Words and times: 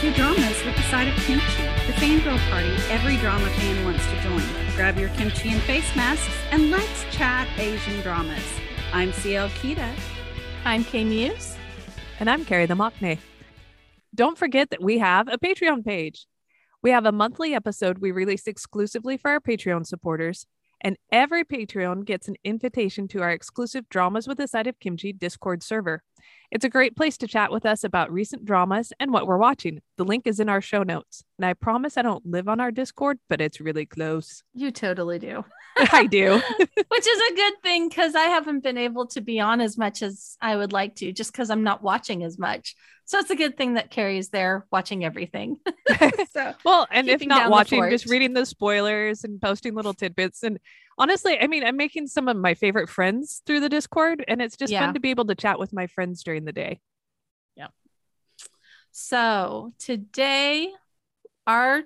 to 0.00 0.12
Dramas 0.12 0.62
with 0.66 0.76
the 0.76 0.82
Side 0.82 1.08
of 1.08 1.14
Kimchi, 1.24 1.62
the 1.86 1.92
fangirl 1.94 2.38
party 2.50 2.68
every 2.90 3.16
drama 3.16 3.48
fan 3.48 3.82
wants 3.82 4.06
to 4.06 4.20
join. 4.20 4.42
Grab 4.76 4.98
your 4.98 5.08
kimchi 5.10 5.48
and 5.48 5.62
face 5.62 5.96
masks 5.96 6.34
and 6.50 6.70
let's 6.70 7.04
chat 7.10 7.48
Asian 7.56 8.02
dramas. 8.02 8.44
I'm 8.92 9.10
CL 9.14 9.48
Kita. 9.48 9.90
I'm 10.66 10.84
K 10.84 11.02
Muse. 11.02 11.56
And 12.20 12.28
I'm 12.28 12.44
Carrie 12.44 12.66
the 12.66 12.74
Mockney. 12.74 13.18
Don't 14.14 14.36
forget 14.36 14.68
that 14.68 14.82
we 14.82 14.98
have 14.98 15.28
a 15.28 15.38
Patreon 15.38 15.82
page. 15.82 16.26
We 16.82 16.90
have 16.90 17.06
a 17.06 17.12
monthly 17.12 17.54
episode 17.54 17.96
we 17.96 18.10
release 18.10 18.46
exclusively 18.46 19.16
for 19.16 19.30
our 19.30 19.40
Patreon 19.40 19.86
supporters, 19.86 20.44
and 20.82 20.98
every 21.10 21.42
Patreon 21.42 22.04
gets 22.04 22.28
an 22.28 22.36
invitation 22.44 23.08
to 23.08 23.22
our 23.22 23.30
exclusive 23.30 23.88
Dramas 23.88 24.28
with 24.28 24.40
a 24.40 24.46
Side 24.46 24.66
of 24.66 24.78
Kimchi 24.78 25.14
Discord 25.14 25.62
server. 25.62 26.02
It's 26.50 26.64
a 26.64 26.70
great 26.70 26.96
place 26.96 27.16
to 27.18 27.26
chat 27.26 27.50
with 27.50 27.66
us 27.66 27.82
about 27.82 28.12
recent 28.12 28.44
dramas 28.44 28.92
and 29.00 29.12
what 29.12 29.26
we're 29.26 29.36
watching. 29.36 29.80
The 29.96 30.04
link 30.04 30.26
is 30.26 30.38
in 30.38 30.48
our 30.48 30.60
show 30.60 30.82
notes. 30.82 31.24
And 31.38 31.44
I 31.44 31.54
promise 31.54 31.96
I 31.96 32.02
don't 32.02 32.24
live 32.24 32.48
on 32.48 32.60
our 32.60 32.70
Discord, 32.70 33.18
but 33.28 33.40
it's 33.40 33.60
really 33.60 33.84
close. 33.84 34.42
You 34.54 34.70
totally 34.70 35.18
do. 35.18 35.44
I 35.92 36.06
do. 36.06 36.40
Which 36.58 37.06
is 37.06 37.32
a 37.32 37.34
good 37.34 37.54
thing 37.62 37.88
because 37.88 38.14
I 38.14 38.24
haven't 38.24 38.62
been 38.62 38.78
able 38.78 39.06
to 39.08 39.20
be 39.20 39.40
on 39.40 39.60
as 39.60 39.76
much 39.76 40.02
as 40.02 40.36
I 40.40 40.56
would 40.56 40.72
like 40.72 40.94
to, 40.96 41.12
just 41.12 41.32
because 41.32 41.50
I'm 41.50 41.64
not 41.64 41.82
watching 41.82 42.22
as 42.22 42.38
much. 42.38 42.76
So 43.04 43.18
it's 43.18 43.30
a 43.30 43.36
good 43.36 43.56
thing 43.56 43.74
that 43.74 43.90
Carrie's 43.90 44.30
there 44.30 44.66
watching 44.72 45.04
everything. 45.04 45.58
so 46.32 46.54
well, 46.64 46.88
and 46.90 47.08
if 47.08 47.24
not 47.24 47.50
watching, 47.50 47.88
just 47.88 48.06
reading 48.06 48.32
the 48.32 48.44
spoilers 48.44 49.22
and 49.22 49.40
posting 49.40 49.74
little 49.74 49.94
tidbits. 49.94 50.42
And 50.42 50.58
honestly, 50.98 51.38
I 51.40 51.46
mean, 51.46 51.64
I'm 51.64 51.76
making 51.76 52.06
some 52.08 52.28
of 52.28 52.36
my 52.36 52.54
favorite 52.54 52.88
friends 52.88 53.42
through 53.46 53.60
the 53.60 53.68
Discord, 53.68 54.24
and 54.28 54.40
it's 54.40 54.56
just 54.56 54.72
Yeah. 54.72 54.84
fun 54.84 54.94
to 54.94 55.00
be 55.00 55.10
able 55.10 55.26
to 55.26 55.34
chat 55.34 55.58
with 55.58 55.72
my 55.72 55.86
friends 55.86 56.22
during 56.22 56.44
the 56.44 56.52
day. 56.52 56.80
Yeah. 57.56 57.68
So 58.92 59.72
today, 59.78 60.72
our 61.46 61.84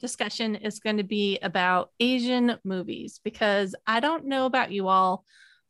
discussion 0.00 0.56
is 0.56 0.80
going 0.80 0.96
to 0.96 1.02
be 1.04 1.38
about 1.42 1.90
Asian 2.00 2.58
movies 2.64 3.20
because 3.22 3.74
I 3.86 4.00
don't 4.00 4.26
know 4.26 4.46
about 4.46 4.72
you 4.72 4.88
all, 4.88 5.24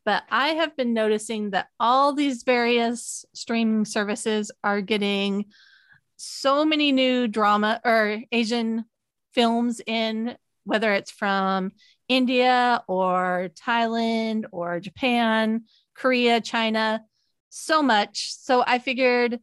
but 0.04 0.22
I 0.30 0.50
have 0.50 0.76
been 0.76 0.94
noticing 0.94 1.50
that 1.50 1.68
all 1.78 2.12
these 2.14 2.42
various 2.44 3.24
streaming 3.32 3.84
services 3.84 4.50
are 4.62 4.80
getting 4.80 5.46
so 6.16 6.64
many 6.64 6.92
new 6.92 7.26
drama 7.28 7.80
or 7.84 8.20
Asian 8.30 8.84
films 9.34 9.80
in, 9.86 10.36
whether 10.64 10.92
it's 10.92 11.10
from 11.10 11.72
India 12.10 12.82
or 12.88 13.50
Thailand 13.54 14.46
or 14.50 14.80
Japan, 14.80 15.62
Korea, 15.94 16.40
China, 16.40 17.04
so 17.50 17.82
much. 17.82 18.34
So 18.36 18.64
I 18.66 18.80
figured 18.80 19.38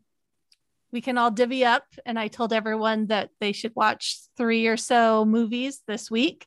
we 0.91 0.99
can 0.99 1.17
all 1.17 1.31
divvy 1.31 1.63
up. 1.63 1.85
And 2.05 2.19
I 2.19 2.27
told 2.27 2.51
everyone 2.51 3.07
that 3.07 3.29
they 3.39 3.53
should 3.53 3.71
watch 3.73 4.19
three 4.35 4.67
or 4.67 4.75
so 4.75 5.23
movies 5.23 5.81
this 5.87 6.11
week. 6.11 6.45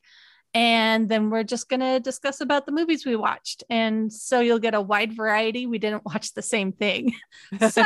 And 0.53 1.09
then 1.09 1.31
we're 1.31 1.43
just 1.43 1.69
going 1.69 1.79
to 1.79 1.99
discuss 1.99 2.39
about 2.39 2.67
the 2.67 2.71
movies 2.71 3.03
we 3.03 3.15
watched. 3.15 3.63
And 3.67 4.13
so 4.13 4.41
you'll 4.41 4.59
get 4.59 4.75
a 4.75 4.81
wide 4.81 5.13
variety. 5.13 5.65
We 5.65 5.79
didn't 5.79 6.05
watch 6.05 6.33
the 6.35 6.43
same 6.43 6.71
thing. 6.71 7.13
So, 7.71 7.83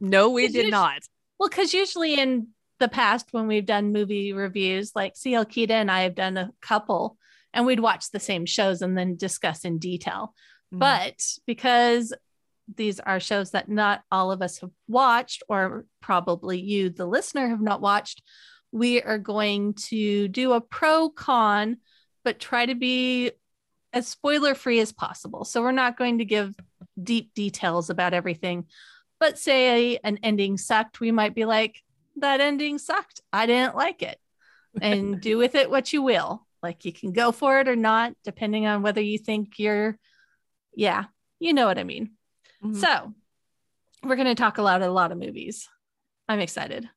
no, 0.00 0.30
we 0.30 0.48
Did 0.48 0.70
not. 0.70 1.02
well, 1.38 1.50
because 1.50 1.74
usually 1.74 2.14
in 2.18 2.48
the 2.78 2.88
past, 2.88 3.28
when 3.32 3.46
we've 3.46 3.66
done 3.66 3.92
movie 3.92 4.32
reviews, 4.32 4.92
like 4.96 5.14
CL 5.14 5.44
Kita 5.44 5.72
and 5.72 5.90
I 5.90 6.02
have 6.02 6.14
done 6.14 6.38
a 6.38 6.52
couple, 6.62 7.18
and 7.52 7.66
we'd 7.66 7.80
watch 7.80 8.10
the 8.10 8.20
same 8.20 8.46
shows 8.46 8.82
and 8.82 8.96
then 8.96 9.16
discuss 9.16 9.64
in 9.64 9.78
detail. 9.78 10.34
Mhm. 10.72 10.78
But 10.78 11.20
because 11.46 12.12
these 12.76 13.00
are 13.00 13.18
shows 13.20 13.50
that 13.50 13.68
not 13.68 14.02
all 14.12 14.30
of 14.30 14.42
us 14.42 14.58
have 14.60 14.70
watched, 14.86 15.42
or 15.48 15.86
probably 16.00 16.60
you, 16.60 16.90
the 16.90 17.06
listener, 17.06 17.48
have 17.48 17.60
not 17.60 17.80
watched, 17.80 18.22
we 18.72 19.02
are 19.02 19.18
going 19.18 19.74
to 19.74 20.28
do 20.28 20.52
a 20.52 20.60
pro 20.60 21.08
con, 21.08 21.78
but 22.24 22.38
try 22.38 22.66
to 22.66 22.74
be 22.74 23.32
as 23.92 24.06
spoiler 24.06 24.54
free 24.54 24.78
as 24.78 24.92
possible. 24.92 25.44
So 25.44 25.62
we're 25.62 25.72
not 25.72 25.98
going 25.98 26.18
to 26.18 26.24
give 26.24 26.54
deep 27.02 27.34
details 27.34 27.90
about 27.90 28.14
everything. 28.14 28.66
But 29.18 29.38
say 29.38 29.98
an 30.04 30.18
ending 30.22 30.56
sucked, 30.56 31.00
we 31.00 31.10
might 31.10 31.34
be 31.34 31.44
like, 31.44 31.82
that 32.16 32.40
ending 32.40 32.78
sucked. 32.78 33.20
I 33.32 33.46
didn't 33.46 33.74
like 33.76 34.02
it. 34.02 34.18
And 34.80 35.20
do 35.20 35.36
with 35.36 35.56
it 35.56 35.68
what 35.68 35.92
you 35.92 36.02
will. 36.02 36.46
Like 36.62 36.84
you 36.84 36.92
can 36.92 37.12
go 37.12 37.32
for 37.32 37.60
it 37.60 37.68
or 37.68 37.76
not, 37.76 38.14
depending 38.24 38.66
on 38.66 38.82
whether 38.82 39.00
you 39.00 39.18
think 39.18 39.58
you're, 39.58 39.98
yeah, 40.74 41.04
you 41.38 41.52
know 41.52 41.66
what 41.66 41.78
I 41.78 41.84
mean. 41.84 42.12
Mhm. 42.62 42.76
So 42.76 43.14
we're 44.02 44.16
going 44.16 44.28
to 44.28 44.34
talk 44.34 44.58
a 44.58 44.62
lot, 44.62 44.82
a 44.82 44.90
lot 44.90 45.12
of 45.12 45.18
movies. 45.18 45.68
I'm 46.28 46.40
excited. 46.40 46.88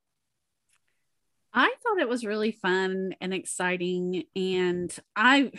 I 1.53 1.73
thought 1.83 1.99
it 1.99 2.09
was 2.09 2.25
really 2.25 2.51
fun 2.51 3.13
and 3.21 3.33
exciting 3.33 4.23
and 4.35 4.95
I 5.15 5.51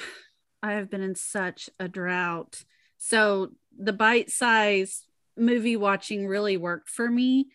I 0.62 0.72
have 0.72 0.90
been 0.90 1.02
in 1.02 1.14
such 1.14 1.70
a 1.78 1.88
drought. 1.88 2.64
So 2.98 3.50
the 3.78 3.92
bite 3.92 4.30
size 4.30 5.04
movie 5.36 5.76
watching 5.76 6.26
really 6.26 6.56
worked 6.56 6.88
for 6.88 7.08
me. 7.08 7.48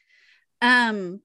Um 0.61 1.21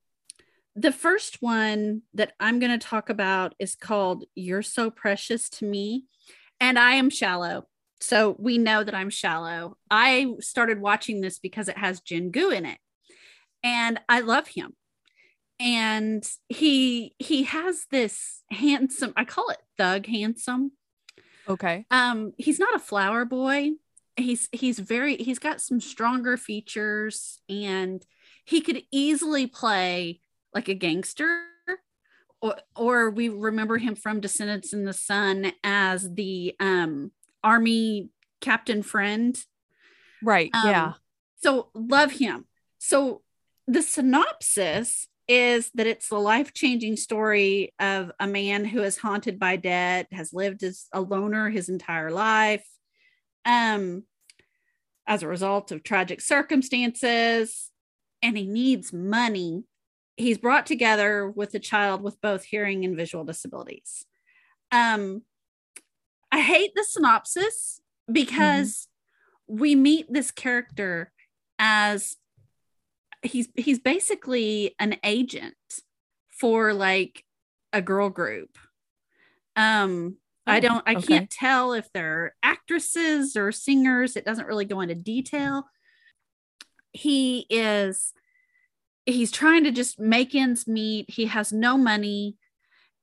the 0.76 0.92
first 0.92 1.40
one 1.40 2.02
that 2.14 2.32
I'm 2.40 2.58
going 2.58 2.78
to 2.78 2.84
talk 2.84 3.08
about 3.08 3.54
is 3.58 3.74
called 3.74 4.24
You're 4.34 4.62
So 4.62 4.90
Precious 4.90 5.48
to 5.50 5.64
Me 5.64 6.04
and 6.60 6.78
I 6.78 6.92
am 6.92 7.10
shallow. 7.10 7.68
So 8.00 8.36
we 8.38 8.58
know 8.58 8.84
that 8.84 8.94
I'm 8.94 9.10
shallow. 9.10 9.76
I 9.90 10.34
started 10.40 10.80
watching 10.80 11.20
this 11.20 11.38
because 11.38 11.68
it 11.68 11.78
has 11.78 12.00
Jin 12.00 12.30
Goo 12.30 12.50
in 12.50 12.66
it. 12.66 12.78
And 13.62 14.00
I 14.08 14.20
love 14.20 14.48
him 14.48 14.74
and 15.60 16.28
he 16.48 17.14
he 17.18 17.44
has 17.44 17.86
this 17.90 18.42
handsome 18.50 19.12
i 19.16 19.24
call 19.24 19.50
it 19.50 19.58
thug 19.78 20.06
handsome 20.06 20.72
Okay. 21.48 21.86
um 21.90 22.32
he's 22.38 22.58
not 22.58 22.74
a 22.74 22.80
flower 22.80 23.24
boy 23.24 23.70
he's 24.16 24.48
he's 24.50 24.78
very 24.78 25.16
he's 25.16 25.38
got 25.38 25.60
some 25.60 25.80
stronger 25.80 26.36
features 26.36 27.40
and 27.48 28.04
he 28.44 28.60
could 28.60 28.82
easily 28.90 29.46
play 29.46 30.20
like 30.54 30.68
a 30.68 30.74
gangster 30.74 31.46
or 32.40 32.56
or 32.76 33.10
we 33.10 33.28
remember 33.28 33.78
him 33.78 33.94
from 33.94 34.20
descendants 34.20 34.72
in 34.72 34.84
the 34.84 34.92
sun 34.92 35.52
as 35.62 36.14
the 36.14 36.54
um 36.60 37.10
army 37.42 38.10
captain 38.40 38.82
friend 38.82 39.38
Right. 40.22 40.50
um, 40.54 40.66
yeah. 40.66 40.92
So 41.42 41.68
love 41.74 42.12
him. 42.12 42.46
So 42.78 43.22
the 43.66 43.82
synopsis 43.82 45.06
is 45.28 45.70
that 45.74 45.86
it's 45.86 46.08
the 46.08 46.18
life-changing 46.18 46.96
story 46.96 47.72
of 47.78 48.10
a 48.18 48.26
man 48.26 48.64
who 48.64 48.82
is 48.82 48.98
haunted 48.98 49.38
by 49.38 49.56
debt, 49.56 50.06
has 50.12 50.32
lived 50.32 50.62
as 50.62 50.86
a 50.92 51.00
loner 51.00 51.50
his 51.50 51.68
entire 51.68 52.10
life. 52.10 52.64
Um 53.44 54.04
as 55.06 55.22
a 55.22 55.28
result 55.28 55.70
of 55.70 55.82
tragic 55.82 56.20
circumstances 56.22 57.70
and 58.22 58.38
he 58.38 58.46
needs 58.46 58.90
money. 58.92 59.64
He's 60.16 60.38
brought 60.38 60.66
together 60.66 61.28
with 61.28 61.54
a 61.54 61.58
child 61.58 62.02
with 62.02 62.20
both 62.20 62.44
hearing 62.44 62.84
and 62.84 62.96
visual 62.96 63.24
disabilities. 63.24 64.04
Um 64.70 65.22
I 66.30 66.40
hate 66.40 66.72
the 66.74 66.84
synopsis 66.84 67.80
because 68.10 68.88
we 69.46 69.74
meet 69.74 70.12
this 70.12 70.30
character 70.30 71.12
as 71.58 72.16
he's 73.22 73.48
he's 73.56 73.78
basically 73.78 74.74
an 74.78 74.96
agent 75.04 75.54
for 76.30 76.74
like 76.74 77.24
a 77.72 77.80
girl 77.80 78.10
group 78.10 78.58
um 79.56 80.16
i 80.46 80.58
Oh, 80.58 80.60
don't 80.60 80.82
i 80.86 80.94
okay. 80.96 81.06
can't 81.06 81.30
tell 81.30 81.72
if 81.72 81.88
they're 81.92 82.34
actresses 82.42 83.36
or 83.36 83.52
singers 83.52 84.16
it 84.16 84.24
doesn't 84.24 84.46
really 84.46 84.64
go 84.64 84.80
into 84.80 84.94
detail 84.94 85.64
he 86.92 87.46
is 87.48 88.12
he's 89.06 89.30
trying 89.30 89.64
to 89.64 89.70
just 89.70 89.98
make 89.98 90.34
ends 90.34 90.66
meet. 90.66 91.10
He 91.10 91.26
has 91.26 91.52
no 91.52 91.76
money. 91.76 92.36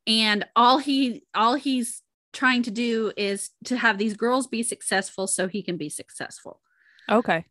And 0.07 0.45
all 0.55 0.79
he 0.79 1.23
all 1.33 1.55
he's 1.55 2.01
trying 2.33 2.63
to 2.63 2.71
do 2.71 3.11
is 3.17 3.49
to 3.65 3.77
have 3.77 3.97
these 3.97 4.15
girls 4.15 4.47
be 4.47 4.63
successful 4.63 5.27
so 5.27 5.47
he 5.47 5.61
can 5.61 5.77
be 5.77 5.89
successful. 5.89 6.61
Okay. 7.09 7.45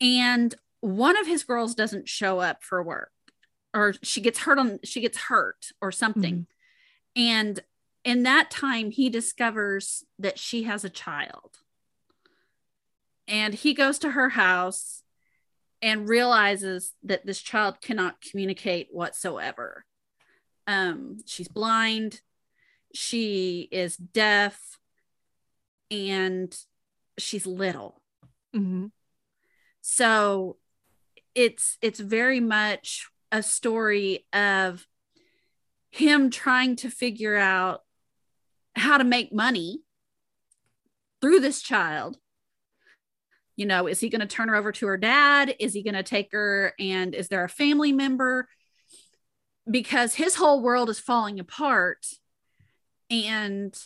and 0.00 0.54
one 0.80 1.16
of 1.16 1.26
his 1.26 1.44
girls 1.44 1.74
doesn't 1.74 2.08
show 2.08 2.40
up 2.40 2.62
for 2.62 2.82
work 2.82 3.10
or 3.74 3.94
she 4.02 4.20
gets 4.20 4.40
hurt 4.40 4.58
on 4.58 4.78
she 4.84 5.00
gets 5.00 5.18
hurt 5.18 5.70
or 5.80 5.90
something. 5.90 6.46
Mm-hmm. 7.16 7.22
And 7.22 7.60
in 8.04 8.22
that 8.24 8.50
time 8.50 8.90
he 8.90 9.08
discovers 9.10 10.04
that 10.18 10.38
she 10.38 10.64
has 10.64 10.84
a 10.84 10.90
child. 10.90 11.58
And 13.26 13.54
he 13.54 13.74
goes 13.74 13.98
to 14.00 14.12
her 14.12 14.30
house 14.30 14.97
and 15.80 16.08
realizes 16.08 16.94
that 17.04 17.24
this 17.24 17.40
child 17.40 17.80
cannot 17.80 18.20
communicate 18.20 18.88
whatsoever. 18.90 19.84
Um 20.66 21.18
she's 21.26 21.48
blind. 21.48 22.20
She 22.94 23.68
is 23.70 23.96
deaf. 23.96 24.78
And 25.90 26.54
she's 27.18 27.46
little. 27.46 28.00
Mm-hmm. 28.54 28.86
so 29.82 30.56
it's 31.34 31.76
it's 31.82 32.00
very 32.00 32.40
much 32.40 33.08
a 33.30 33.42
story 33.42 34.26
of 34.32 34.86
him 35.90 36.30
trying 36.30 36.76
to 36.76 36.90
figure 36.90 37.36
out 37.36 37.82
how 38.74 38.96
to 38.98 39.04
make 39.04 39.32
money 39.32 39.82
through 41.20 41.40
this 41.40 41.60
child 41.60 42.18
you 43.58 43.66
know 43.66 43.88
is 43.88 43.98
he 43.98 44.08
going 44.08 44.20
to 44.20 44.26
turn 44.26 44.48
her 44.48 44.54
over 44.54 44.70
to 44.70 44.86
her 44.86 44.96
dad? 44.96 45.56
Is 45.58 45.74
he 45.74 45.82
going 45.82 45.94
to 45.94 46.04
take 46.04 46.30
her? 46.30 46.72
And 46.78 47.12
is 47.14 47.28
there 47.28 47.44
a 47.44 47.48
family 47.48 47.92
member? 47.92 48.48
Because 49.68 50.14
his 50.14 50.36
whole 50.36 50.62
world 50.62 50.88
is 50.88 51.00
falling 51.00 51.40
apart 51.40 52.06
and 53.10 53.76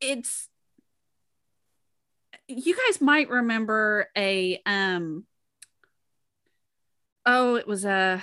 it's 0.00 0.48
you 2.46 2.76
guys 2.76 3.00
might 3.00 3.28
remember 3.28 4.06
a 4.16 4.60
um 4.64 5.24
oh 7.26 7.56
it 7.56 7.66
was 7.66 7.84
a 7.84 8.22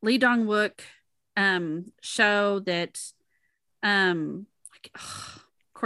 lee 0.00 0.16
dong 0.16 0.46
wook 0.46 0.80
um 1.36 1.92
show 2.00 2.60
that 2.60 3.00
um 3.82 4.46
like, 4.72 4.90
ugh, 4.94 5.43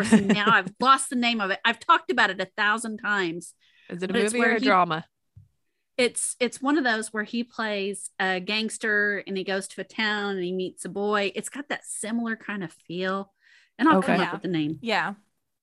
course 0.08 0.12
now 0.22 0.46
i've 0.50 0.72
lost 0.80 1.10
the 1.10 1.16
name 1.16 1.40
of 1.40 1.50
it 1.50 1.58
i've 1.64 1.78
talked 1.78 2.10
about 2.10 2.30
it 2.30 2.40
a 2.40 2.48
thousand 2.56 2.98
times 2.98 3.54
Is 3.90 4.02
it 4.02 4.10
a 4.10 4.18
it's 4.18 4.32
movie 4.34 4.44
or 4.44 4.50
a 4.56 4.58
he- 4.60 4.66
drama? 4.66 5.04
it's 5.96 6.36
it's 6.38 6.62
one 6.62 6.78
of 6.78 6.84
those 6.84 7.12
where 7.12 7.24
he 7.24 7.42
plays 7.42 8.10
a 8.20 8.38
gangster 8.40 9.22
and 9.26 9.36
he 9.36 9.44
goes 9.44 9.66
to 9.68 9.80
a 9.80 9.84
town 9.84 10.36
and 10.36 10.44
he 10.44 10.52
meets 10.52 10.84
a 10.84 10.88
boy 10.88 11.32
it's 11.34 11.48
got 11.48 11.68
that 11.68 11.84
similar 11.84 12.36
kind 12.36 12.62
of 12.62 12.72
feel 12.72 13.32
and 13.78 13.88
i'll 13.88 14.00
come 14.02 14.14
Okay. 14.16 14.24
up 14.24 14.32
with 14.32 14.42
the 14.42 14.48
name 14.48 14.78
Yeah. 14.80 15.14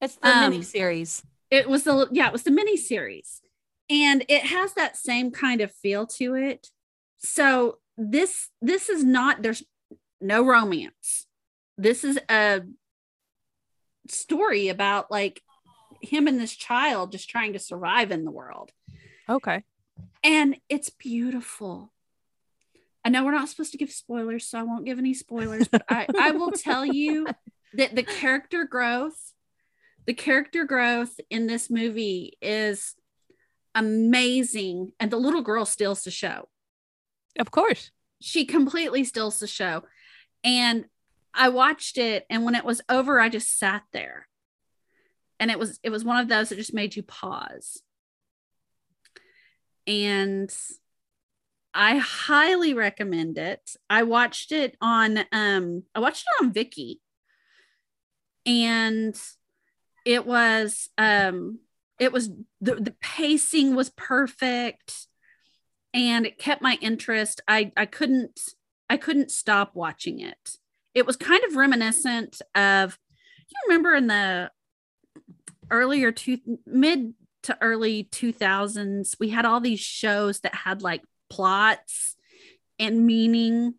It's 0.01 0.15
the 0.15 0.27
Um, 0.27 0.49
mini 0.51 0.61
series. 0.61 1.23
it 1.49 1.69
was 1.69 1.83
the 1.83 2.09
yeah 2.11 2.27
it 2.27 2.33
was 2.33 2.43
the 2.43 2.51
mini 2.51 2.75
series 2.75 3.41
and 3.89 4.25
it 4.27 4.43
has 4.43 4.73
that 4.73 4.97
same 4.97 5.31
kind 5.31 5.61
of 5.61 5.71
feel 5.71 6.05
to 6.07 6.33
it 6.35 6.69
so 7.17 7.77
this 7.97 8.49
this 8.61 8.89
is 8.89 9.03
not 9.05 9.41
there's 9.41 9.63
no 10.19 10.45
romance 10.45 11.27
this 11.77 12.03
is 12.03 12.19
a 12.29 12.61
story 14.07 14.69
about 14.69 15.09
like 15.11 15.41
him 16.01 16.27
and 16.27 16.39
this 16.39 16.55
child 16.55 17.11
just 17.11 17.29
trying 17.29 17.53
to 17.53 17.59
survive 17.59 18.11
in 18.11 18.25
the 18.25 18.31
world 18.31 18.71
Okay. 19.29 19.63
and 20.23 20.57
it's 20.69 20.89
beautiful. 20.89 21.91
I 23.03 23.09
know 23.09 23.23
we're 23.23 23.31
not 23.31 23.49
supposed 23.49 23.71
to 23.73 23.77
give 23.77 23.91
spoilers, 23.91 24.47
so 24.47 24.59
I 24.59 24.63
won't 24.63 24.85
give 24.85 24.97
any 24.97 25.13
spoilers, 25.13 25.67
but 25.67 25.83
I, 25.89 26.07
I 26.19 26.31
will 26.31 26.51
tell 26.51 26.83
you 26.85 27.27
that 27.73 27.95
the 27.95 28.01
character 28.03 28.65
growth, 28.65 29.33
the 30.07 30.13
character 30.15 30.65
growth 30.65 31.19
in 31.29 31.45
this 31.45 31.69
movie 31.69 32.33
is 32.41 32.95
amazing. 33.75 34.91
And 34.99 35.11
the 35.11 35.17
little 35.17 35.41
girl 35.43 35.65
steals 35.65 36.03
the 36.03 36.11
show. 36.11 36.47
Of 37.37 37.51
course. 37.51 37.91
She 38.21 38.45
completely 38.45 39.03
steals 39.03 39.39
the 39.39 39.47
show. 39.47 39.83
And 40.43 40.85
I 41.35 41.49
watched 41.49 41.97
it, 41.97 42.25
and 42.29 42.43
when 42.45 42.55
it 42.55 42.65
was 42.65 42.81
over, 42.89 43.19
I 43.19 43.29
just 43.29 43.57
sat 43.57 43.83
there. 43.91 44.27
And 45.39 45.51
it 45.51 45.59
was 45.59 45.79
it 45.83 45.89
was 45.89 46.05
one 46.05 46.17
of 46.17 46.29
those 46.29 46.49
that 46.49 46.55
just 46.55 46.73
made 46.73 46.95
you 46.95 47.03
pause 47.03 47.81
and 49.87 50.53
I 51.73 51.97
highly 51.97 52.73
recommend 52.73 53.37
it. 53.37 53.75
I 53.89 54.03
watched 54.03 54.51
it 54.51 54.77
on 54.81 55.19
um 55.31 55.83
I 55.93 55.99
watched 55.99 56.25
it 56.25 56.43
on 56.43 56.53
Viki 56.53 56.99
and 58.45 59.19
it 60.05 60.25
was 60.25 60.89
um 60.97 61.59
it 61.99 62.11
was 62.11 62.29
the 62.61 62.75
the 62.75 62.95
pacing 63.01 63.75
was 63.75 63.89
perfect 63.89 65.07
and 65.93 66.25
it 66.25 66.37
kept 66.37 66.61
my 66.61 66.77
interest. 66.81 67.41
I 67.47 67.71
I 67.75 67.85
couldn't 67.85 68.39
I 68.89 68.97
couldn't 68.97 69.31
stop 69.31 69.75
watching 69.75 70.19
it. 70.19 70.57
It 70.95 71.05
was 71.05 71.17
kind 71.17 71.43
of 71.43 71.55
reminiscent 71.55 72.41
of 72.55 72.97
you 73.49 73.55
remember 73.67 73.93
in 73.93 74.07
the 74.07 74.49
earlier 75.69 76.11
two 76.11 76.39
mid 76.65 77.13
to 77.43 77.57
early 77.61 78.05
2000s 78.11 79.15
we 79.19 79.29
had 79.29 79.45
all 79.45 79.59
these 79.59 79.79
shows 79.79 80.39
that 80.39 80.55
had 80.55 80.81
like 80.81 81.03
plots 81.29 82.15
and 82.79 83.05
meaning 83.05 83.75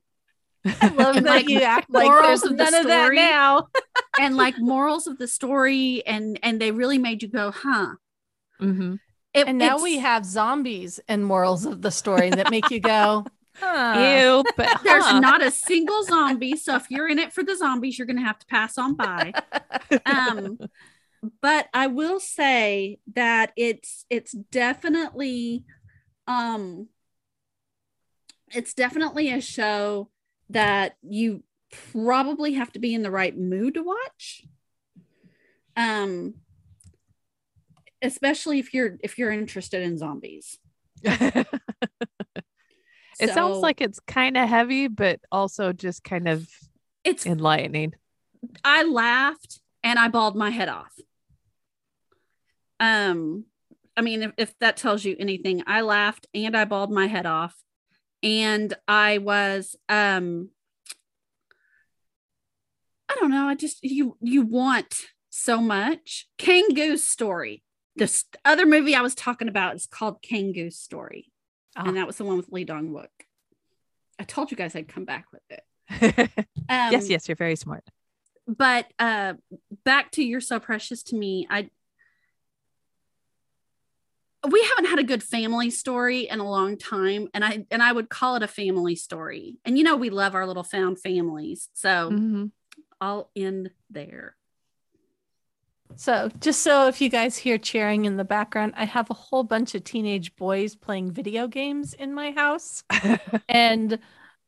I 0.80 0.88
love 0.88 1.16
And, 1.16 1.26
that 1.26 1.30
like, 1.36 1.48
you 1.48 1.60
act 1.62 1.90
like 1.90 2.06
morals 2.06 2.42
there's 2.42 2.42
of 2.52 2.58
the 2.58 2.64
of 2.64 2.70
that 2.72 2.82
story. 2.82 3.16
now. 3.16 3.68
and 4.20 4.36
like 4.36 4.58
morals 4.58 5.06
of 5.06 5.18
the 5.18 5.26
story 5.28 6.02
and 6.06 6.38
and 6.42 6.60
they 6.60 6.70
really 6.70 6.98
made 6.98 7.22
you 7.22 7.28
go 7.28 7.50
huh 7.50 7.94
hmm 8.60 8.94
It- 9.34 9.46
And 9.48 9.58
now 9.58 9.82
we 9.82 9.98
have 9.98 10.24
zombies 10.24 10.98
and 11.08 11.24
morals 11.24 11.66
of 11.66 11.82
the 11.82 11.90
story 11.90 12.30
that 12.30 12.50
make 12.50 12.70
you 12.70 12.80
go, 12.80 13.26
huh. 13.60 14.44
Ew. 14.44 14.44
But 14.56 14.80
there's 14.84 15.12
not 15.20 15.44
a 15.44 15.50
single 15.50 16.02
zombie 16.04 16.56
so 16.56 16.76
if 16.76 16.90
you're 16.90 17.08
in 17.08 17.18
it 17.18 17.32
for 17.32 17.42
the 17.42 17.56
zombies 17.56 17.98
you're 17.98 18.06
gonna 18.06 18.24
have 18.24 18.38
to 18.38 18.46
pass 18.46 18.78
on 18.78 18.94
by 18.94 19.32
um 20.06 20.58
but 21.40 21.68
i 21.72 21.86
will 21.86 22.20
say 22.20 22.98
that 23.14 23.52
it's 23.56 24.04
it's 24.10 24.32
definitely 24.32 25.64
um 26.26 26.88
it's 28.52 28.74
definitely 28.74 29.32
a 29.32 29.40
show 29.40 30.10
that 30.50 30.96
you 31.02 31.42
probably 31.92 32.54
have 32.54 32.72
to 32.72 32.78
be 32.78 32.94
in 32.94 33.02
the 33.02 33.10
right 33.10 33.36
mood 33.36 33.74
to 33.74 33.82
watch 33.82 34.44
um 35.76 36.34
especially 38.02 38.58
if 38.58 38.72
you're 38.72 38.96
if 39.02 39.18
you're 39.18 39.32
interested 39.32 39.82
in 39.82 39.98
zombies 39.98 40.58
it 43.18 43.30
sounds 43.30 43.58
like 43.58 43.80
it's 43.80 44.00
kind 44.00 44.36
of 44.36 44.48
heavy, 44.48 44.88
but 44.88 45.20
also 45.32 45.72
just 45.72 46.04
kind 46.04 46.28
of 46.28 46.48
it's 47.04 47.26
enlightening. 47.26 47.94
I 48.64 48.84
laughed 48.84 49.60
and 49.82 49.98
I 49.98 50.08
bawled 50.08 50.36
my 50.36 50.50
head 50.50 50.68
off. 50.68 50.92
Um, 52.78 53.44
I 53.96 54.02
mean, 54.02 54.22
if, 54.22 54.32
if 54.36 54.58
that 54.58 54.76
tells 54.76 55.04
you 55.04 55.16
anything, 55.18 55.62
I 55.66 55.80
laughed 55.80 56.26
and 56.34 56.56
I 56.56 56.64
bawled 56.64 56.90
my 56.90 57.06
head 57.06 57.26
off. 57.26 57.54
And 58.22 58.74
I 58.88 59.18
was 59.18 59.76
um 59.88 60.50
I 63.08 63.14
don't 63.20 63.30
know, 63.30 63.48
I 63.48 63.54
just 63.54 63.82
you 63.82 64.16
you 64.20 64.42
want 64.42 65.06
so 65.30 65.60
much. 65.60 66.26
Kanggu's 66.38 67.06
story. 67.06 67.62
This 67.94 68.24
other 68.44 68.66
movie 68.66 68.94
I 68.94 69.00
was 69.00 69.14
talking 69.14 69.48
about 69.48 69.76
is 69.76 69.86
called 69.86 70.22
Kanggu's 70.22 70.78
Story. 70.78 71.30
Ah. 71.76 71.84
And 71.86 71.96
that 71.96 72.06
was 72.06 72.16
the 72.16 72.24
one 72.24 72.36
with 72.38 72.50
Lee 72.50 72.64
Dong 72.64 72.90
Wook. 72.90 73.08
I 74.18 74.24
told 74.24 74.50
you 74.50 74.56
guys 74.56 74.74
I'd 74.74 74.88
come 74.88 75.04
back 75.04 75.26
with 75.32 75.42
it. 75.50 76.30
Um, 76.68 76.90
yes, 76.90 77.08
yes, 77.08 77.28
you're 77.28 77.36
very 77.36 77.54
smart. 77.54 77.84
but 78.48 78.86
uh 78.98 79.34
back 79.84 80.10
to 80.12 80.24
you're 80.24 80.40
so 80.40 80.58
precious 80.58 81.02
to 81.04 81.16
me 81.16 81.46
i 81.50 81.70
we 84.48 84.62
haven't 84.68 84.90
had 84.90 84.98
a 84.98 85.04
good 85.04 85.22
family 85.22 85.70
story 85.70 86.28
in 86.28 86.40
a 86.40 86.48
long 86.48 86.76
time 86.76 87.28
and 87.34 87.44
i 87.44 87.66
and 87.70 87.82
i 87.82 87.90
would 87.92 88.08
call 88.08 88.36
it 88.36 88.42
a 88.42 88.48
family 88.48 88.94
story 88.96 89.56
and 89.64 89.76
you 89.78 89.84
know 89.84 89.96
we 89.96 90.10
love 90.10 90.34
our 90.34 90.46
little 90.46 90.62
found 90.64 91.00
families 91.00 91.68
so 91.72 92.10
Mhm. 92.10 92.50
i'll 93.00 93.30
end 93.36 93.70
there 93.90 94.36
So, 95.96 96.30
just 96.40 96.60
so 96.62 96.88
if 96.88 97.00
you 97.00 97.08
guys 97.08 97.38
hear 97.38 97.56
cheering 97.56 98.04
in 98.04 98.16
the 98.16 98.24
background, 98.24 98.74
I 98.76 98.84
have 98.84 99.08
a 99.10 99.14
whole 99.14 99.44
bunch 99.44 99.74
of 99.74 99.82
teenage 99.82 100.36
boys 100.36 100.74
playing 100.76 101.10
video 101.12 101.48
games 101.48 101.94
in 101.94 102.12
my 102.12 102.32
house, 102.32 102.84
and 103.48 103.98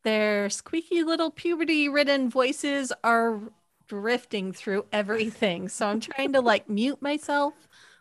their 0.05 0.51
squeaky 0.51 1.03
little 1.03 1.31
puberty 1.31 1.89
ridden 1.89 2.29
voices 2.29 2.93
are 3.03 3.41
drifting 3.87 4.53
through 4.53 4.85
everything. 4.93 5.69
So, 5.69 5.87
I'm 5.89 6.01
trying 6.01 6.35
to 6.35 6.41
like 6.43 6.69
mute 6.69 7.01
myself. 7.01 7.55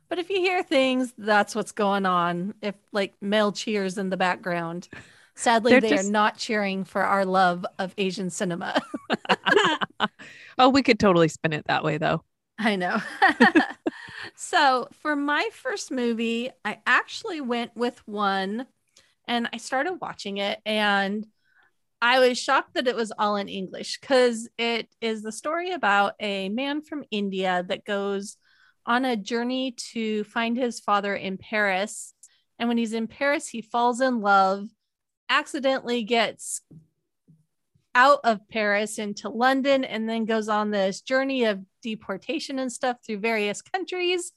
But 0.10 0.20
if 0.20 0.30
you 0.30 0.38
hear 0.38 0.62
things, 0.64 1.14
that's 1.18 1.56
what's 1.56 1.72
going 1.72 2.06
on. 2.06 2.54
If 2.62 2.76
like 2.92 3.14
male 3.22 3.52
cheers 3.54 3.98
in 3.98 4.10
the 4.10 4.18
background, 4.18 4.90
sadly, 5.36 5.72
They're 5.72 5.82
they 5.82 5.90
just- 5.90 6.10
are 6.10 6.12
not 6.12 6.38
cheering 6.38 6.84
for 6.84 7.02
our 7.02 7.26
love 7.26 7.66
of 7.80 7.94
Asian 7.98 8.30
cinema. 8.30 8.82
oh, 10.58 10.70
we 10.70 10.84
could 10.84 11.00
totally 11.00 11.30
spin 11.30 11.54
it 11.54 11.66
that 11.68 11.84
way, 11.84 11.98
though. 11.98 12.24
I 12.60 12.76
know. 12.76 13.02
so 14.36 14.88
for 15.02 15.16
my 15.16 15.50
first 15.54 15.92
movie, 15.92 16.50
I 16.66 16.80
actually 16.86 17.42
went 17.42 17.76
with 17.76 18.02
one 18.08 18.66
and 19.28 19.50
I 19.54 19.58
started 19.58 19.94
watching 20.02 20.38
it 20.38 20.60
and 20.66 21.26
I 22.02 22.20
was 22.20 22.38
shocked 22.38 22.76
that 22.76 22.88
it 22.88 22.96
was 22.96 23.12
all 23.18 23.36
in 23.36 23.50
English 23.50 24.00
because 24.00 24.48
it 24.58 24.88
is 25.02 25.24
the 25.24 25.32
story 25.32 25.72
about 25.72 26.14
a 26.20 26.50
man 26.50 26.82
from 26.82 27.04
India 27.10 27.64
that 27.68 27.86
goes 27.86 28.38
on 28.86 29.04
a 29.04 29.18
journey 29.18 29.74
to 29.94 30.24
find 30.26 30.58
his 30.58 30.80
father 30.80 31.16
in 31.16 31.38
Paris. 31.38 32.14
And 32.60 32.70
when 32.70 32.78
he's 32.78 32.94
in 32.94 33.08
Paris, 33.08 33.48
he 33.48 33.62
falls 33.62 34.00
in 34.00 34.22
love, 34.22 34.70
accidentally 35.30 36.04
gets 36.04 36.62
out 37.98 38.20
of 38.24 38.48
Paris 38.48 39.00
into 39.00 39.28
London, 39.28 39.84
and 39.84 40.08
then 40.08 40.26
goes 40.26 40.48
on 40.50 40.70
this 40.70 41.02
journey 41.02 41.46
of 41.46 41.60
deportation 41.82 42.60
and 42.60 42.72
stuff 42.72 42.98
through 43.04 43.18
various 43.18 43.64
countries, 43.64 44.32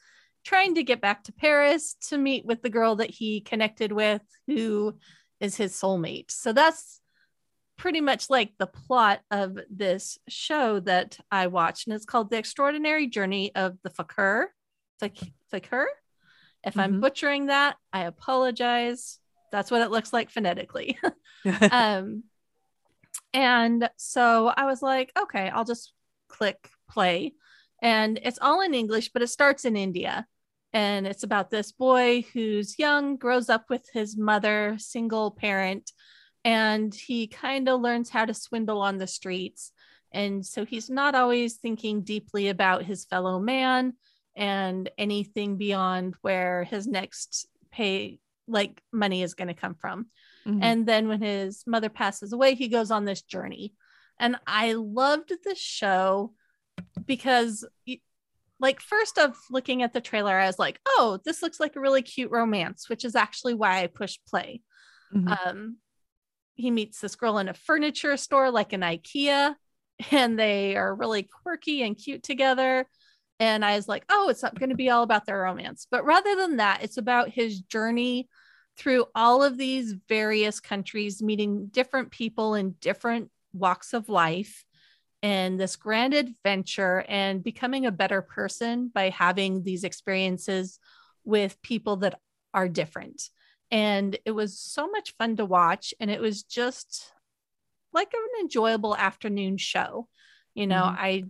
trying 0.47 0.75
to 0.76 0.83
get 0.83 1.02
back 1.02 1.23
to 1.25 1.33
Paris 1.33 1.95
to 2.09 2.17
meet 2.17 2.47
with 2.47 2.62
the 2.62 2.71
girl 2.71 2.97
that 2.97 3.11
he 3.11 3.43
connected 3.43 3.93
with, 3.93 4.23
who 4.47 4.97
is 5.40 5.57
his 5.57 5.75
soulmate. 5.75 6.31
So 6.31 6.55
that's 6.55 7.02
pretty 7.76 8.00
much 8.00 8.31
like 8.31 8.55
the 8.59 8.67
plot 8.67 9.21
of 9.31 9.59
this 9.69 10.17
show 10.26 10.81
that 10.81 11.19
I 11.31 11.49
watched, 11.49 11.87
and 11.87 11.95
it's 11.95 12.07
called 12.07 12.31
The 12.31 12.38
Extraordinary 12.38 13.09
Journey 13.09 13.55
of 13.55 13.76
the 13.83 13.90
Fakir. 13.90 14.55
Fakir. 15.50 15.87
If 16.64 16.79
I'm 16.79 16.95
Mhm. 16.95 17.00
butchering 17.02 17.47
that, 17.47 17.76
I 17.93 18.05
apologize. 18.05 19.19
That's 19.52 19.71
what 19.71 19.83
it 19.83 19.90
looks 19.90 20.14
like 20.14 20.31
phonetically. 20.31 20.99
um, 21.73 22.25
and 23.32 23.88
so 23.96 24.49
I 24.49 24.66
was 24.66 24.82
like, 24.82 25.12
okay, 25.18 25.49
I'll 25.49 25.64
just 25.64 25.92
click 26.28 26.70
play. 26.88 27.34
And 27.82 28.18
it's 28.22 28.38
all 28.40 28.60
in 28.60 28.75
English, 28.75 29.10
but 29.12 29.22
it 29.22 29.28
starts 29.28 29.64
in 29.64 29.76
India. 29.76 30.26
And 30.72 31.06
it's 31.06 31.22
about 31.22 31.50
this 31.50 31.72
boy 31.72 32.25
who's 32.32 32.78
young, 32.78 33.16
grows 33.16 33.49
up 33.49 33.70
with 33.70 33.88
his 33.92 34.16
mother, 34.16 34.76
single 34.78 35.32
parent, 35.32 35.90
and 36.44 36.94
he 36.94 37.26
kind 37.26 37.68
of 37.68 37.80
learns 37.80 38.10
how 38.10 38.25
to 38.25 38.34
swindle 38.34 38.80
on 38.80 38.99
the 38.99 39.06
streets. 39.06 39.72
And 40.12 40.44
so 40.44 40.64
he's 40.64 40.88
not 40.88 41.14
always 41.14 41.54
thinking 41.54 42.02
deeply 42.02 42.49
about 42.49 42.84
his 42.84 43.04
fellow 43.04 43.38
man 43.38 43.94
and 44.37 44.88
anything 44.96 45.56
beyond 45.56 46.14
where 46.22 46.64
his 46.64 46.87
next 46.87 47.46
pay, 47.70 48.20
like 48.50 48.83
money, 48.92 49.23
is 49.23 49.35
going 49.35 49.49
to 49.49 49.54
come 49.54 49.75
from. 49.75 50.07
Mhm. 50.47 50.61
And 50.62 50.87
then 50.87 51.09
when 51.09 51.23
his 51.23 51.62
mother 51.66 51.88
passes 51.88 52.33
away, 52.33 52.54
he 52.54 52.69
goes 52.69 52.90
on 52.90 53.04
this 53.04 53.23
journey. 53.23 53.75
And 54.19 54.37
I 54.47 54.75
loved 54.75 55.33
the 55.45 55.54
show 55.54 56.35
because, 57.07 57.64
like, 58.59 58.80
first 58.80 59.19
of 59.19 59.37
looking 59.50 59.83
at 59.83 59.92
the 59.92 60.00
trailer, 60.00 60.37
I 60.37 60.47
was 60.47 60.59
like, 60.59 60.78
oh, 60.87 61.19
this 61.25 61.42
looks 61.42 61.61
like 61.61 61.76
a 61.76 61.80
really 61.80 62.02
cute 62.02 62.30
romance, 62.30 62.88
which 62.88 63.04
is 63.04 63.16
actually 63.16 63.54
why 63.54 63.83
I 63.83 63.87
pushed 63.87 64.25
play. 64.26 64.62
Mhm. 65.14 65.47
Um, 65.47 65.76
he 66.54 66.71
meets 66.71 67.00
this 67.00 67.16
girl 67.16 67.38
in 67.38 67.49
a 67.49 67.54
furniture 67.54 68.16
store, 68.16 68.50
like 68.50 68.73
an 68.73 68.83
IKEA, 68.83 69.54
and 70.11 70.38
they 70.38 70.76
are 70.76 70.95
really 70.95 71.23
quirky 71.23 71.83
and 71.83 71.97
cute 71.97 72.23
together. 72.23 72.87
And 73.38 73.64
I 73.64 73.76
was 73.76 73.88
like, 73.88 74.04
oh, 74.11 74.28
it's 74.28 74.42
not 74.42 74.59
going 74.59 74.69
to 74.69 74.76
be 74.76 74.90
all 74.90 75.02
about 75.02 75.25
their 75.25 75.38
romance. 75.40 75.87
But 75.90 76.04
rather 76.04 76.37
than 76.37 76.59
that, 76.59 76.83
it's 76.83 76.99
about 76.99 77.30
his 77.30 77.61
journey 77.62 78.28
through 78.80 79.04
all 79.14 79.42
of 79.42 79.58
these 79.58 79.92
various 80.08 80.58
countries, 80.58 81.22
meeting 81.22 81.66
different 81.66 82.10
people 82.10 82.54
in 82.54 82.70
different 82.80 83.30
walks 83.52 83.92
of 83.92 84.08
life, 84.08 84.64
and 85.22 85.60
this 85.60 85.76
grand 85.76 86.14
adventure, 86.14 87.04
and 87.06 87.44
becoming 87.44 87.84
a 87.84 87.92
better 87.92 88.22
person 88.22 88.88
by 88.88 89.10
having 89.10 89.62
these 89.62 89.84
experiences 89.84 90.78
with 91.25 91.60
people 91.60 91.96
that 91.96 92.18
are 92.54 92.70
different. 92.70 93.28
And 93.70 94.16
it 94.25 94.30
was 94.30 94.58
so 94.58 94.88
much 94.88 95.14
fun 95.18 95.37
to 95.37 95.44
watch. 95.44 95.92
And 96.00 96.10
it 96.10 96.22
was 96.22 96.42
just 96.42 97.12
like 97.92 98.14
an 98.14 98.40
enjoyable 98.40 98.96
afternoon 98.96 99.58
show. 99.58 100.08
You 100.54 100.66
know, 100.66 100.84
Mhm. 100.84 100.96
I, 100.99 101.25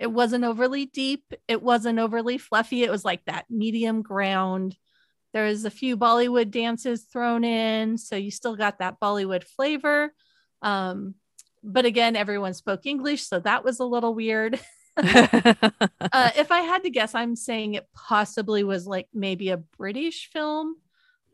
it 0.00 0.10
wasn't 0.10 0.42
overly 0.44 0.86
deep, 0.86 1.32
it 1.46 1.62
wasn't 1.62 2.00
overly 2.00 2.38
fluffy. 2.38 2.82
It 2.82 2.90
was 2.90 3.04
like 3.04 3.24
that 3.26 3.46
medium 3.48 4.02
ground. 4.02 4.76
There 5.32 5.44
was 5.46 5.64
a 5.64 5.70
few 5.70 5.96
Bollywood 5.96 6.50
dances 6.50 7.04
thrown 7.04 7.44
in. 7.44 7.98
So 7.98 8.16
you 8.16 8.30
still 8.30 8.56
got 8.56 8.78
that 8.78 8.98
Bollywood 9.00 9.44
flavor. 9.44 10.12
Um, 10.62 11.14
but 11.62 11.84
again, 11.84 12.16
everyone 12.16 12.54
spoke 12.54 12.86
English. 12.86 13.22
So 13.22 13.38
that 13.40 13.64
was 13.64 13.80
a 13.80 13.84
little 13.84 14.14
weird. 14.14 14.58
uh, 14.96 15.70
if 16.36 16.50
I 16.50 16.60
had 16.60 16.82
to 16.84 16.90
guess, 16.90 17.14
I'm 17.14 17.36
saying 17.36 17.74
it 17.74 17.86
possibly 17.94 18.64
was 18.64 18.86
like 18.86 19.08
maybe 19.12 19.50
a 19.50 19.58
British 19.58 20.30
film, 20.32 20.76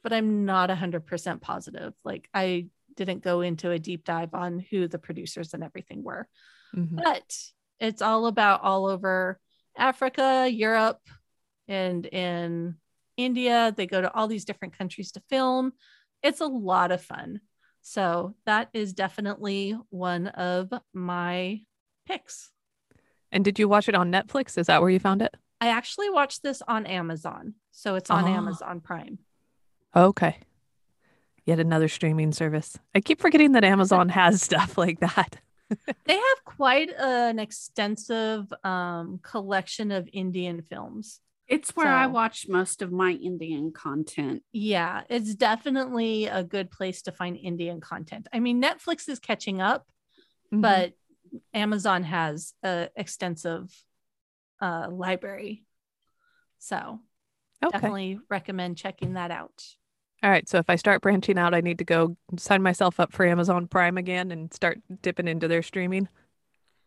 but 0.03 0.13
I'm 0.13 0.45
not 0.45 0.71
100% 0.71 1.41
positive. 1.41 1.95
Like, 2.05 2.29
I 2.35 2.67
didn't 2.97 3.23
go 3.23 3.41
into 3.41 3.71
a 3.71 3.79
deep 3.79 4.05
dive 4.05 4.35
on 4.35 4.59
who 4.71 4.87
the 4.87 4.99
producers 4.99 5.55
and 5.55 5.65
everything 5.65 6.03
were, 6.03 6.29
Mhm. 6.75 7.03
but 7.03 7.37
it's 7.81 8.03
all 8.03 8.27
about 8.27 8.63
all 8.63 8.87
over 8.87 9.41
Africa, 9.77 10.49
Europe, 10.51 11.01
and 11.67 12.07
in 12.07 12.77
India. 13.17 13.73
They 13.77 13.87
go 13.87 14.01
to 14.01 14.13
all 14.15 14.29
these 14.29 14.45
different 14.45 14.77
countries 14.77 15.13
to 15.13 15.23
film. 15.29 15.73
It's 16.23 16.41
a 16.41 16.47
lot 16.47 16.91
of 16.93 17.03
fun. 17.03 17.41
So, 17.83 18.35
that 18.47 18.71
is 18.73 18.93
definitely 18.95 19.77
one 19.91 20.29
of 20.29 20.73
my 20.95 21.61
picks. 22.07 22.51
And 23.31 23.45
did 23.45 23.59
you 23.59 23.69
watch 23.69 23.89
it 23.89 23.95
on 23.95 24.11
Netflix? 24.13 24.57
Is 24.57 24.69
that 24.69 24.81
where 24.81 24.91
you 24.91 24.99
found 25.01 25.21
it? 25.21 25.35
I 25.61 25.69
actually 25.69 26.09
watched 26.11 26.43
this 26.43 26.63
on 26.67 26.87
Amazon. 26.87 27.55
So 27.73 27.95
it's 27.97 28.11
on 28.11 28.25
Oh. 28.25 28.29
Amazon 28.29 28.81
Prime. 28.81 29.19
Okay. 29.95 30.39
Yet 31.45 31.59
another 31.61 31.89
streaming 31.89 32.33
service. 32.33 32.79
I 32.95 33.01
keep 33.01 33.21
forgetting 33.21 33.53
that 33.53 33.65
Amazon 33.65 34.09
has 34.11 34.41
stuff 34.43 34.79
like 34.79 35.01
that. 35.01 35.39
They 36.05 36.15
have 36.15 36.45
quite 36.45 36.91
an 36.99 37.39
extensive 37.39 38.53
um, 38.63 39.19
collection 39.23 39.91
of 39.91 40.09
Indian 40.13 40.63
films. 40.63 41.21
It's 41.47 41.77
where 41.77 41.93
I 41.93 42.07
watch 42.07 42.49
most 42.49 42.81
of 42.81 42.91
my 42.91 43.11
Indian 43.11 43.71
content. 43.71 44.43
Yeah, 44.53 45.03
it's 45.11 45.35
definitely 45.35 46.27
a 46.27 46.43
good 46.43 46.71
place 46.71 47.03
to 47.03 47.13
find 47.13 47.37
Indian 47.37 47.81
content. 47.81 48.29
I 48.33 48.41
mean, 48.41 48.63
Netflix 48.63 49.09
is 49.09 49.19
catching 49.19 49.61
up, 49.61 49.87
Mhm. 50.53 50.63
but 50.63 50.93
Amazon 51.53 52.03
has 52.05 52.55
a 52.63 52.89
extensive 52.97 53.71
uh, 54.61 54.89
library. 54.91 55.67
So 56.59 57.01
okay. 57.63 57.73
definitely 57.73 58.19
recommend 58.31 58.79
checking 58.79 59.15
that 59.15 59.31
out. 59.31 59.63
All 60.23 60.31
right. 60.31 60.49
So 60.49 60.57
if 60.57 60.71
I 60.71 60.77
start 60.77 61.03
branching 61.03 61.37
out, 61.37 61.53
I 61.53 61.61
need 61.61 61.79
to 61.79 61.85
go 61.85 62.17
sign 62.39 62.63
myself 62.63 62.99
up 62.99 63.13
for 63.13 63.27
Amazon 63.27 63.67
Prime 63.67 63.99
again 63.99 64.31
and 64.31 64.55
start 64.55 64.81
dipping 65.03 65.29
into 65.29 65.49
their 65.49 65.63
streaming. 65.63 66.09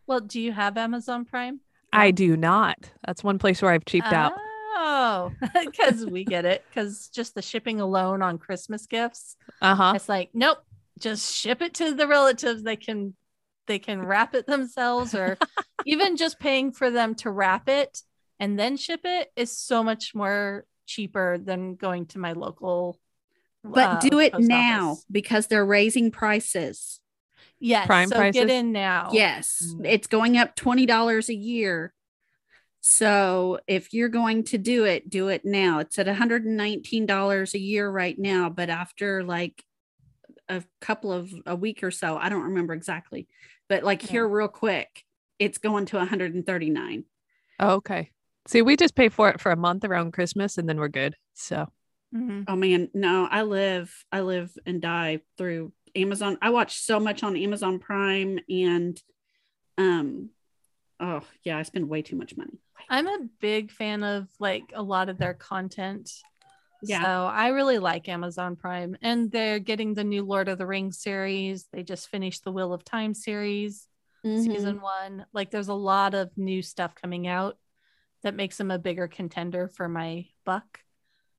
Well, 0.07 0.21
do 0.21 0.41
you 0.41 0.53
have 0.53 0.77
Amazon 0.77 1.25
Prime? 1.25 1.59
I 1.93 2.09
do 2.11 2.35
not. 2.35 2.91
That's 3.05 3.23
one 3.23 3.37
place 3.37 3.61
where 3.61 3.71
I've 3.71 3.85
cheaped 3.85 4.07
out. 4.11 4.33
Oh, 4.79 5.33
because 5.59 6.05
we 6.05 6.23
get 6.23 6.45
it. 6.45 6.63
Because 6.69 7.07
just 7.09 7.33
the 7.33 7.41
shipping 7.41 7.81
alone 7.81 8.21
on 8.21 8.37
Christmas 8.37 8.85
gifts, 8.85 9.35
Uh 9.61 9.75
huh. 9.75 9.93
it's 9.95 10.07
like, 10.07 10.29
nope, 10.33 10.59
just 10.99 11.33
ship 11.35 11.61
it 11.61 11.73
to 11.75 11.93
the 11.95 12.07
relatives. 12.07 12.61
They 12.63 12.75
can, 12.75 13.15
they 13.65 13.79
can 13.79 14.01
wrap 14.01 14.35
it 14.35 14.45
themselves, 14.45 15.15
or 15.15 15.37
even 15.85 16.15
just 16.15 16.39
paying 16.39 16.71
for 16.71 16.91
them 16.91 17.15
to 17.15 17.31
wrap 17.31 17.67
it 17.67 18.01
and 18.39 18.59
then 18.59 18.77
ship 18.77 19.01
it 19.03 19.31
is 19.35 19.57
so 19.57 19.83
much 19.83 20.13
more 20.13 20.65
cheaper 20.85 21.39
than 21.39 21.73
going 21.75 22.05
to 22.07 22.19
my 22.19 22.33
local. 22.33 22.99
But 23.63 23.91
uh, 23.93 23.99
do 24.09 24.19
it 24.19 24.37
now 24.37 24.91
office. 24.91 25.05
because 25.11 25.47
they're 25.47 25.65
raising 25.65 26.11
prices. 26.11 26.99
Yes, 27.59 27.87
Prime 27.87 28.09
so 28.09 28.17
prices? 28.17 28.41
get 28.41 28.49
in 28.51 28.71
now. 28.71 29.09
Yes, 29.11 29.59
Mm. 29.75 29.85
it's 29.87 30.05
going 30.07 30.37
up 30.37 30.55
$20 30.55 31.29
a 31.29 31.35
year. 31.35 31.93
So 32.89 33.59
if 33.67 33.93
you're 33.93 34.07
going 34.07 34.45
to 34.45 34.57
do 34.57 34.85
it, 34.85 35.09
do 35.09 35.27
it 35.27 35.43
now. 35.43 35.79
It's 35.79 35.99
at 35.99 36.07
$119 36.07 37.53
a 37.53 37.59
year 37.59 37.89
right 37.89 38.17
now, 38.17 38.49
but 38.49 38.69
after 38.69 39.25
like 39.25 39.61
a 40.47 40.63
couple 40.79 41.11
of 41.11 41.29
a 41.45 41.53
week 41.53 41.83
or 41.83 41.91
so, 41.91 42.17
I 42.17 42.29
don't 42.29 42.43
remember 42.43 42.73
exactly, 42.73 43.27
but 43.67 43.83
like 43.83 44.03
Yeah. 44.03 44.11
here 44.11 44.27
real 44.29 44.47
quick, 44.47 45.03
it's 45.37 45.57
going 45.57 45.85
to 45.87 45.97
139. 45.97 47.03
Oh, 47.59 47.71
okay. 47.75 48.11
See, 48.47 48.61
we 48.61 48.77
just 48.77 48.95
pay 48.95 49.09
for 49.09 49.27
it 49.29 49.41
for 49.41 49.51
a 49.51 49.57
month 49.57 49.83
around 49.83 50.13
Christmas 50.13 50.57
and 50.57 50.69
then 50.69 50.79
we're 50.79 50.87
good. 50.87 51.15
So, 51.33 51.67
Mhm. 52.15 52.45
Oh 52.47 52.55
man, 52.55 52.89
no, 52.93 53.27
I 53.29 53.41
live, 53.41 53.93
I 54.13 54.21
live 54.21 54.57
and 54.65 54.81
die 54.81 55.19
through 55.37 55.73
Amazon. 55.93 56.37
I 56.41 56.51
watch 56.51 56.79
so 56.79 57.01
much 57.01 57.21
on 57.21 57.35
Amazon 57.35 57.79
Prime 57.79 58.39
and 58.47 58.97
um 59.77 60.29
oh 60.99 61.21
yeah, 61.43 61.57
I 61.57 61.63
spend 61.63 61.89
way 61.89 62.01
too 62.01 62.15
much 62.15 62.35
money. 62.37 62.59
I'm 62.89 63.07
a 63.07 63.27
big 63.39 63.71
fan 63.71 64.03
of 64.03 64.27
like 64.39 64.63
a 64.73 64.81
lot 64.81 65.09
of 65.09 65.17
their 65.17 65.33
content. 65.33 66.11
Yeah. 66.83 67.01
So 67.03 67.07
I 67.25 67.49
really 67.49 67.79
like 67.79 68.07
Amazon 68.07 68.55
Prime 68.55 68.95
and 69.01 69.31
they're 69.31 69.59
getting 69.59 69.93
the 69.93 70.03
new 70.03 70.23
Lord 70.23 70.47
of 70.47 70.57
the 70.57 70.65
Rings 70.67 70.99
series. 70.99 71.67
They 71.73 71.83
just 71.83 72.09
finished 72.09 72.43
the 72.43 72.51
Wheel 72.51 72.73
of 72.73 72.83
Time 72.83 73.13
series, 73.13 73.87
Mm-hmm. 74.25 74.51
season 74.51 74.81
one. 74.81 75.25
Like 75.31 75.51
there's 75.51 75.67
a 75.67 75.73
lot 75.73 76.13
of 76.13 76.35
new 76.37 76.61
stuff 76.61 76.95
coming 76.95 77.27
out 77.27 77.57
that 78.23 78.35
makes 78.35 78.57
them 78.57 78.71
a 78.71 78.79
bigger 78.79 79.07
contender 79.07 79.67
for 79.67 79.87
my 79.87 80.25
buck. 80.43 80.79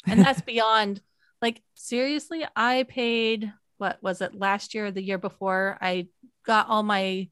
And 0.07 0.21
that's 0.21 0.41
beyond 0.47 1.03
like 1.43 1.61
seriously, 1.75 2.47
I 2.57 2.85
paid 2.89 3.53
what 3.79 4.03
was 4.03 4.21
it 4.21 4.35
last 4.35 4.75
year 4.75 4.87
or 4.87 4.91
the 4.91 5.03
year 5.03 5.19
before? 5.19 5.77
I 5.81 6.09
got 6.47 6.69
all 6.69 6.83
my 6.83 7.29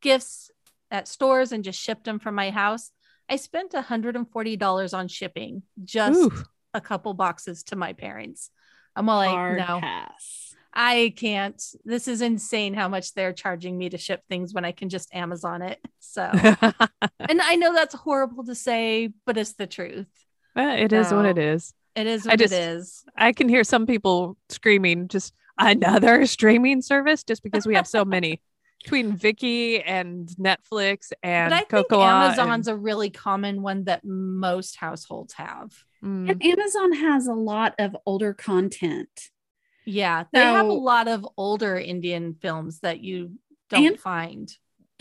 gifts 0.00 0.50
at 0.90 1.08
stores 1.08 1.52
and 1.52 1.64
just 1.64 1.80
shipped 1.80 2.04
them 2.04 2.18
from 2.18 2.34
my 2.34 2.50
house. 2.50 2.90
I 3.28 3.36
spent 3.36 3.72
$140 3.72 4.94
on 4.94 5.08
shipping 5.08 5.62
just 5.84 6.18
Ooh. 6.18 6.32
a 6.74 6.80
couple 6.80 7.14
boxes 7.14 7.62
to 7.64 7.76
my 7.76 7.92
parents. 7.92 8.50
I'm 8.96 9.08
all 9.08 9.18
like, 9.18 9.30
Hard 9.30 9.58
no, 9.58 9.78
pass. 9.80 10.54
I 10.72 11.12
can't. 11.16 11.62
This 11.84 12.08
is 12.08 12.22
insane 12.22 12.74
how 12.74 12.88
much 12.88 13.14
they're 13.14 13.32
charging 13.32 13.76
me 13.78 13.88
to 13.90 13.98
ship 13.98 14.22
things 14.28 14.52
when 14.52 14.64
I 14.64 14.72
can 14.72 14.88
just 14.88 15.14
Amazon 15.14 15.62
it. 15.62 15.78
So, 16.00 16.22
and 16.32 17.40
I 17.40 17.56
know 17.56 17.72
that's 17.72 17.94
horrible 17.94 18.44
to 18.44 18.54
say, 18.54 19.10
but 19.26 19.36
it's 19.36 19.54
the 19.54 19.66
truth. 19.66 20.08
Well, 20.56 20.76
it 20.76 20.92
is 20.92 21.12
what 21.12 21.26
it 21.26 21.38
is. 21.38 21.72
It 21.94 22.06
is 22.06 22.26
I 22.26 22.30
what 22.30 22.38
just- 22.40 22.52
it 22.52 22.56
is. 22.56 23.04
I 23.16 23.32
can 23.32 23.48
hear 23.48 23.64
some 23.64 23.86
people 23.86 24.36
screaming, 24.48 25.08
just, 25.08 25.34
another 25.60 26.26
streaming 26.26 26.82
service 26.82 27.22
just 27.22 27.42
because 27.42 27.66
we 27.66 27.74
have 27.74 27.86
so 27.86 28.04
many 28.04 28.40
between 28.82 29.16
Viki 29.16 29.82
and 29.84 30.28
Netflix 30.38 31.12
and 31.22 31.50
but 31.50 31.56
I 31.56 31.58
think 31.60 31.88
Kocowa. 31.90 32.24
Amazon's 32.26 32.68
a 32.68 32.76
really 32.76 33.10
common 33.10 33.62
one 33.62 33.84
that 33.84 34.04
most 34.04 34.76
households 34.76 35.34
have. 35.34 35.72
and, 36.02 36.28
mm, 36.28 36.30
And 36.32 36.44
Amazon 36.44 36.92
has 36.92 37.26
a 37.26 37.34
lot 37.34 37.74
of 37.78 37.96
older 38.06 38.32
content. 38.34 39.30
Yeah, 39.84 40.24
they 40.32 40.40
have 40.40 40.66
a 40.66 40.72
lot 40.72 41.08
of 41.08 41.26
older 41.36 41.76
Indian 41.76 42.34
films 42.40 42.80
that 42.80 43.00
you 43.00 43.32
don't 43.68 43.86
And- 43.86 43.98
find. 44.00 44.50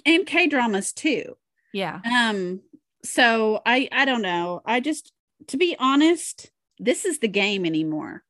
and 0.05 0.25
K 0.25 0.47
dramas 0.47 0.93
too. 0.93 1.37
Yeah. 1.73 1.99
Um, 2.05 2.61
so 3.03 3.61
I 3.65 3.87
I 3.91 4.05
don't 4.05 4.21
know. 4.21 4.61
I 4.65 4.79
just 4.79 5.11
to 5.47 5.57
be 5.57 5.75
honest, 5.79 6.51
this 6.79 7.05
is 7.05 7.19
the 7.19 7.27
game 7.27 7.65
anymore. 7.65 8.23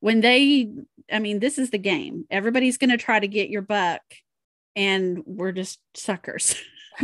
When 0.00 0.20
they 0.20 0.70
I 1.10 1.18
mean, 1.20 1.38
this 1.38 1.56
is 1.58 1.70
the 1.70 1.78
game. 1.78 2.24
Everybody's 2.30 2.76
gonna 2.78 2.98
try 2.98 3.18
to 3.20 3.28
get 3.28 3.48
your 3.48 3.62
buck, 3.62 4.02
and 4.76 5.22
we're 5.26 5.52
just 5.52 5.80
suckers. 5.94 6.54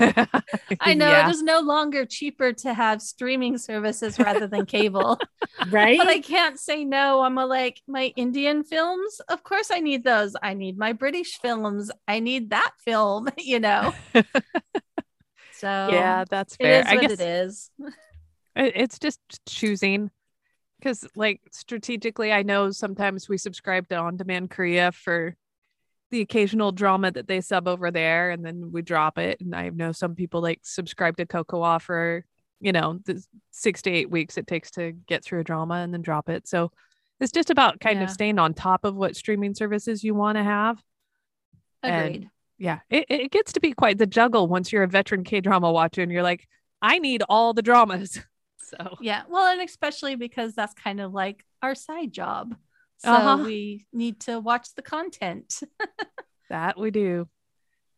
I 0.81 0.95
know 0.95 1.11
Yeah. 1.11 1.29
it 1.29 1.31
is 1.31 1.43
no 1.43 1.61
longer 1.61 2.07
cheaper 2.07 2.55
to 2.55 2.73
have 2.73 3.03
streaming 3.03 3.59
services 3.59 4.19
rather 4.19 4.47
than 4.47 4.65
cable, 4.65 5.19
right? 5.71 5.99
but 5.99 6.09
I 6.09 6.21
can't 6.21 6.59
say 6.59 6.85
no. 6.85 7.21
I'm 7.21 7.37
a, 7.37 7.45
like 7.45 7.83
my 7.87 8.13
Indian 8.17 8.65
films. 8.65 9.21
Of 9.29 9.43
course, 9.43 9.71
I 9.71 9.81
need 9.81 10.03
those. 10.03 10.35
I 10.43 10.55
need 10.55 10.79
my 10.79 10.95
British 10.95 11.39
films. 11.41 11.91
I 12.09 12.21
need 12.21 12.51
that 12.51 12.73
film, 12.85 13.29
you 13.37 13.61
know. 13.61 13.93
So 15.51 15.89
yeah, 15.93 16.25
that's 16.29 16.57
fair. 16.57 16.81
is 16.81 16.87
I 16.87 16.95
what 16.95 17.03
guess 17.03 17.13
it 17.13 17.21
is. 17.21 17.71
it's 18.57 18.99
just 18.99 19.21
choosing 19.47 20.11
because 20.79 21.07
like 21.15 21.41
strategically 21.53 22.33
i 22.33 22.43
know 22.43 22.71
sometimes 22.71 23.29
we 23.29 23.39
subscribe 23.39 23.89
to 23.89 23.97
on 23.97 24.17
demand 24.17 24.51
korea 24.51 24.91
for 24.93 25.37
the 26.13 26.21
occasional 26.21 26.71
drama 26.71 27.11
that 27.11 27.27
they 27.27 27.41
sub 27.41 27.67
over 27.67 27.91
there 27.91 28.31
and 28.31 28.45
then 28.45 28.71
we 28.71 28.83
drop 28.83 29.19
it 29.19 29.41
and 29.41 29.55
i 29.57 29.69
know 29.71 29.91
some 29.91 30.15
people 30.15 30.41
like 30.41 30.61
subscribe 30.63 31.17
to 31.17 31.27
Kocowa 31.27 31.81
for 31.81 32.25
you 32.61 32.71
know 32.71 33.01
the 33.07 33.21
six 33.51 33.83
to 33.83 33.91
eight 33.91 34.09
weeks 34.11 34.39
it 34.39 34.47
takes 34.47 34.71
to 34.73 34.93
get 35.09 35.25
through 35.25 35.41
a 35.41 35.45
drama 35.45 35.75
and 35.77 35.93
then 35.93 36.03
drop 36.03 36.29
it 36.29 36.47
so 36.47 36.71
it's 37.19 37.33
just 37.33 37.51
about 37.51 37.81
kind 37.81 38.03
of 38.03 38.11
staying 38.11 38.39
on 38.39 38.55
top 38.55 38.85
of 38.85 38.95
what 38.95 39.17
streaming 39.17 39.55
services 39.55 40.05
you 40.05 40.15
want 40.15 40.37
to 40.39 40.45
have 40.45 40.81
and- 41.83 42.07
Agreed. 42.07 42.31
yeah 42.59 42.79
it, 42.91 43.07
it 43.09 43.31
gets 43.33 43.55
to 43.55 43.61
be 43.61 43.73
quite 43.73 43.99
the 43.99 44.07
juggle 44.07 44.47
once 44.47 44.71
you're 44.73 44.83
a 44.85 44.89
veteran 44.89 45.25
k-drama 45.25 45.73
watcher 45.73 46.03
and 46.03 46.13
you're 46.13 46.23
like 46.23 46.47
i 46.81 46.99
need 46.99 47.23
all 47.29 47.53
the 47.55 47.63
dramas 47.63 48.21
so 48.59 48.97
Yeah. 49.01 49.23
Well, 49.29 49.47
and 49.53 49.61
especially 49.61 50.15
because 50.17 50.55
that's 50.55 50.73
kind 50.75 51.01
of 51.01 51.13
like 51.13 51.45
our 51.63 51.75
side 51.75 52.11
job. 52.13 52.55
So 53.05 53.13
Uh-huh. 53.13 53.43
we 53.45 53.87
need 53.93 54.21
to 54.21 54.39
watch 54.41 54.75
the 54.75 54.83
content. 54.83 55.61
That 56.51 56.79
we 56.79 56.91
do. 56.91 57.29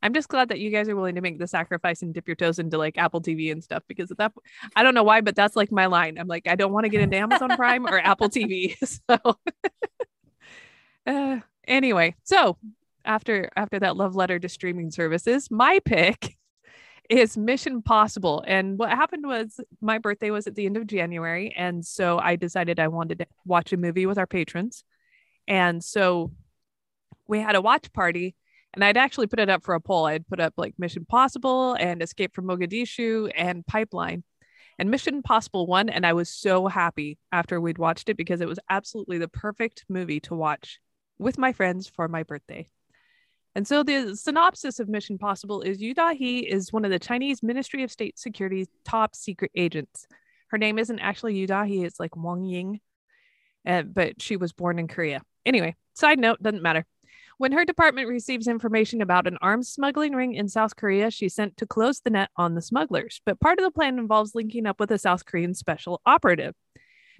I'm 0.01 0.15
just 0.15 0.29
glad 0.29 0.51
that 0.51 0.61
you 0.61 0.71
guys 0.71 0.89
are 0.89 0.95
willing 0.95 1.17
to 1.17 1.21
make 1.21 1.41
the 1.41 1.47
sacrifice 1.49 2.03
and 2.03 2.15
dip 2.15 2.29
your 2.29 2.37
toes 2.37 2.61
into 2.61 2.79
like 2.79 2.97
Apple 2.99 3.21
TV 3.21 3.51
and 3.51 3.65
stuff 3.65 3.83
because 3.89 4.13
at 4.13 4.19
that 4.19 4.33
I 4.77 4.85
don't 4.85 4.95
know 4.95 5.03
why, 5.03 5.23
but 5.23 5.35
that's 5.35 5.57
like 5.57 5.73
my 5.73 5.87
line. 5.87 6.19
I'm 6.19 6.29
like, 6.29 6.47
I 6.47 6.55
don't 6.55 6.73
want 6.73 6.85
to 6.85 6.89
get 6.89 7.01
into 7.01 7.17
Amazon 7.17 7.57
Prime 7.57 7.85
or 7.87 7.99
Apple 7.99 8.29
TV. 8.29 8.77
So 8.87 9.17
uh, 11.07 11.41
anyway, 11.67 12.15
so 12.23 12.57
after 13.05 13.51
after 13.57 13.81
that 13.81 13.97
love 13.97 14.15
letter 14.15 14.39
to 14.39 14.49
streaming 14.49 14.91
services, 14.93 15.51
my 15.51 15.81
pick 15.85 16.37
is 17.11 17.37
Mission 17.37 17.83
Possible. 17.83 18.45
And 18.47 18.79
what 18.79 18.91
happened 18.91 19.27
was 19.27 19.61
my 19.81 19.99
birthday 19.99 20.31
was 20.31 20.47
at 20.47 20.55
the 20.55 20.65
end 20.67 20.77
of 20.77 20.87
January. 20.87 21.53
And 21.57 21.85
so 21.85 22.19
I 22.19 22.37
decided 22.37 22.79
I 22.81 22.89
wanted 22.89 23.19
to 23.19 23.27
watch 23.45 23.73
a 23.73 23.77
movie 23.77 24.07
with 24.07 24.17
our 24.17 24.27
patrons. 24.27 24.85
And 25.47 25.83
so 25.83 26.33
we 27.27 27.40
had 27.40 27.57
a 27.57 27.62
watch 27.62 27.92
party 27.92 28.35
and 28.75 28.85
I'd 28.85 28.97
actually 28.97 29.29
put 29.29 29.38
it 29.38 29.49
up 29.49 29.62
for 29.62 29.75
a 29.75 29.81
poll. 29.81 30.07
I'd 30.07 30.27
put 30.27 30.40
up 30.40 30.55
like 30.57 30.75
Mission 30.79 31.05
Possible 31.05 31.75
and 31.75 32.03
Escape 32.03 32.35
from 32.35 32.47
Mogadishu 32.47 33.31
and 33.35 33.64
Pipeline. 33.66 34.25
And 34.79 34.90
Mission 34.90 35.23
Possible 35.23 35.66
won. 35.68 35.88
And 35.88 36.05
I 36.05 36.12
was 36.12 36.29
so 36.29 36.66
happy 36.66 37.18
after 37.31 37.61
we'd 37.61 37.79
watched 37.79 38.09
it 38.09 38.16
because 38.16 38.40
it 38.40 38.49
was 38.49 38.59
absolutely 38.68 39.18
the 39.18 39.29
perfect 39.29 39.85
movie 39.88 40.18
to 40.21 40.35
watch 40.35 40.81
with 41.18 41.38
my 41.38 41.53
friends 41.53 41.87
for 41.87 42.09
my 42.09 42.25
birthday. 42.25 42.68
And 43.55 43.68
so 43.68 43.85
the 43.85 44.16
synopsis 44.16 44.81
of 44.81 44.88
Mission 44.88 45.16
Possible 45.16 45.62
is 45.62 45.81
Yu 45.81 45.95
Da-hee 45.95 46.40
is 46.40 46.73
one 46.73 46.85
of 46.85 46.90
the 46.90 46.99
Chinese 46.99 47.40
Ministry 47.40 47.85
of 47.85 47.92
State 47.92 48.18
Security's 48.18 48.66
top 48.85 49.14
secret 49.14 49.53
agents. 49.55 50.09
Her 50.49 50.59
name 50.59 50.81
isn't 50.81 50.99
actually 50.99 51.37
Yu 51.37 51.47
Da-hee, 51.47 51.85
it's 51.85 52.01
like 52.01 52.16
Wang 52.16 52.45
Ying, 52.45 52.81
uh, 53.66 53.83
but 53.83 54.20
she 54.20 54.37
was 54.37 54.53
born 54.53 54.79
in 54.79 54.88
Korea. 54.88 55.22
Anyway, 55.46 55.77
side 55.94 56.18
note, 56.18 56.42
doesn't 56.42 56.62
matter. 56.62 56.87
When 57.37 57.53
her 57.53 57.64
department 57.64 58.09
receives 58.09 58.46
information 58.46 59.03
about 59.03 59.27
an 59.27 59.38
arms 59.42 59.68
smuggling 59.68 60.14
ring 60.14 60.35
in 60.35 60.48
South 60.48 60.77
Korea, 60.77 61.11
she's 61.11 61.35
sent 61.35 61.57
to 61.57 61.66
close 61.66 62.00
the 62.00 62.11
net 62.11 62.31
on 62.37 62.55
the 62.55 62.62
smugglers. 62.62 63.20
But 63.27 63.40
part 63.40 63.59
of 63.59 63.64
the 63.64 63.72
plan 63.72 63.98
involves 63.98 64.37
linking 64.37 64.66
up 64.66 64.79
with 64.79 64.92
a 64.92 64.98
South 64.98 65.24
Korean 65.24 65.53
special 65.53 66.00
operative. 66.07 66.55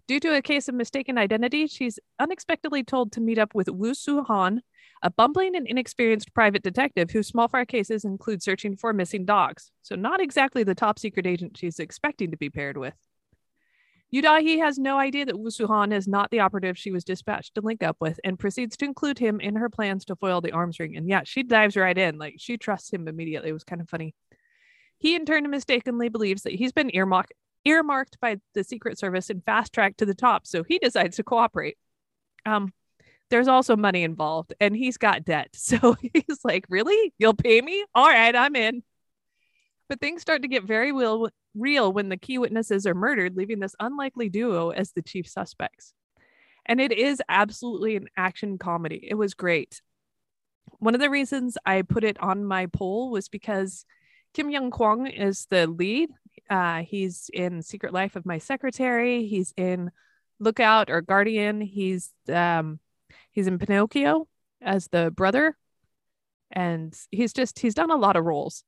Due 0.07 0.21
to 0.21 0.37
a 0.37 0.43
case 0.43 0.69
of 0.69 0.75
mistaken 0.75 1.19
identity, 1.19 1.67
she's 1.67 1.99
unexpectedly 2.21 2.85
told 2.85 3.11
to 3.13 3.21
meet 3.21 3.39
up 3.39 3.55
with 3.55 3.69
Wu 3.69 3.95
Soo 3.95 4.23
Han, 4.23 4.61
a 5.03 5.11
bumbling 5.11 5.57
and 5.57 5.67
inexperienced 5.67 6.33
private 6.35 6.63
detective 6.63 7.11
whose 7.11 7.27
small 7.27 7.49
fry 7.49 7.65
cases 7.65 8.05
include 8.05 8.43
searching 8.43 8.77
for 8.77 8.93
missing 8.93 9.25
dogs. 9.25 9.73
So, 9.83 9.97
not 9.97 10.21
exactly 10.21 10.63
the 10.63 10.75
top 10.75 10.99
secret 10.99 11.27
agent 11.27 11.57
she's 11.57 11.79
expecting 11.79 12.31
to 12.31 12.37
be 12.37 12.51
paired 12.51 12.77
with. 12.77 12.95
Yu 14.15 14.23
Da-hee 14.23 14.59
has 14.59 14.79
no 14.79 14.97
idea 14.97 15.27
that 15.27 15.37
Wu 15.37 15.51
Su-han 15.51 15.91
is 15.91 16.07
not 16.07 16.31
the 16.31 16.39
operative 16.39 16.79
she 16.79 16.93
was 16.93 17.03
dispatched 17.03 17.57
to 17.57 17.61
link 17.61 17.83
up 17.83 17.97
with 17.99 18.21
and 18.23 18.39
proceeds 18.39 18.77
to 18.77 18.85
include 18.85 19.19
him 19.19 19.41
in 19.41 19.57
her 19.57 19.69
plans 19.69 20.05
to 20.05 20.15
foil 20.15 20.41
the 20.41 20.53
arms 20.53 20.79
ring. 20.79 20.97
And 20.97 21.09
yeah, 21.09 21.23
she 21.25 21.43
dives 21.43 21.77
right 21.77 21.99
in. 21.99 22.17
Like 22.17 22.37
she 22.39 22.57
trusts 22.57 22.93
him 22.93 23.09
immediately. 23.09 23.49
It 23.49 23.55
was 23.55 23.65
kind 23.65 23.83
of 23.83 23.89
funny. 23.89 24.15
He 24.99 25.17
in 25.17 25.27
turn 25.27 25.51
mistakenly 25.51 26.11
believes 26.11 26.43
that 26.43 26.53
he's 26.53 26.71
been 26.71 26.95
earmarked 26.95 27.33
earmarked 27.65 28.21
by 28.21 28.37
the 28.55 28.63
Secret 28.63 29.01
Service 29.01 29.31
and 29.31 29.45
fast 29.45 29.73
tracked 29.73 29.99
to 29.99 30.07
the 30.07 30.15
top, 30.15 30.47
so 30.47 30.63
he 30.63 30.79
decides 30.79 31.17
to 31.17 31.25
cooperate. 31.25 31.77
Um, 32.47 32.73
there's 33.31 33.49
also 33.49 33.75
money 33.75 34.05
involved, 34.05 34.55
and 34.61 34.77
he's 34.77 34.97
got 34.97 35.25
debt, 35.25 35.49
so 35.55 35.97
he's 36.01 36.45
like, 36.45 36.67
"Really? 36.69 37.13
You'll 37.19 37.35
pay 37.35 37.61
me? 37.61 37.85
All 37.97 38.07
right, 38.07 38.37
I'm 38.37 38.55
in." 38.55 38.85
But 39.89 40.01
things 40.01 40.23
start 40.23 40.43
to 40.43 40.49
get 40.49 40.65
very 40.65 40.93
real, 40.93 41.29
real 41.55 41.93
when 41.93 42.09
the 42.09 42.17
key 42.17 42.39
witnesses 42.39 42.87
are 42.87 42.95
murdered, 42.95 43.37
leaving 43.37 43.61
this 43.61 43.77
unlikely 43.79 44.29
duo 44.29 44.71
as 44.71 44.93
the 44.93 45.03
chief 45.03 45.29
suspects. 45.29 45.93
And 46.67 46.81
it 46.81 46.93
is 46.93 47.23
absolutely 47.29 47.97
an 47.97 48.09
action 48.17 48.57
comedy. 48.57 49.07
It 49.09 49.15
was 49.15 49.35
great. 49.35 49.83
One 50.79 50.95
of 50.95 51.01
the 51.01 51.11
reasons 51.11 51.59
I 51.67 51.83
put 51.83 52.05
it 52.05 52.19
on 52.21 52.45
my 52.45 52.67
poll 52.67 53.11
was 53.11 53.29
because 53.29 53.85
Kim 54.33 54.51
Young 54.51 54.71
Kwang 54.71 55.07
is 55.07 55.47
the 55.51 55.67
lead. 55.67 56.11
Uh, 56.51 56.83
he's 56.83 57.31
in 57.33 57.63
Secret 57.63 57.93
Life 57.93 58.17
of 58.17 58.27
My 58.27 58.39
Secretary. 58.39 59.27
He's 59.27 59.53
in 59.57 59.91
Lookout 60.41 60.91
or 60.91 61.01
Guardian. 61.01 61.61
He's 61.61 62.11
um, 62.29 62.81
he's 63.31 63.47
in 63.47 63.59
Pinocchio 63.59 64.27
as 64.61 64.89
the 64.89 65.11
brother, 65.11 65.57
and 66.51 66.95
he's 67.11 67.33
just 67.33 67.59
he's 67.59 67.75
done 67.75 67.91
a 67.91 67.97
lot 67.97 68.17
of 68.17 68.25
roles, 68.25 68.65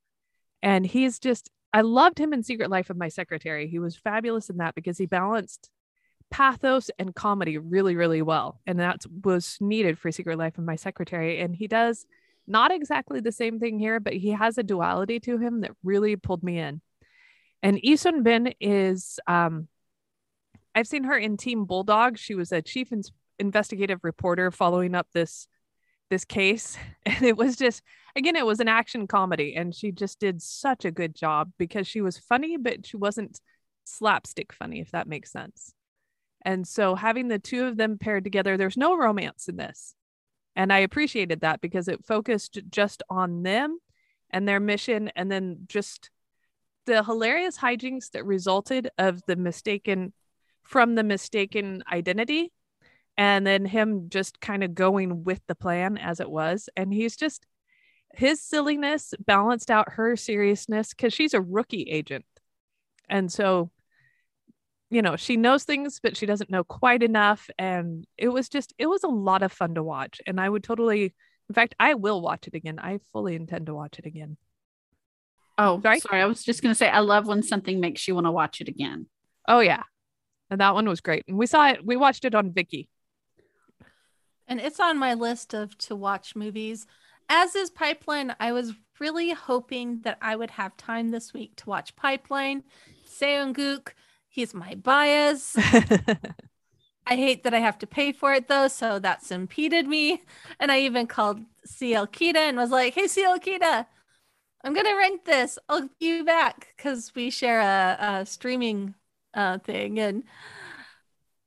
and 0.63 0.87
he's 0.87 1.19
just 1.19 1.51
I 1.73 1.83
loved 1.83 2.19
him 2.19 2.33
in 2.33 2.43
Secret 2.43 2.71
Life 2.71 2.91
of 2.91 2.97
My 2.97 3.09
Secretary. 3.09 3.69
He 3.69 3.79
was 3.79 3.97
fabulous 3.97 4.49
in 4.49 4.59
that 4.59 4.75
because 4.75 4.97
he 4.97 5.07
balanced 5.07 5.69
pathos 6.31 6.91
and 6.99 7.15
comedy 7.15 7.59
really 7.59 7.97
really 7.97 8.23
well, 8.23 8.61
and 8.67 8.81
that 8.81 9.05
was 9.25 9.59
needed 9.61 9.99
for 9.99 10.11
Secret 10.11 10.39
Life 10.39 10.59
of 10.59 10.65
My 10.65 10.77
Secretary. 10.77 11.41
And 11.41 11.55
he 11.55 11.67
does 11.67 12.07
not 12.47 12.71
exactly 12.71 13.21
the 13.21 13.33
same 13.33 13.59
thing 13.59 13.79
here, 13.79 14.01
but 14.01 14.13
he 14.13 14.31
has 14.31 14.57
a 14.57 14.63
duality 14.63 15.21
to 15.21 15.39
him 15.39 15.63
that 15.63 15.73
really 15.83 16.17
pulled 16.17 16.43
me 16.43 16.59
in. 16.59 16.81
And 17.63 17.81
Lee 17.83 17.97
Sun-bin 17.97 18.55
is, 18.61 19.19
um, 19.27 19.69
I've 20.75 20.87
seen 20.87 21.05
her 21.05 21.17
in 21.17 21.37
Team 21.37 21.65
Bulldog. 21.65 22.19
She 22.19 22.35
was 22.35 22.53
a 22.53 22.63
chief 22.63 22.93
in- 22.93 23.03
investigative 23.39 24.05
reporter 24.05 24.51
following 24.51 24.95
up 24.95 25.09
this 25.13 25.49
this 26.11 26.25
case, 26.25 26.77
and 27.07 27.23
it 27.23 27.37
was 27.37 27.57
just 27.57 27.83
again, 28.17 28.37
it 28.37 28.47
was 28.47 28.61
an 28.61 28.69
action 28.69 29.07
comedy, 29.07 29.55
and 29.55 29.75
she 29.75 29.93
just 29.93 30.19
did 30.19 30.41
such 30.41 30.85
a 30.85 30.91
good 30.91 31.15
job 31.15 31.53
because 31.59 31.87
she 31.87 32.01
was 32.01 32.17
funny, 32.17 32.57
but 32.57 32.87
she 32.87 32.97
wasn't 32.97 33.41
slapstick 33.85 34.53
funny, 34.53 34.81
if 34.81 34.91
that 34.93 35.07
makes 35.07 35.31
sense. 35.31 35.75
And 36.43 36.67
so 36.67 36.95
having 36.95 37.29
the 37.29 37.39
two 37.39 37.67
of 37.67 37.77
them 37.77 37.99
paired 37.99 38.25
together, 38.25 38.57
there's 38.57 38.77
no 38.77 38.97
romance 38.97 39.49
in 39.49 39.57
this. 39.57 39.95
And 40.55 40.73
I 40.73 40.79
appreciated 40.79 41.41
that 41.41 41.61
because 41.61 41.89
it 41.89 42.05
focused 42.05 42.59
just 42.71 43.03
on 43.11 43.43
them 43.43 43.79
and 44.31 44.49
their 44.49 44.61
mission 44.61 45.11
and 45.15 45.31
then 45.31 45.67
just 45.67 46.11
the 46.87 47.05
hilarious 47.05 47.59
hijinks 47.59 48.13
that 48.13 48.25
resulted 48.25 48.89
of 48.97 49.21
the 49.27 49.37
mistaken 49.37 50.13
from 50.63 50.95
the 50.95 51.05
mistaken 51.05 51.83
identity 51.93 52.53
and 53.19 53.47
then 53.47 53.65
him 53.65 54.09
just 54.09 54.41
kind 54.41 54.63
of 54.63 54.75
going 54.75 55.25
with 55.25 55.41
the 55.47 55.55
plan 55.55 55.97
as 55.97 56.21
it 56.21 56.31
was 56.31 56.69
and 56.77 56.93
he's 56.93 57.17
just 57.17 57.47
his 58.15 58.43
silliness 58.43 59.15
balanced 59.27 59.71
out 59.71 59.93
her 59.93 60.17
seriousness 60.17 60.95
cuz 60.95 61.13
she's 61.13 61.35
a 61.35 61.41
rookie 61.41 61.83
agent 61.85 62.25
and 63.09 63.31
so 63.31 63.71
you 64.91 65.03
know, 65.03 65.17
she 65.17 65.37
knows 65.37 65.65
things, 65.65 65.99
but 66.01 66.17
she 66.17 66.27
doesn't 66.27 66.51
know 66.51 66.63
quite 66.63 67.03
enough. 67.03 67.51
And 67.59 68.07
it 68.17 68.29
was 68.29 68.49
just, 68.49 68.73
it 68.79 68.87
was 68.87 69.03
a 69.03 69.09
lot 69.09 69.43
of 69.43 69.53
fun 69.53 69.75
to 69.75 69.83
watch. 69.83 70.21
And 70.27 70.41
I 70.41 70.49
would 70.49 70.63
totally, 70.63 71.15
in 71.49 71.55
fact, 71.55 71.75
I 71.81 71.95
will 71.95 72.21
watch 72.21 72.47
it 72.47 72.55
again. 72.55 72.79
I 72.79 73.01
fully 73.13 73.35
intend 73.35 73.67
to 73.67 73.75
watch 73.75 73.99
it 73.99 74.07
again. 74.07 74.37
Oh, 75.59 75.81
Sorry? 75.81 76.01
sorry. 76.01 76.23
I 76.23 76.27
was 76.27 76.45
just 76.45 76.63
going 76.63 76.71
to 76.71 76.79
say, 76.79 76.89
I 76.89 77.01
love 77.01 77.27
when 77.27 77.43
something 77.43 77.81
makes 77.81 78.07
you 78.07 78.15
want 78.15 78.27
to 78.27 78.31
watch 78.31 78.61
it 78.61 78.69
again. 78.69 79.07
Oh, 79.49 79.61
yeah. 79.61 79.83
And 80.51 80.61
that 80.61 80.75
one 80.75 80.89
was 80.89 81.01
great. 81.01 81.25
And 81.27 81.37
we 81.37 81.47
saw 81.47 81.69
it, 81.71 81.85
we 81.85 81.97
watched 81.97 82.25
it 82.25 82.35
on 82.35 82.51
Viki. 82.51 82.89
And 84.49 84.61
it's 84.61 84.81
on 84.81 84.99
my 84.99 85.15
list 85.15 85.55
of 85.55 85.77
to 85.79 85.97
watch 85.97 86.37
movies. 86.37 86.87
As 87.29 87.55
is 87.57 87.71
Pipeline, 87.71 88.35
I 88.39 88.53
was 88.53 88.75
really 89.01 89.31
hoping 89.33 90.01
that 90.03 90.19
I 90.23 90.37
would 90.37 90.51
have 90.53 90.77
time 90.77 91.11
this 91.11 91.35
week 91.35 91.57
to 91.57 91.69
watch 91.69 91.97
Pipeline. 91.97 92.63
Seo 93.07 93.47
In-guk, 93.47 93.95
he's 94.29 94.55
my 94.55 94.75
bias. 94.75 95.57
I 97.07 97.15
hate 97.15 97.45
that 97.45 97.55
I 97.55 97.61
have 97.61 97.79
to 97.79 97.87
pay 97.87 98.13
for 98.13 98.35
it 98.35 98.49
though, 98.49 98.69
so 98.69 98.99
that's 98.99 99.31
impeded 99.31 99.87
me. 99.87 100.23
And 100.59 100.73
I 100.73 100.81
even 100.81 101.07
called 101.07 101.41
CL 101.65 102.09
Kita 102.09 102.37
and 102.37 102.57
was 102.57 102.71
like, 102.71 102.95
"Hey 102.95 103.07
CL 103.07 103.39
Kita, 103.39 103.87
I'm 104.65 104.75
gonna 104.75 104.97
rent 104.97 105.25
this. 105.25 105.59
I'll 105.69 105.83
give 105.83 105.91
you 106.01 106.25
back 106.25 106.75
because 106.77 107.15
we 107.15 107.31
share 107.31 107.61
a, 107.61 107.99
a 108.23 108.27
streaming 108.27 108.95
uh, 109.35 109.59
thing." 109.59 110.01
And 110.01 110.25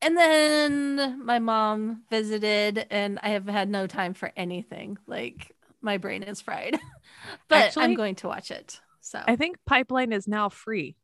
and 0.01 0.17
then 0.17 1.25
my 1.25 1.39
mom 1.39 2.03
visited, 2.09 2.85
and 2.89 3.19
I 3.21 3.29
have 3.29 3.47
had 3.47 3.69
no 3.69 3.88
time 3.88 4.13
for 4.13 4.31
anything. 4.35 4.97
Like 5.07 5.55
my 5.81 5.97
brain 5.97 6.23
is 6.23 6.41
fried, 6.41 6.79
but 7.47 7.57
Actually- 7.65 7.83
I'm 7.85 7.93
going 7.95 8.15
to 8.15 8.27
watch 8.27 8.51
it. 8.51 8.79
So 9.01 9.21
I 9.25 9.35
think 9.35 9.57
Pipeline 9.65 10.12
is 10.13 10.27
now 10.27 10.49
free. 10.49 10.95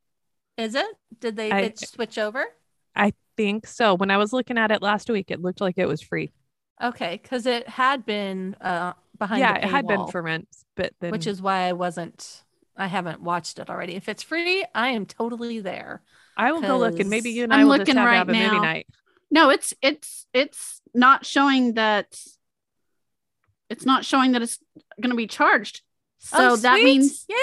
is 0.56 0.74
it? 0.74 0.86
Did 1.20 1.36
they 1.36 1.50
I- 1.50 1.60
it 1.62 1.78
switch 1.78 2.18
over? 2.18 2.44
I 2.94 3.12
think 3.36 3.66
so. 3.66 3.94
When 3.94 4.10
I 4.10 4.16
was 4.16 4.32
looking 4.32 4.56
at 4.56 4.70
it 4.70 4.80
last 4.80 5.10
week, 5.10 5.30
it 5.30 5.40
looked 5.42 5.60
like 5.60 5.76
it 5.76 5.86
was 5.86 6.00
free. 6.00 6.32
Okay, 6.82 7.18
because 7.22 7.46
it 7.46 7.68
had 7.68 8.04
been 8.06 8.54
uh 8.60 8.92
behind. 9.18 9.40
yeah, 9.40 9.56
it 9.56 9.64
had 9.64 9.86
been 9.86 10.06
for 10.08 10.22
rent, 10.22 10.48
but 10.76 10.92
then 11.00 11.10
which 11.10 11.26
is 11.26 11.40
why 11.42 11.62
I 11.68 11.72
wasn't. 11.72 12.42
I 12.76 12.86
haven't 12.86 13.22
watched 13.22 13.58
it 13.58 13.70
already. 13.70 13.94
If 13.94 14.08
it's 14.08 14.22
free, 14.22 14.64
I 14.74 14.88
am 14.88 15.06
totally 15.06 15.60
there. 15.60 16.02
I 16.36 16.52
will 16.52 16.60
go 16.60 16.78
look 16.78 17.00
and 17.00 17.08
maybe 17.10 17.30
you 17.30 17.44
and 17.44 17.52
I'm 17.52 17.60
I 17.60 17.64
will 17.64 17.78
just 17.78 17.88
looking 17.88 18.02
right 18.02 18.20
a 18.22 18.24
movie 18.26 18.60
night. 18.60 18.86
No, 19.30 19.50
it's 19.50 19.74
it's 19.82 20.26
it's 20.32 20.80
not 20.94 21.24
showing 21.26 21.74
that 21.74 22.20
it's 23.68 23.84
not 23.84 24.04
showing 24.04 24.32
that 24.32 24.42
it's 24.42 24.58
going 25.00 25.10
to 25.10 25.16
be 25.16 25.26
charged. 25.26 25.82
So 26.18 26.52
Oh, 26.52 26.56
that 26.56 26.76
means 26.82 27.24
yay! 27.28 27.36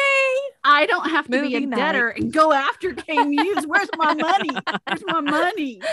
I 0.63 0.85
don't 0.85 1.09
have 1.09 1.25
to 1.25 1.41
be 1.41 1.55
a 1.55 1.59
night. 1.61 1.77
debtor 1.77 2.09
and 2.09 2.31
go 2.33 2.51
after 2.51 2.93
K 2.93 3.23
Muse. 3.23 3.65
Where's 3.67 3.89
my 3.97 4.13
money? 4.13 4.49
Where's 4.87 5.03
my 5.07 5.21
money? 5.21 5.81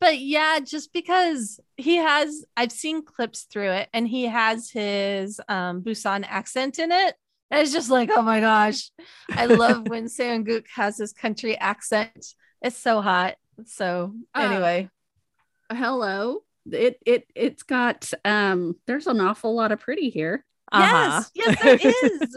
But 0.00 0.20
yeah, 0.20 0.60
just 0.60 0.92
because 0.92 1.58
he 1.76 1.96
has, 1.96 2.44
I've 2.56 2.70
seen 2.70 3.04
clips 3.04 3.48
through 3.50 3.72
it, 3.72 3.88
and 3.92 4.06
he 4.06 4.26
has 4.26 4.70
his 4.70 5.40
um 5.48 5.82
Busan 5.82 6.24
accent 6.24 6.78
in 6.78 6.92
it. 6.92 7.16
And 7.50 7.60
it's 7.62 7.72
just 7.72 7.90
like, 7.90 8.10
oh 8.12 8.22
my 8.22 8.40
gosh, 8.40 8.90
I 9.30 9.46
love 9.46 9.88
when 9.88 10.04
Seo 10.06 10.34
In-guk 10.34 10.64
has 10.74 10.98
his 10.98 11.12
country 11.12 11.56
accent. 11.56 12.26
It's 12.60 12.76
so 12.76 13.00
hot. 13.00 13.36
So 13.66 14.14
Uh, 14.34 14.40
anyway, 14.40 14.90
Hello. 15.72 16.40
It 16.70 16.98
it 17.06 17.24
it's 17.34 17.62
got 17.62 18.10
um 18.24 18.76
there's 18.86 19.06
an 19.06 19.20
awful 19.20 19.54
lot 19.54 19.72
of 19.72 19.80
pretty 19.80 20.10
here. 20.10 20.44
Uh-huh. 20.70 21.22
yes, 21.34 21.56
yes, 21.58 21.62
there 21.62 21.78
is. 22.04 22.36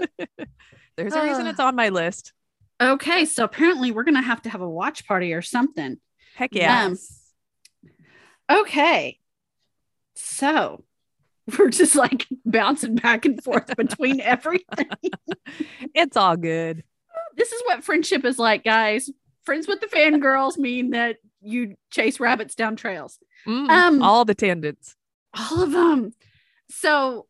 There's 0.95 1.13
a 1.13 1.23
reason 1.23 1.47
Ah. 1.47 1.49
it's 1.49 1.59
on 1.59 1.75
my 1.75 1.89
list. 1.89 2.31
Okay, 2.81 3.25
so 3.25 3.43
apparently 3.43 3.91
we're 3.91 4.03
gonna 4.05 4.21
have 4.21 4.41
to 4.43 4.49
have 4.49 4.61
a 4.61 4.69
watch 4.69 5.05
party 5.05 5.33
or 5.33 5.41
something. 5.41 5.97
Heck 6.35 6.55
yeah. 6.55 6.85
Um, 6.85 6.97
Okay. 8.49 9.19
So 10.15 10.83
we're 11.59 11.69
just 11.69 11.95
like 11.95 12.27
bouncing 12.45 12.95
back 12.95 13.25
and 13.25 13.43
forth 13.43 13.75
between 13.75 14.19
everything. 14.21 14.89
it's 15.93 16.17
all 16.17 16.37
good. 16.37 16.83
This 17.35 17.51
is 17.51 17.61
what 17.65 17.83
friendship 17.83 18.25
is 18.25 18.37
like, 18.39 18.63
guys. 18.63 19.09
Friends 19.43 19.67
with 19.67 19.81
the 19.81 19.87
fangirls 19.87 20.57
mean 20.57 20.91
that 20.91 21.17
you 21.41 21.75
chase 21.89 22.19
rabbits 22.19 22.53
down 22.55 22.75
trails. 22.75 23.17
Mm, 23.47 23.69
Um, 23.69 24.01
all 24.03 24.25
the 24.25 24.35
tangents. 24.35 24.95
All 25.33 25.63
of 25.63 25.71
them. 25.71 26.13
So 26.69 27.25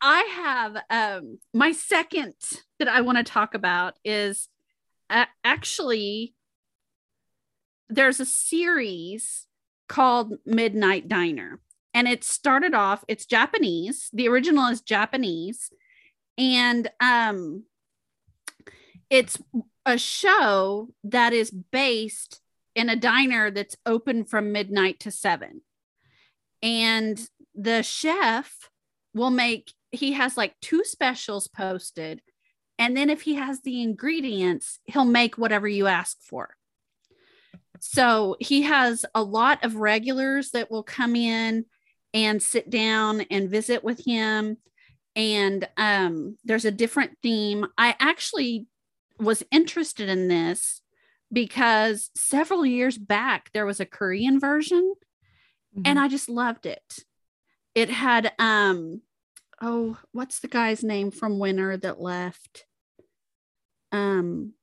I 0.00 0.20
have 0.22 0.76
um 0.88 1.38
my 1.52 1.72
second 1.72 2.34
that 2.78 2.88
I 2.88 3.00
want 3.00 3.18
to 3.18 3.24
talk 3.24 3.54
about 3.54 3.94
is 4.04 4.48
uh, 5.10 5.26
actually 5.44 6.34
there's 7.88 8.20
a 8.20 8.26
series 8.26 9.46
called 9.88 10.34
Midnight 10.46 11.08
Diner 11.08 11.58
and 11.94 12.06
it 12.08 12.24
started 12.24 12.74
off 12.74 13.04
it's 13.08 13.26
Japanese. 13.26 14.10
The 14.12 14.28
original 14.28 14.66
is 14.68 14.80
Japanese 14.80 15.70
and 16.38 16.90
um 17.00 17.64
it's 19.08 19.38
a 19.84 19.98
show 19.98 20.88
that 21.04 21.32
is 21.32 21.50
based 21.50 22.40
in 22.74 22.88
a 22.88 22.96
diner 22.96 23.50
that's 23.50 23.76
open 23.84 24.24
from 24.24 24.52
midnight 24.52 25.00
to 25.00 25.10
7 25.10 25.60
and 26.62 27.28
the 27.54 27.82
chef 27.82 28.70
will 29.14 29.30
make 29.30 29.72
he 29.90 30.12
has 30.12 30.36
like 30.36 30.54
two 30.60 30.84
specials 30.84 31.48
posted 31.48 32.22
and 32.78 32.96
then 32.96 33.10
if 33.10 33.22
he 33.22 33.34
has 33.34 33.60
the 33.60 33.82
ingredients 33.82 34.78
he'll 34.84 35.04
make 35.04 35.36
whatever 35.36 35.66
you 35.66 35.86
ask 35.86 36.16
for 36.22 36.56
so 37.80 38.36
he 38.38 38.62
has 38.62 39.04
a 39.14 39.22
lot 39.22 39.64
of 39.64 39.76
regulars 39.76 40.50
that 40.52 40.70
will 40.70 40.82
come 40.82 41.16
in 41.16 41.64
and 42.12 42.42
sit 42.42 42.70
down 42.70 43.22
and 43.30 43.50
visit 43.50 43.84
with 43.84 44.04
him 44.04 44.56
and 45.16 45.68
um, 45.76 46.36
there's 46.44 46.64
a 46.64 46.70
different 46.70 47.16
theme 47.22 47.66
i 47.76 47.94
actually 47.98 48.66
was 49.18 49.42
interested 49.50 50.08
in 50.08 50.28
this 50.28 50.80
because 51.32 52.10
several 52.16 52.64
years 52.64 52.96
back 52.96 53.50
there 53.52 53.66
was 53.66 53.80
a 53.80 53.86
korean 53.86 54.40
version 54.40 54.94
and 55.84 55.98
I 55.98 56.08
just 56.08 56.28
loved 56.28 56.66
it. 56.66 56.98
It 57.74 57.90
had 57.90 58.32
um 58.38 59.02
oh, 59.62 59.98
what's 60.12 60.40
the 60.40 60.48
guy's 60.48 60.82
name 60.82 61.10
from 61.10 61.38
Winter 61.38 61.76
that 61.76 62.00
left? 62.00 62.66
Um 63.92 64.54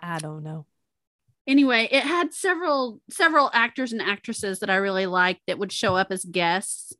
I 0.00 0.18
don't 0.18 0.42
know. 0.42 0.66
Anyway, 1.50 1.88
it 1.90 2.04
had 2.04 2.32
several 2.32 3.00
several 3.10 3.50
actors 3.52 3.92
and 3.92 4.00
actresses 4.00 4.60
that 4.60 4.70
I 4.70 4.76
really 4.76 5.06
liked 5.06 5.42
that 5.46 5.58
would 5.58 5.72
show 5.72 5.96
up 5.96 6.12
as 6.12 6.24
guests. 6.24 6.94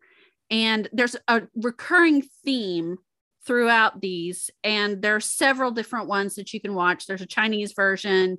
And 0.50 0.88
there's 0.92 1.16
a 1.28 1.42
recurring 1.54 2.22
theme 2.44 2.98
throughout 3.46 4.00
these 4.02 4.50
and 4.62 5.00
there 5.00 5.16
are 5.16 5.20
several 5.20 5.70
different 5.70 6.08
ones 6.08 6.34
that 6.34 6.52
you 6.52 6.60
can 6.60 6.74
watch. 6.74 7.06
There's 7.06 7.22
a 7.22 7.26
Chinese 7.26 7.72
version. 7.72 8.38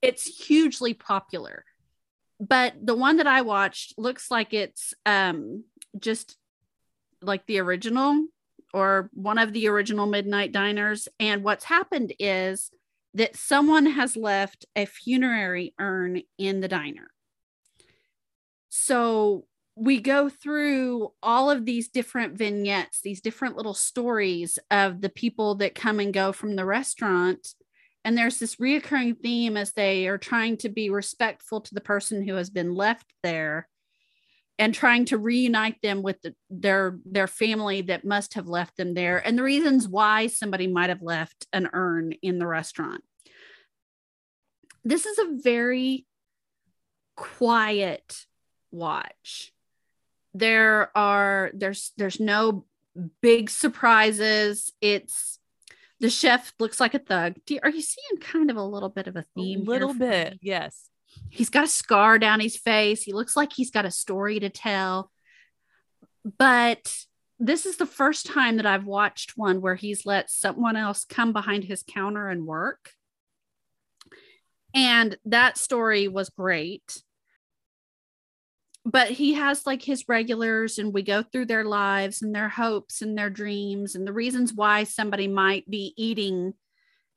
It's 0.00 0.46
hugely 0.46 0.94
popular. 0.94 1.64
But 2.38 2.74
the 2.82 2.94
one 2.94 3.18
that 3.18 3.26
I 3.26 3.42
watched 3.42 3.98
looks 3.98 4.30
like 4.30 4.54
it's 4.54 4.94
um 5.04 5.64
just 5.98 6.36
like 7.20 7.44
the 7.46 7.58
original 7.58 8.24
or 8.72 9.10
one 9.12 9.36
of 9.36 9.52
the 9.52 9.66
original 9.66 10.06
midnight 10.06 10.52
diners 10.52 11.08
and 11.18 11.42
what's 11.42 11.64
happened 11.64 12.14
is 12.20 12.70
that 13.14 13.36
someone 13.36 13.86
has 13.86 14.16
left 14.16 14.66
a 14.76 14.86
funerary 14.86 15.74
urn 15.78 16.22
in 16.38 16.60
the 16.60 16.68
diner. 16.68 17.10
So 18.68 19.46
we 19.74 20.00
go 20.00 20.28
through 20.28 21.12
all 21.22 21.50
of 21.50 21.64
these 21.64 21.88
different 21.88 22.36
vignettes, 22.36 23.00
these 23.00 23.20
different 23.20 23.56
little 23.56 23.74
stories 23.74 24.58
of 24.70 25.00
the 25.00 25.08
people 25.08 25.54
that 25.56 25.74
come 25.74 26.00
and 26.00 26.12
go 26.12 26.32
from 26.32 26.54
the 26.54 26.66
restaurant. 26.66 27.54
And 28.04 28.16
there's 28.16 28.38
this 28.38 28.56
reoccurring 28.56 29.20
theme 29.20 29.56
as 29.56 29.72
they 29.72 30.06
are 30.06 30.18
trying 30.18 30.58
to 30.58 30.68
be 30.68 30.90
respectful 30.90 31.62
to 31.62 31.74
the 31.74 31.80
person 31.80 32.26
who 32.26 32.34
has 32.34 32.50
been 32.50 32.74
left 32.74 33.06
there 33.22 33.68
and 34.60 34.74
trying 34.74 35.06
to 35.06 35.16
reunite 35.16 35.80
them 35.80 36.02
with 36.02 36.20
the, 36.20 36.34
their 36.50 36.98
their 37.06 37.26
family 37.26 37.80
that 37.80 38.04
must 38.04 38.34
have 38.34 38.46
left 38.46 38.76
them 38.76 38.92
there 38.92 39.26
and 39.26 39.36
the 39.36 39.42
reasons 39.42 39.88
why 39.88 40.26
somebody 40.26 40.66
might 40.66 40.90
have 40.90 41.02
left 41.02 41.46
an 41.52 41.68
urn 41.72 42.12
in 42.22 42.38
the 42.38 42.46
restaurant 42.46 43.02
this 44.84 45.06
is 45.06 45.18
a 45.18 45.38
very 45.42 46.06
quiet 47.16 48.26
watch 48.70 49.52
there 50.34 50.96
are 50.96 51.50
there's 51.54 51.92
there's 51.96 52.20
no 52.20 52.66
big 53.22 53.48
surprises 53.48 54.72
it's 54.82 55.38
the 56.00 56.10
chef 56.10 56.52
looks 56.60 56.78
like 56.78 56.92
a 56.92 56.98
thug 56.98 57.36
are 57.62 57.70
you 57.70 57.82
seeing 57.82 58.20
kind 58.20 58.50
of 58.50 58.58
a 58.58 58.62
little 58.62 58.90
bit 58.90 59.06
of 59.06 59.16
a 59.16 59.24
theme 59.34 59.62
a 59.62 59.64
little 59.64 59.94
bit. 59.94 60.34
me? 60.34 60.38
Yes. 60.42 60.89
He's 61.30 61.50
got 61.50 61.64
a 61.64 61.68
scar 61.68 62.18
down 62.18 62.40
his 62.40 62.56
face. 62.56 63.02
He 63.02 63.12
looks 63.12 63.36
like 63.36 63.52
he's 63.52 63.70
got 63.70 63.86
a 63.86 63.90
story 63.90 64.40
to 64.40 64.50
tell. 64.50 65.10
But 66.38 66.94
this 67.38 67.64
is 67.64 67.76
the 67.76 67.86
first 67.86 68.26
time 68.26 68.56
that 68.58 68.66
I've 68.66 68.84
watched 68.84 69.36
one 69.36 69.60
where 69.60 69.74
he's 69.74 70.04
let 70.04 70.30
someone 70.30 70.76
else 70.76 71.04
come 71.04 71.32
behind 71.32 71.64
his 71.64 71.82
counter 71.82 72.28
and 72.28 72.46
work. 72.46 72.92
And 74.74 75.16
that 75.24 75.56
story 75.56 76.06
was 76.06 76.28
great. 76.28 77.02
But 78.84 79.10
he 79.10 79.34
has 79.34 79.66
like 79.66 79.82
his 79.82 80.08
regulars, 80.08 80.78
and 80.78 80.92
we 80.92 81.02
go 81.02 81.22
through 81.22 81.46
their 81.46 81.64
lives 81.64 82.22
and 82.22 82.34
their 82.34 82.48
hopes 82.48 83.02
and 83.02 83.16
their 83.16 83.30
dreams 83.30 83.94
and 83.94 84.06
the 84.06 84.12
reasons 84.12 84.54
why 84.54 84.84
somebody 84.84 85.28
might 85.28 85.68
be 85.68 85.92
eating 85.96 86.54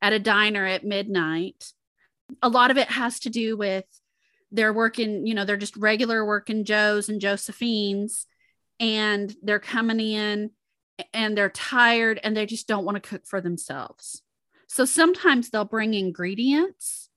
at 0.01 0.13
a 0.13 0.19
diner 0.19 0.65
at 0.65 0.83
midnight. 0.83 1.71
A 2.41 2.49
lot 2.49 2.71
of 2.71 2.77
it 2.77 2.89
has 2.89 3.19
to 3.21 3.29
do 3.29 3.57
with 3.57 3.85
they're 4.51 4.73
working, 4.73 5.25
you 5.25 5.33
know, 5.33 5.45
they're 5.45 5.57
just 5.57 5.75
regular 5.75 6.23
working 6.23 6.63
Joes 6.63 7.09
and 7.09 7.19
Josephines, 7.19 8.27
and 8.79 9.35
they're 9.41 9.59
coming 9.59 9.99
in 9.99 10.51
and 11.13 11.37
they're 11.37 11.49
tired 11.49 12.19
and 12.23 12.35
they 12.35 12.45
just 12.45 12.67
don't 12.67 12.85
want 12.85 13.01
to 13.01 13.09
cook 13.09 13.25
for 13.25 13.41
themselves. 13.41 14.21
So 14.67 14.85
sometimes 14.85 15.49
they'll 15.49 15.65
bring 15.65 15.93
ingredients 15.93 17.09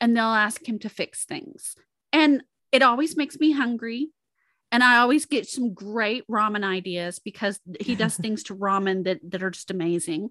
and 0.00 0.16
they'll 0.16 0.24
ask 0.24 0.66
him 0.66 0.78
to 0.80 0.88
fix 0.88 1.24
things. 1.24 1.74
And 2.12 2.42
it 2.72 2.82
always 2.82 3.16
makes 3.16 3.38
me 3.38 3.52
hungry. 3.52 4.10
And 4.72 4.84
I 4.84 4.98
always 4.98 5.26
get 5.26 5.48
some 5.48 5.74
great 5.74 6.26
ramen 6.28 6.64
ideas 6.64 7.18
because 7.18 7.60
he 7.80 7.94
does 7.94 8.16
things 8.18 8.44
to 8.44 8.56
ramen 8.56 9.04
that, 9.04 9.18
that 9.30 9.42
are 9.42 9.50
just 9.50 9.70
amazing. 9.70 10.30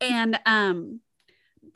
And 0.00 0.38
um, 0.46 1.00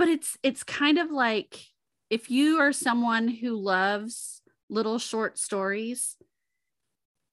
but 0.00 0.08
it's 0.08 0.38
it's 0.42 0.62
kind 0.62 0.96
of 0.96 1.10
like 1.10 1.62
if 2.08 2.30
you 2.30 2.58
are 2.58 2.72
someone 2.72 3.28
who 3.28 3.54
loves 3.54 4.40
little 4.70 4.98
short 4.98 5.36
stories, 5.36 6.16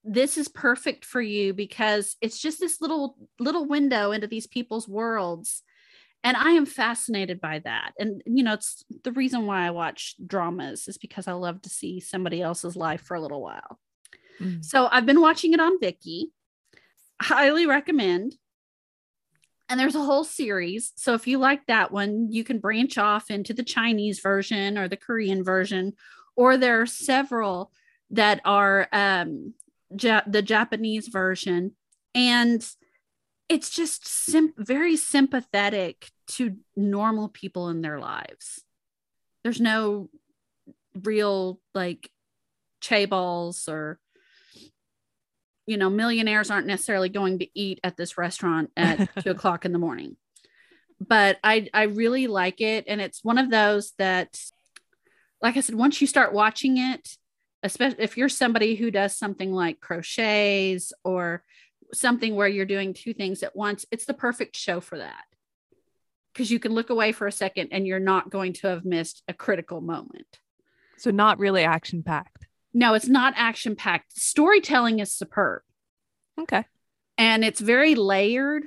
this 0.04 0.38
is 0.38 0.50
perfect 0.50 1.06
for 1.06 1.22
you 1.22 1.54
because 1.54 2.18
it's 2.20 2.42
just 2.42 2.60
this 2.60 2.82
little 2.82 3.16
little 3.40 3.66
window 3.66 4.12
into 4.12 4.28
these 4.28 4.48
people's 4.48 4.86
worlds. 4.86 5.64
And 6.26 6.36
i 6.36 6.52
am 6.52 6.66
fascinated 6.66 7.40
by 7.40 7.60
that. 7.60 7.94
And 8.00 8.22
you 8.26 8.44
know 8.44 8.56
it's 8.56 8.84
the 9.06 9.14
reason 9.14 9.46
why 9.46 9.66
i 9.66 9.70
watch 9.70 10.16
dramas 10.26 10.90
is 10.90 10.98
because 10.98 11.30
i 11.30 11.32
love 11.32 11.62
to 11.62 11.70
see 11.70 12.02
somebody 12.02 12.42
else's 12.42 12.76
life 12.76 13.02
for 13.02 13.16
a 13.16 13.22
little 13.22 13.42
while. 13.42 13.80
Mm. 14.42 14.66
so 14.66 14.90
i've 14.92 15.06
been 15.06 15.22
watching 15.22 15.54
it 15.54 15.62
on 15.62 15.80
Viki. 15.80 16.32
Highly 17.22 17.66
recommend 17.66 18.36
and 19.70 19.80
there's 19.80 19.96
a 19.96 20.04
whole 20.04 20.24
series 20.24 20.94
so 20.96 21.14
if 21.14 21.28
you 21.28 21.38
like 21.38 21.66
that 21.68 21.92
one 21.92 22.32
you 22.32 22.44
can 22.44 22.60
branch 22.60 22.98
off 22.98 23.30
into 23.30 23.54
the 23.54 23.64
chinese 23.64 24.20
version 24.20 24.78
or 24.78 24.88
the 24.88 24.98
korean 24.98 25.44
version 25.44 25.94
or 26.38 26.56
there 26.56 26.82
are 26.82 26.86
several 26.86 27.72
that 28.12 28.40
are 28.46 28.88
um, 28.94 29.54
ja- 30.00 30.22
the 30.26 30.42
Japanese 30.42 31.08
version, 31.08 31.74
and 32.16 32.66
it's 33.50 33.70
just 33.70 34.08
sim- 34.08 34.54
very 34.58 34.96
sympathetic 34.96 36.10
to 36.28 36.58
normal 36.76 37.28
people 37.28 37.70
in 37.70 37.82
their 37.82 38.00
lives. 38.00 38.64
There's 39.44 39.60
no 39.60 40.10
real 41.04 41.60
like 41.74 42.10
chaebols 42.82 43.68
or 43.68 44.00
you 45.68 45.78
know 45.78 45.90
millionaires 45.90 46.50
aren't 46.50 46.68
necessarily 46.68 47.10
going 47.10 47.40
to 47.40 47.48
eat 47.54 47.80
at 47.84 47.96
this 47.96 48.18
restaurant 48.18 48.72
at 48.76 49.10
two 49.24 49.30
o'clock 49.30 49.66
in 49.66 49.72
the 49.72 49.80
morning 49.80 50.16
but 51.00 51.38
i 51.44 51.70
i 51.74 51.84
really 51.84 52.26
like 52.26 52.60
it 52.62 52.86
and 52.88 53.00
it's 53.00 53.24
one 53.24 53.38
of 53.38 53.52
those 53.52 53.92
that 54.00 54.40
like 55.42 55.56
i 55.56 55.62
said 55.62 55.76
once 55.76 56.02
you 56.02 56.08
start 56.08 56.34
watching 56.34 56.78
it 56.78 57.08
especially 57.64 58.04
if 58.04 58.18
you're 58.18 58.30
somebody 58.30 58.76
who 58.76 58.90
does 58.90 59.16
something 59.16 59.52
like 59.52 59.80
crochets 59.80 60.94
or 61.04 61.44
something 61.94 62.36
where 62.36 62.48
you're 62.48 62.66
doing 62.66 62.94
two 62.94 63.14
things 63.14 63.44
at 63.44 63.56
once, 63.56 63.86
it's 63.92 64.06
the 64.06 64.14
perfect 64.14 64.56
show 64.56 64.80
for 64.80 64.98
that. 64.98 65.24
Because 66.34 66.52
you 66.52 66.60
can 66.60 66.74
look 66.74 66.90
away 66.90 67.12
for 67.12 67.28
a 67.28 67.32
second 67.32 67.70
and 67.72 67.88
you're 67.88 68.00
not 68.00 68.30
going 68.30 68.54
to 68.54 68.68
have 68.68 68.86
missed 68.86 69.24
a 69.28 69.34
critical 69.34 69.82
moment. 69.82 70.28
So, 70.98 71.12
not 71.12 71.40
really 71.40 71.64
action 71.64 72.04
packed. 72.04 72.37
No, 72.78 72.94
it's 72.94 73.08
not 73.08 73.34
action 73.36 73.76
packed. 73.76 74.18
Storytelling 74.18 75.00
is 75.00 75.12
superb. 75.12 75.62
Okay. 76.40 76.66
And 77.18 77.44
it's 77.44 77.60
very 77.60 77.96
layered, 77.96 78.66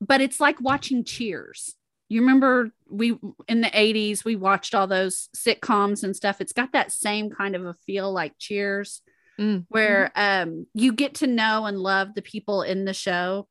but 0.00 0.20
it's 0.20 0.38
like 0.38 0.60
watching 0.60 1.04
Cheers 1.04 1.74
you 2.08 2.20
remember 2.20 2.70
we 2.90 3.18
in 3.46 3.60
the 3.60 3.68
80s 3.68 4.24
we 4.24 4.36
watched 4.36 4.74
all 4.74 4.86
those 4.86 5.28
sitcoms 5.36 6.02
and 6.02 6.16
stuff 6.16 6.40
it's 6.40 6.52
got 6.52 6.72
that 6.72 6.92
same 6.92 7.30
kind 7.30 7.54
of 7.54 7.66
a 7.66 7.74
feel 7.86 8.12
like 8.12 8.32
cheers 8.38 9.02
mm. 9.38 9.64
where 9.68 10.10
um 10.16 10.66
you 10.74 10.92
get 10.92 11.16
to 11.16 11.26
know 11.26 11.66
and 11.66 11.78
love 11.78 12.14
the 12.14 12.22
people 12.22 12.62
in 12.62 12.84
the 12.84 12.94
show 12.94 13.46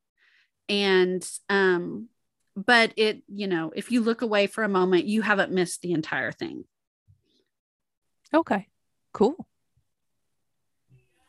and 0.67 1.27
um 1.49 2.07
but 2.55 2.91
it 2.97 3.21
you 3.27 3.47
know 3.47 3.71
if 3.75 3.91
you 3.91 4.01
look 4.01 4.21
away 4.21 4.47
for 4.47 4.63
a 4.63 4.69
moment 4.69 5.05
you 5.05 5.21
haven't 5.21 5.51
missed 5.51 5.81
the 5.81 5.91
entire 5.91 6.31
thing 6.31 6.63
okay 8.33 8.67
cool 9.13 9.47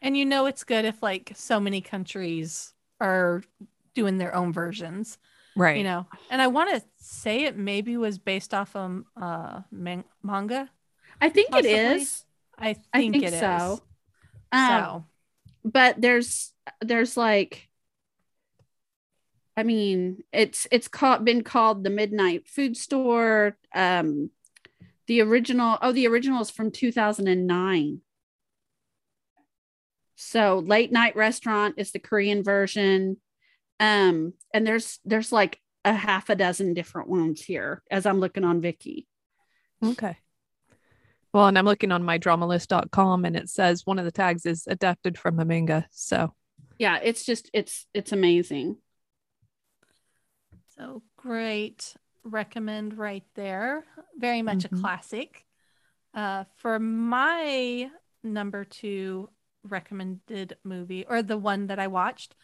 and 0.03 0.17
you 0.17 0.25
know 0.25 0.47
it's 0.47 0.65
good 0.65 0.85
if 0.85 1.03
like 1.03 1.33
so 1.35 1.59
many 1.61 1.81
countries 1.81 2.73
are 3.01 3.43
doing 3.95 4.19
their 4.19 4.35
own 4.35 4.53
versions 4.53 5.19
right 5.57 5.79
you 5.79 5.85
know 5.85 6.07
and 6.31 6.41
i 6.41 6.47
want 6.47 6.71
to 6.71 6.83
say 6.99 7.45
it 7.45 7.57
maybe 7.57 7.97
was 7.97 8.19
based 8.19 8.55
off 8.55 8.75
of 8.77 9.03
uh 9.21 9.61
man- 9.71 10.05
manga 10.23 10.71
i 11.21 11.29
think 11.29 11.51
possibly. 11.51 11.71
it 11.71 11.97
is 11.97 12.25
i 12.59 12.75
think, 12.75 13.17
it 13.17 13.23
is. 13.23 13.25
I 13.25 13.29
think 13.29 13.35
it 13.35 13.41
so. 13.41 13.75
Is. 13.75 13.81
Um, 14.51 14.69
so 14.69 15.05
but 15.65 16.01
there's 16.01 16.53
there's 16.81 17.17
like 17.17 17.69
i 19.57 19.63
mean 19.63 20.23
it's 20.33 20.67
it's 20.71 20.89
called 20.89 21.25
been 21.25 21.43
called 21.43 21.85
the 21.85 21.91
midnight 21.91 22.47
food 22.47 22.77
store 22.77 23.57
um 23.75 24.31
the 25.07 25.21
original 25.21 25.79
oh 25.83 25.93
the 25.93 26.07
original 26.07 26.41
is 26.41 26.51
from 26.51 26.71
2009 26.71 28.01
so 30.21 30.59
late 30.59 30.91
night 30.91 31.15
restaurant 31.15 31.77
is 31.79 31.93
the 31.93 32.01
korean 32.01 32.43
version. 32.43 33.19
Um 33.79 34.33
and 34.53 34.67
there's 34.67 34.99
there's 35.05 35.31
like 35.31 35.61
a 35.85 35.93
half 35.95 36.29
a 36.29 36.35
dozen 36.35 36.75
different 36.75 37.09
ones 37.09 37.41
here 37.41 37.85
as 37.89 38.05
i'm 38.05 38.19
looking 38.19 38.43
on 38.43 38.61
Viki. 38.61 39.07
Okay. 39.83 40.17
Well 41.33 41.47
and 41.47 41.57
i'm 41.57 41.65
looking 41.65 41.93
on 41.93 42.03
mydramalist.com 42.03 43.25
and 43.25 43.37
it 43.37 43.49
says 43.49 43.87
one 43.87 44.01
of 44.01 44.05
the 44.05 44.11
tags 44.11 44.45
is 44.45 44.67
adapted 44.67 45.17
from 45.17 45.39
a 45.39 45.45
manga 45.45 45.87
so. 45.93 46.35
Yeah 46.81 46.99
it's 47.01 47.25
just 47.25 47.49
it's 47.55 47.87
it's 47.95 48.11
amazing. 48.11 48.77
So 50.77 51.05
great 51.17 51.95
recommend 52.25 52.99
right 52.99 53.25
there. 53.37 53.85
Very 54.19 54.43
much 54.43 54.59
mm-hmm. 54.59 54.75
a 54.75 54.81
classic. 54.81 55.45
Uh 56.13 56.43
for 56.57 56.81
my 56.81 57.89
number 58.25 58.65
two 58.65 59.29
recommended 59.65 60.57
movie 60.65 61.05
or 61.09 61.23
the 61.23 61.37
one 61.37 61.67
that 61.67 61.79
i 61.79 61.87
watched 61.87 62.35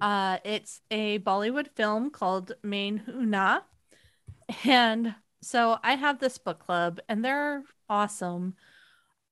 uh, 0.00 0.38
it's 0.44 0.80
a 0.90 1.18
Bollywood 1.18 1.68
film 1.76 2.10
called 2.10 2.52
Main 2.62 2.98
Hoon 2.98 3.30
Na. 3.30 3.60
And 4.64 5.14
so 5.42 5.78
I 5.82 5.94
have 5.94 6.18
this 6.18 6.38
book 6.38 6.58
club 6.58 7.00
and 7.08 7.24
they're 7.24 7.62
awesome, 7.88 8.54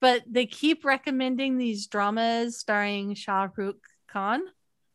but 0.01 0.23
they 0.31 0.47
keep 0.47 0.85
recommending 0.85 1.59
these 1.59 1.87
dramas 1.87 2.59
starring 2.59 3.15
Shah 3.15 3.49
Rukh 3.57 3.83
Khan. 4.09 4.43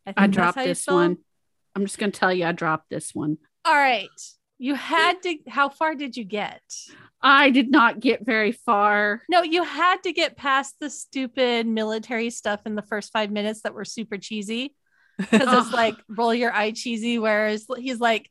I, 0.05 0.13
I 0.15 0.27
dropped 0.27 0.57
this 0.57 0.85
one. 0.87 1.17
I'm 1.75 1.85
just 1.85 1.97
going 1.97 2.11
to 2.11 2.19
tell 2.19 2.33
you, 2.33 2.45
I 2.45 2.51
dropped 2.51 2.89
this 2.89 3.15
one. 3.15 3.37
All 3.65 3.75
right. 3.75 4.07
You 4.59 4.75
had 4.75 5.21
to, 5.23 5.37
how 5.47 5.69
far 5.69 5.95
did 5.95 6.15
you 6.15 6.23
get? 6.23 6.61
I 7.23 7.51
did 7.51 7.71
not 7.71 8.01
get 8.01 8.25
very 8.25 8.51
far. 8.51 9.21
No, 9.29 9.43
you 9.43 9.63
had 9.63 10.03
to 10.03 10.11
get 10.11 10.35
past 10.35 10.75
the 10.81 10.89
stupid 10.89 11.65
military 11.65 12.29
stuff 12.29 12.59
in 12.65 12.75
the 12.75 12.81
first 12.81 13.13
five 13.13 13.31
minutes 13.31 13.61
that 13.61 13.73
were 13.73 13.85
super 13.85 14.17
cheesy 14.17 14.75
because 15.17 15.65
it's 15.65 15.73
like 15.73 15.95
roll 16.09 16.33
your 16.33 16.51
eye 16.51 16.71
cheesy, 16.71 17.17
whereas 17.17 17.65
he's 17.77 17.99
like 17.99 18.29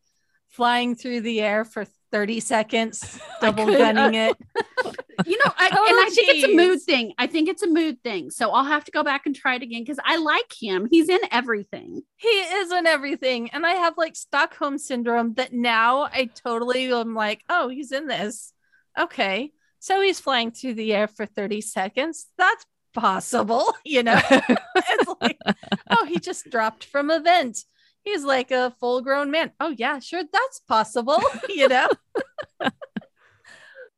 flying 0.51 0.95
through 0.95 1.23
the 1.23 1.41
air 1.41 1.65
for 1.65 1.87
30 2.11 2.41
seconds, 2.41 3.19
double 3.41 3.63
uh, 3.63 3.79
gunning 3.79 4.15
it. 4.15 4.37
you 5.27 5.39
know, 5.39 5.53
I, 5.57 5.71
oh, 5.73 5.87
and 5.89 6.07
I 6.07 6.11
think 6.13 6.29
it's 6.29 6.45
a 6.45 6.53
oh, 6.53 6.55
mood 6.55 6.83
thing. 6.83 7.15
I 7.17 7.27
think 7.27 7.49
it's 7.49 7.63
a 7.63 7.69
mood 7.69 8.03
thing. 8.03 8.31
So 8.31 8.51
I'll 8.51 8.65
have 8.65 8.85
to 8.85 8.91
go 8.91 9.03
back 9.03 9.25
and 9.25 9.35
try 9.35 9.55
it 9.55 9.63
again 9.63 9.83
because 9.83 10.01
I 10.05 10.17
like 10.19 10.53
him. 10.61 10.87
He's 10.91 11.09
in 11.09 11.21
everything. 11.31 12.03
He 12.17 12.29
is 12.29 12.71
in 12.71 12.87
everything. 12.87 13.51
And 13.51 13.65
I 13.65 13.73
have 13.73 13.95
like 13.97 14.17
Stockholm 14.17 14.77
syndrome 14.77 15.35
that 15.35 15.55
now 15.55 16.03
I 16.03 16.29
totally 16.45 16.93
am 16.93 17.15
like, 17.15 17.43
oh, 17.49 17.69
he's 17.69 17.93
in 17.93 18.07
this. 18.07 18.53
Okay. 18.99 19.53
So 19.79 20.01
he's 20.01 20.21
flying 20.21 20.53
through 20.53 20.75
the 20.75 20.95
air 20.95 21.09
for 21.09 21.27
30 21.27 21.61
seconds. 21.61 22.29
That's 22.39 22.65
possible, 22.93 23.75
you 23.85 24.03
know? 24.03 24.21
it's 24.31 25.15
like, 25.21 25.39
oh, 25.91 26.05
he 26.07 26.19
just 26.19 26.51
dropped 26.51 26.85
from 26.85 27.11
a 27.11 27.21
vent. 27.21 27.59
He's 28.05 28.25
like 28.25 28.51
a 28.51 28.73
full 28.81 29.01
grown 29.01 29.31
man. 29.31 29.53
Oh, 29.61 29.75
yeah, 29.77 29.99
sure, 30.01 30.23
that's 30.31 30.61
possible, 30.61 31.21
you 31.49 31.69
know? 31.69 31.89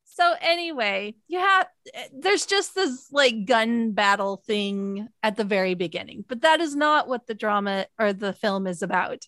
so, 0.05 0.33
anyway, 0.41 1.15
you 1.27 1.39
have 1.39 1.67
there's 2.13 2.45
just 2.45 2.75
this 2.75 3.11
like 3.11 3.45
gun 3.45 3.91
battle 3.91 4.37
thing 4.45 5.07
at 5.23 5.35
the 5.35 5.43
very 5.43 5.73
beginning, 5.73 6.23
but 6.27 6.41
that 6.41 6.61
is 6.61 6.75
not 6.75 7.07
what 7.07 7.25
the 7.27 7.33
drama 7.33 7.87
or 7.99 8.13
the 8.13 8.33
film 8.33 8.67
is 8.67 8.81
about. 8.81 9.23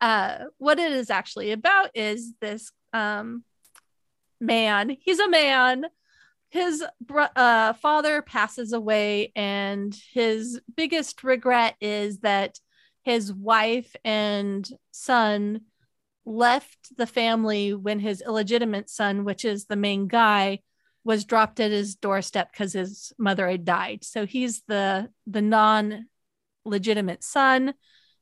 Uh, 0.00 0.44
what 0.58 0.78
it 0.78 0.92
is 0.92 1.10
actually 1.10 1.52
about 1.52 1.90
is 1.94 2.34
this 2.40 2.72
um, 2.92 3.44
man. 4.40 4.96
He's 5.00 5.18
a 5.18 5.28
man. 5.28 5.86
His 6.50 6.84
uh, 7.36 7.72
father 7.74 8.22
passes 8.22 8.72
away, 8.72 9.32
and 9.36 9.96
his 10.12 10.60
biggest 10.74 11.22
regret 11.22 11.76
is 11.80 12.18
that 12.20 12.58
his 13.02 13.32
wife 13.32 13.94
and 14.04 14.68
son 14.90 15.62
left 16.24 16.96
the 16.96 17.06
family 17.06 17.72
when 17.72 18.00
his 18.00 18.22
illegitimate 18.26 18.90
son, 18.90 19.24
which 19.24 19.44
is 19.44 19.66
the 19.66 19.76
main 19.76 20.06
guy, 20.06 20.60
was 21.04 21.24
dropped 21.24 21.60
at 21.60 21.70
his 21.70 21.94
doorstep 21.94 22.52
because 22.52 22.72
his 22.72 23.12
mother 23.18 23.48
had 23.48 23.64
died. 23.64 24.04
So 24.04 24.26
he's 24.26 24.62
the 24.66 25.08
the 25.26 25.42
non 25.42 26.06
legitimate 26.64 27.24
son. 27.24 27.74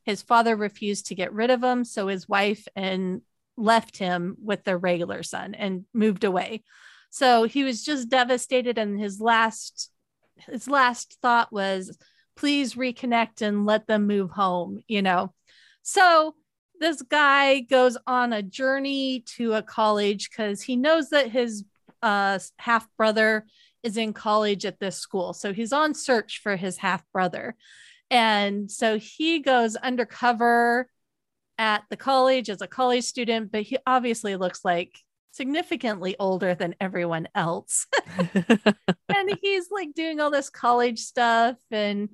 His 0.04 0.22
father 0.22 0.56
refused 0.56 1.06
to 1.06 1.14
get 1.14 1.32
rid 1.32 1.50
of 1.50 1.62
him, 1.62 1.84
so 1.84 2.08
his 2.08 2.28
wife 2.28 2.66
and 2.76 3.22
left 3.58 3.98
him 3.98 4.36
with 4.42 4.64
their 4.64 4.78
regular 4.78 5.22
son 5.22 5.54
and 5.54 5.84
moved 5.92 6.24
away. 6.24 6.62
So 7.10 7.44
he 7.44 7.64
was 7.64 7.84
just 7.84 8.08
devastated 8.08 8.78
and 8.78 8.98
his 8.98 9.20
last 9.20 9.90
his 10.46 10.68
last 10.68 11.18
thought 11.20 11.52
was 11.52 11.98
please 12.36 12.74
reconnect 12.74 13.42
and 13.42 13.66
let 13.66 13.88
them 13.88 14.06
move 14.06 14.30
home, 14.30 14.80
you 14.86 15.02
know. 15.02 15.34
So 15.82 16.36
this 16.78 17.02
guy 17.02 17.60
goes 17.60 17.98
on 18.06 18.32
a 18.32 18.42
journey 18.42 19.24
to 19.36 19.54
a 19.54 19.62
college 19.62 20.30
cuz 20.30 20.62
he 20.62 20.76
knows 20.76 21.10
that 21.10 21.30
his 21.30 21.64
uh, 22.02 22.38
half 22.58 22.86
brother 22.96 23.46
is 23.82 23.96
in 23.96 24.12
college 24.12 24.64
at 24.64 24.78
this 24.78 24.96
school. 24.96 25.32
So 25.32 25.52
he's 25.52 25.72
on 25.72 25.94
search 25.94 26.40
for 26.40 26.54
his 26.54 26.78
half 26.78 27.02
brother. 27.12 27.56
And 28.10 28.70
so 28.70 28.98
he 28.98 29.40
goes 29.40 29.74
undercover 29.76 30.88
at 31.58 31.84
the 31.90 31.96
college 31.96 32.48
as 32.48 32.62
a 32.62 32.66
college 32.66 33.04
student, 33.04 33.52
but 33.52 33.62
he 33.62 33.78
obviously 33.86 34.36
looks 34.36 34.64
like 34.64 34.98
significantly 35.32 36.16
older 36.18 36.54
than 36.54 36.74
everyone 36.80 37.28
else. 37.34 37.86
and 38.18 39.38
he's 39.42 39.70
like 39.70 39.94
doing 39.94 40.20
all 40.20 40.30
this 40.30 40.50
college 40.50 41.00
stuff 41.00 41.56
and 41.70 42.08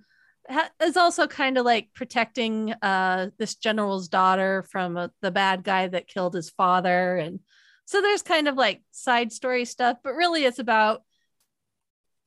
ha- 0.49 0.71
is 0.83 0.97
also 0.97 1.27
kind 1.27 1.59
of 1.59 1.65
like 1.65 1.91
protecting 1.95 2.75
uh, 2.83 3.29
this 3.39 3.55
general's 3.57 4.09
daughter 4.09 4.65
from 4.71 4.97
uh, 4.97 5.09
the 5.23 5.31
bad 5.31 5.63
guy 5.63 5.89
that 5.89 6.09
killed 6.09 6.35
his 6.35 6.51
father. 6.51 7.17
And 7.17 7.41
so 7.85 8.01
there's 8.01 8.23
kind 8.23 8.49
of 8.49 8.57
like 8.57 8.83
side 8.91 9.33
story 9.33 9.65
stuff, 9.65 9.99
but 10.03 10.15
really 10.15 10.45
it's 10.45 10.59
about 10.59 11.03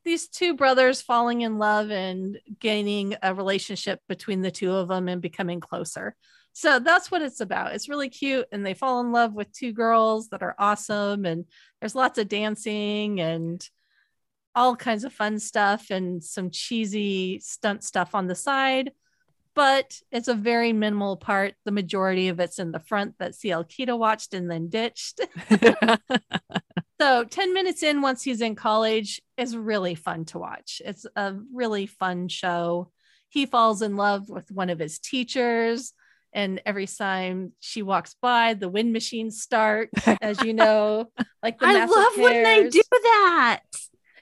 these 0.04 0.30
two 0.30 0.56
brothers 0.56 1.02
falling 1.02 1.42
in 1.42 1.58
love 1.58 1.92
and 1.92 2.40
gaining 2.60 3.16
a 3.22 3.34
relationship 3.34 4.00
between 4.08 4.42
the 4.42 4.52
two 4.52 4.72
of 4.72 4.88
them 4.88 5.10
and 5.10 5.22
becoming 5.22 5.60
closer. 5.60 6.16
So 6.58 6.80
that's 6.80 7.12
what 7.12 7.22
it's 7.22 7.40
about. 7.40 7.74
It's 7.74 7.88
really 7.88 8.10
cute. 8.10 8.48
And 8.52 8.66
they 8.66 8.74
fall 8.74 9.00
in 9.02 9.12
love 9.12 9.34
with 9.34 9.52
two 9.52 9.74
girls 9.74 10.30
that 10.30 10.42
are 10.42 10.56
awesome. 10.58 11.24
And 11.24 11.46
there's 11.80 11.94
lots 11.94 12.18
of 12.18 12.28
dancing 12.28 13.22
and 13.22 13.64
all 14.56 14.76
kinds 14.76 15.04
of 15.04 15.14
fun 15.14 15.38
stuff 15.38 15.92
and 15.92 16.24
some 16.24 16.50
cheesy 16.50 17.40
stunt 17.40 17.84
stuff 17.84 18.16
on 18.16 18.26
the 18.26 18.34
side 18.34 18.92
but 19.58 20.00
it's 20.12 20.28
a 20.28 20.36
very 20.36 20.72
minimal 20.72 21.18
part. 21.18 21.56
The 21.66 21.72
majority 21.72 22.28
of 22.28 22.40
it's 22.40 22.60
in 22.60 22.72
the 22.72 22.80
front 22.80 23.16
that 23.18 23.34
CL 23.34 23.64
Keto 23.64 23.98
watched 23.98 24.36
and 24.36 24.52
then 24.52 24.70
ditched. 24.70 25.20
so 27.02 27.24
10 27.24 27.54
minutes 27.56 27.82
in, 27.82 28.04
once 28.04 28.22
he's 28.22 28.42
in 28.42 28.54
college, 28.54 29.20
is 29.36 29.58
really 29.58 29.96
fun 29.96 30.26
to 30.26 30.38
watch. 30.38 30.80
It's 30.86 31.08
a 31.16 31.34
really 31.52 31.88
fun 31.88 32.28
show. 32.28 32.92
He 33.30 33.48
falls 33.48 33.82
in 33.82 33.96
love 33.96 34.30
with 34.30 34.52
one 34.52 34.70
of 34.70 34.78
his 34.78 35.00
teachers. 35.00 35.92
And 36.38 36.62
every 36.68 36.86
time 36.86 37.54
she 37.60 37.82
walks 37.82 38.16
by, 38.22 38.54
the 38.54 38.70
wind 38.70 38.94
machines 38.94 39.42
start, 39.42 39.90
as 40.22 40.40
you 40.44 40.54
know, 40.54 41.08
like 41.42 41.58
the 41.58 41.66
I 41.66 41.86
love 41.86 42.16
when 42.16 42.44
they 42.44 42.70
do 42.70 42.84
that. 42.92 43.62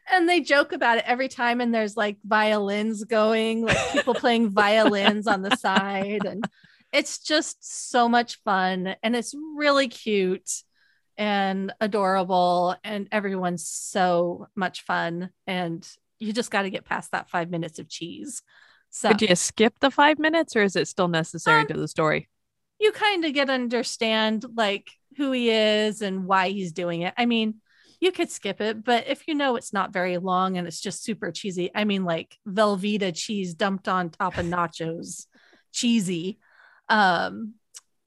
And 0.10 0.30
they 0.30 0.40
joke 0.40 0.72
about 0.72 0.98
it 0.98 1.04
every 1.06 1.28
time 1.28 1.60
and 1.60 1.76
there's 1.76 1.98
like 1.98 2.16
violins 2.24 3.04
going 3.04 3.66
like 3.66 3.92
people 3.92 4.14
playing 4.24 4.50
violins 4.50 5.28
on 5.28 5.42
the 5.42 5.58
side 5.58 6.24
and 6.26 6.42
it's 6.94 7.20
just 7.20 7.90
so 7.90 8.08
much 8.08 8.40
fun 8.46 8.96
and 9.04 9.14
it's 9.14 9.36
really 9.58 9.90
cute 9.90 10.50
and 11.18 11.74
adorable 11.82 12.78
and 12.84 13.10
everyone's 13.12 13.68
so 13.68 14.48
much 14.56 14.84
fun 14.84 15.32
and 15.48 15.86
you 16.20 16.32
just 16.32 16.52
got 16.52 16.62
to 16.62 16.70
get 16.70 16.86
past 16.86 17.12
that 17.12 17.30
five 17.30 17.50
minutes 17.50 17.80
of 17.80 17.90
cheese 17.90 18.42
so 18.96 19.12
did 19.14 19.30
you 19.30 19.36
skip 19.36 19.78
the 19.80 19.92
five 19.92 20.20
minutes 20.20 20.56
or 20.56 20.64
is 20.64 20.76
it 20.76 20.88
still 20.88 21.08
necessary 21.08 21.62
um, 21.62 21.68
to 21.68 21.74
the 21.74 21.88
story 21.88 22.30
you 22.80 22.92
kind 22.92 23.26
of 23.26 23.34
get 23.34 23.50
understand 23.50 24.46
like 24.56 24.90
who 25.18 25.32
he 25.32 25.50
is 25.50 26.02
and 26.02 26.26
why 26.26 26.50
he's 26.50 26.72
doing 26.72 27.02
it 27.02 27.14
i 27.18 27.26
mean 27.26 27.56
you 28.00 28.12
could 28.12 28.30
skip 28.30 28.62
it, 28.62 28.84
but 28.84 29.08
if 29.08 29.28
you 29.28 29.36
know 29.36 29.56
it's 29.56 29.74
not 29.74 29.94
very 29.94 30.18
long 30.18 30.58
and 30.58 30.68
it's 30.68 30.80
just 30.80 31.04
super 31.04 31.32
cheesy, 31.32 31.72
I 31.74 31.86
mean, 31.86 32.04
like 32.04 32.38
Velveeta 32.48 33.16
cheese 33.16 33.54
dumped 33.54 33.88
on 33.88 34.10
top 34.10 34.38
of 34.38 34.46
nachos, 34.46 35.28
cheesy. 35.72 36.40
Um, 36.90 37.56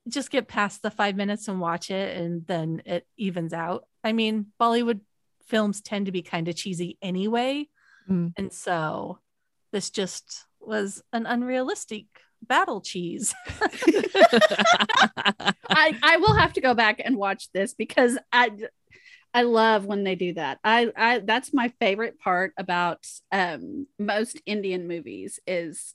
just 0.08 0.30
get 0.30 0.48
past 0.48 0.82
the 0.82 0.90
five 0.90 1.16
minutes 1.16 1.48
and 1.48 1.60
watch 1.60 1.90
it, 1.90 2.16
and 2.16 2.46
then 2.46 2.82
it 2.86 3.06
evens 3.16 3.52
out. 3.52 3.84
I 4.02 4.12
mean, 4.12 4.46
Bollywood 4.60 5.00
films 5.46 5.80
tend 5.80 6.06
to 6.06 6.12
be 6.12 6.22
kind 6.22 6.48
of 6.48 6.56
cheesy 6.56 6.96
anyway. 7.02 7.68
Mm. 8.08 8.32
And 8.36 8.52
so 8.52 9.18
this 9.72 9.90
just 9.90 10.46
was 10.68 11.02
an 11.12 11.26
unrealistic 11.26 12.06
battle 12.42 12.80
cheese. 12.80 13.34
I, 15.68 15.96
I 16.02 16.16
will 16.18 16.34
have 16.34 16.52
to 16.54 16.60
go 16.60 16.74
back 16.74 17.00
and 17.04 17.16
watch 17.16 17.50
this 17.52 17.74
because 17.74 18.18
I 18.32 18.50
I 19.34 19.42
love 19.42 19.84
when 19.84 20.04
they 20.04 20.14
do 20.14 20.34
that. 20.34 20.58
I, 20.64 20.90
I 20.96 21.18
that's 21.20 21.52
my 21.52 21.68
favorite 21.80 22.18
part 22.18 22.52
about 22.58 23.06
um, 23.30 23.86
most 23.98 24.40
Indian 24.46 24.88
movies 24.88 25.38
is 25.46 25.94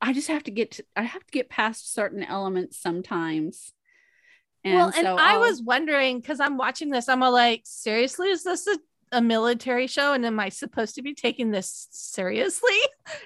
I 0.00 0.12
just 0.12 0.28
have 0.28 0.44
to 0.44 0.50
get 0.50 0.72
to, 0.72 0.84
I 0.96 1.02
have 1.02 1.24
to 1.24 1.32
get 1.32 1.50
past 1.50 1.92
certain 1.92 2.22
elements 2.22 2.80
sometimes. 2.80 3.72
And 4.62 4.74
well, 4.74 4.86
and 4.86 5.04
so 5.04 5.16
I 5.16 5.34
I'll, 5.34 5.40
was 5.40 5.62
wondering 5.62 6.20
because 6.20 6.40
I'm 6.40 6.56
watching 6.56 6.90
this, 6.90 7.08
I'm 7.08 7.22
all 7.22 7.32
like, 7.32 7.62
seriously, 7.64 8.28
is 8.28 8.44
this 8.44 8.66
a, 8.66 8.78
a 9.12 9.20
military 9.20 9.86
show? 9.86 10.12
And 10.12 10.24
am 10.24 10.40
I 10.40 10.48
supposed 10.48 10.94
to 10.96 11.02
be 11.02 11.14
taking 11.14 11.50
this 11.50 11.88
seriously? 11.90 12.68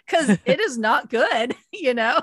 Because 0.07 0.38
it 0.47 0.61
is 0.61 0.79
not 0.79 1.11
good, 1.11 1.55
you 1.73 1.92
know. 1.92 2.18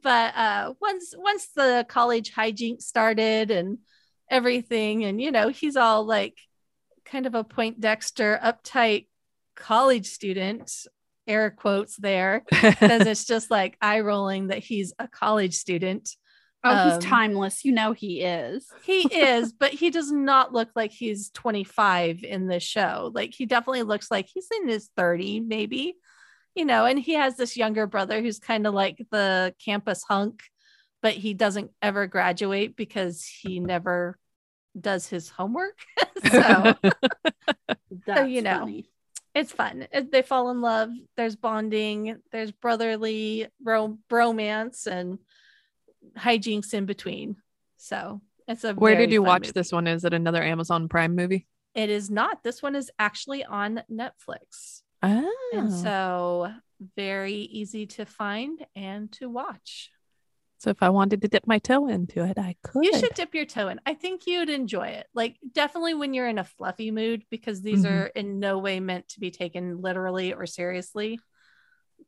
but 0.00 0.36
uh, 0.36 0.74
once 0.80 1.12
once 1.16 1.48
the 1.56 1.84
college 1.88 2.32
hijinks 2.32 2.82
started 2.82 3.50
and 3.50 3.78
everything. 4.30 5.04
And, 5.04 5.20
you 5.20 5.32
know, 5.32 5.48
he's 5.48 5.76
all 5.76 6.04
like 6.04 6.38
kind 7.04 7.26
of 7.26 7.34
a 7.34 7.42
point 7.42 7.80
Dexter, 7.80 8.38
uptight 8.42 9.08
college 9.56 10.06
student, 10.06 10.72
air 11.26 11.50
quotes 11.50 11.96
there, 11.96 12.44
because 12.48 13.06
it's 13.06 13.24
just 13.24 13.50
like 13.50 13.76
eye 13.80 14.00
rolling 14.00 14.48
that 14.48 14.58
he's 14.58 14.92
a 14.98 15.08
college 15.08 15.54
student. 15.54 16.16
Oh, 16.64 16.70
um, 16.70 16.90
he's 16.90 16.98
timeless. 16.98 17.64
You 17.64 17.72
know 17.72 17.92
he 17.92 18.22
is. 18.22 18.68
he 18.84 19.00
is, 19.12 19.52
but 19.52 19.72
he 19.72 19.90
does 19.90 20.12
not 20.12 20.52
look 20.52 20.70
like 20.76 20.92
he's 20.92 21.30
25 21.30 22.22
in 22.22 22.46
the 22.46 22.60
show. 22.60 23.10
Like 23.12 23.34
he 23.34 23.46
definitely 23.46 23.82
looks 23.82 24.10
like 24.10 24.28
he's 24.32 24.48
in 24.60 24.68
his 24.68 24.88
30, 24.96 25.40
maybe. 25.40 25.96
You 26.54 26.64
know, 26.66 26.84
and 26.84 26.98
he 26.98 27.14
has 27.14 27.36
this 27.36 27.56
younger 27.56 27.86
brother 27.86 28.20
who's 28.20 28.38
kind 28.38 28.66
of 28.66 28.74
like 28.74 29.04
the 29.10 29.54
campus 29.64 30.02
hunk, 30.02 30.42
but 31.00 31.14
he 31.14 31.34
doesn't 31.34 31.70
ever 31.80 32.06
graduate 32.06 32.76
because 32.76 33.24
he 33.24 33.58
never 33.58 34.18
does 34.78 35.06
his 35.08 35.28
homework. 35.30 35.78
so, 36.30 36.74
so, 38.06 38.24
you 38.24 38.42
know, 38.42 38.60
funny. 38.60 38.90
it's 39.34 39.50
fun. 39.50 39.88
They 40.10 40.22
fall 40.22 40.50
in 40.50 40.60
love. 40.60 40.90
There's 41.16 41.36
bonding. 41.36 42.18
There's 42.30 42.52
brotherly 42.52 43.48
ro- 43.64 43.98
bromance 44.10 44.86
and 44.86 45.18
hijinks 46.18 46.74
in 46.74 46.86
between. 46.86 47.36
So 47.76 48.20
it's 48.46 48.64
a. 48.64 48.74
Where 48.74 48.96
did 48.96 49.12
you 49.12 49.22
watch 49.22 49.42
movie. 49.42 49.52
this 49.52 49.72
one? 49.72 49.86
Is 49.86 50.04
it 50.04 50.14
another 50.14 50.42
Amazon 50.42 50.88
Prime 50.88 51.14
movie? 51.14 51.46
It 51.74 51.90
is 51.90 52.10
not. 52.10 52.42
This 52.42 52.62
one 52.62 52.76
is 52.76 52.90
actually 52.98 53.44
on 53.44 53.82
Netflix. 53.90 54.82
Oh. 55.02 55.50
And 55.54 55.72
so 55.72 56.52
very 56.96 57.34
easy 57.34 57.86
to 57.86 58.04
find 58.04 58.64
and 58.76 59.10
to 59.12 59.28
watch. 59.28 59.90
So 60.58 60.70
if 60.70 60.80
I 60.80 60.90
wanted 60.90 61.22
to 61.22 61.28
dip 61.28 61.44
my 61.44 61.58
toe 61.58 61.88
into 61.88 62.24
it, 62.24 62.38
I 62.38 62.54
could. 62.62 62.84
You 62.84 62.96
should 62.96 63.14
dip 63.14 63.34
your 63.34 63.46
toe 63.46 63.66
in. 63.66 63.80
I 63.84 63.94
think 63.94 64.28
you'd 64.28 64.48
enjoy 64.48 64.88
it. 64.88 65.08
Like 65.12 65.36
definitely 65.50 65.94
when 65.94 66.14
you're 66.14 66.28
in 66.28 66.38
a 66.38 66.44
fluffy 66.44 66.92
mood, 66.92 67.24
because 67.30 67.62
these 67.62 67.84
mm-hmm. 67.84 67.92
are 67.92 68.06
in 68.06 68.38
no 68.38 68.58
way 68.58 68.78
meant 68.78 69.08
to 69.08 69.20
be 69.20 69.32
taken 69.32 69.80
literally 69.80 70.32
or 70.34 70.46
seriously. 70.46 71.18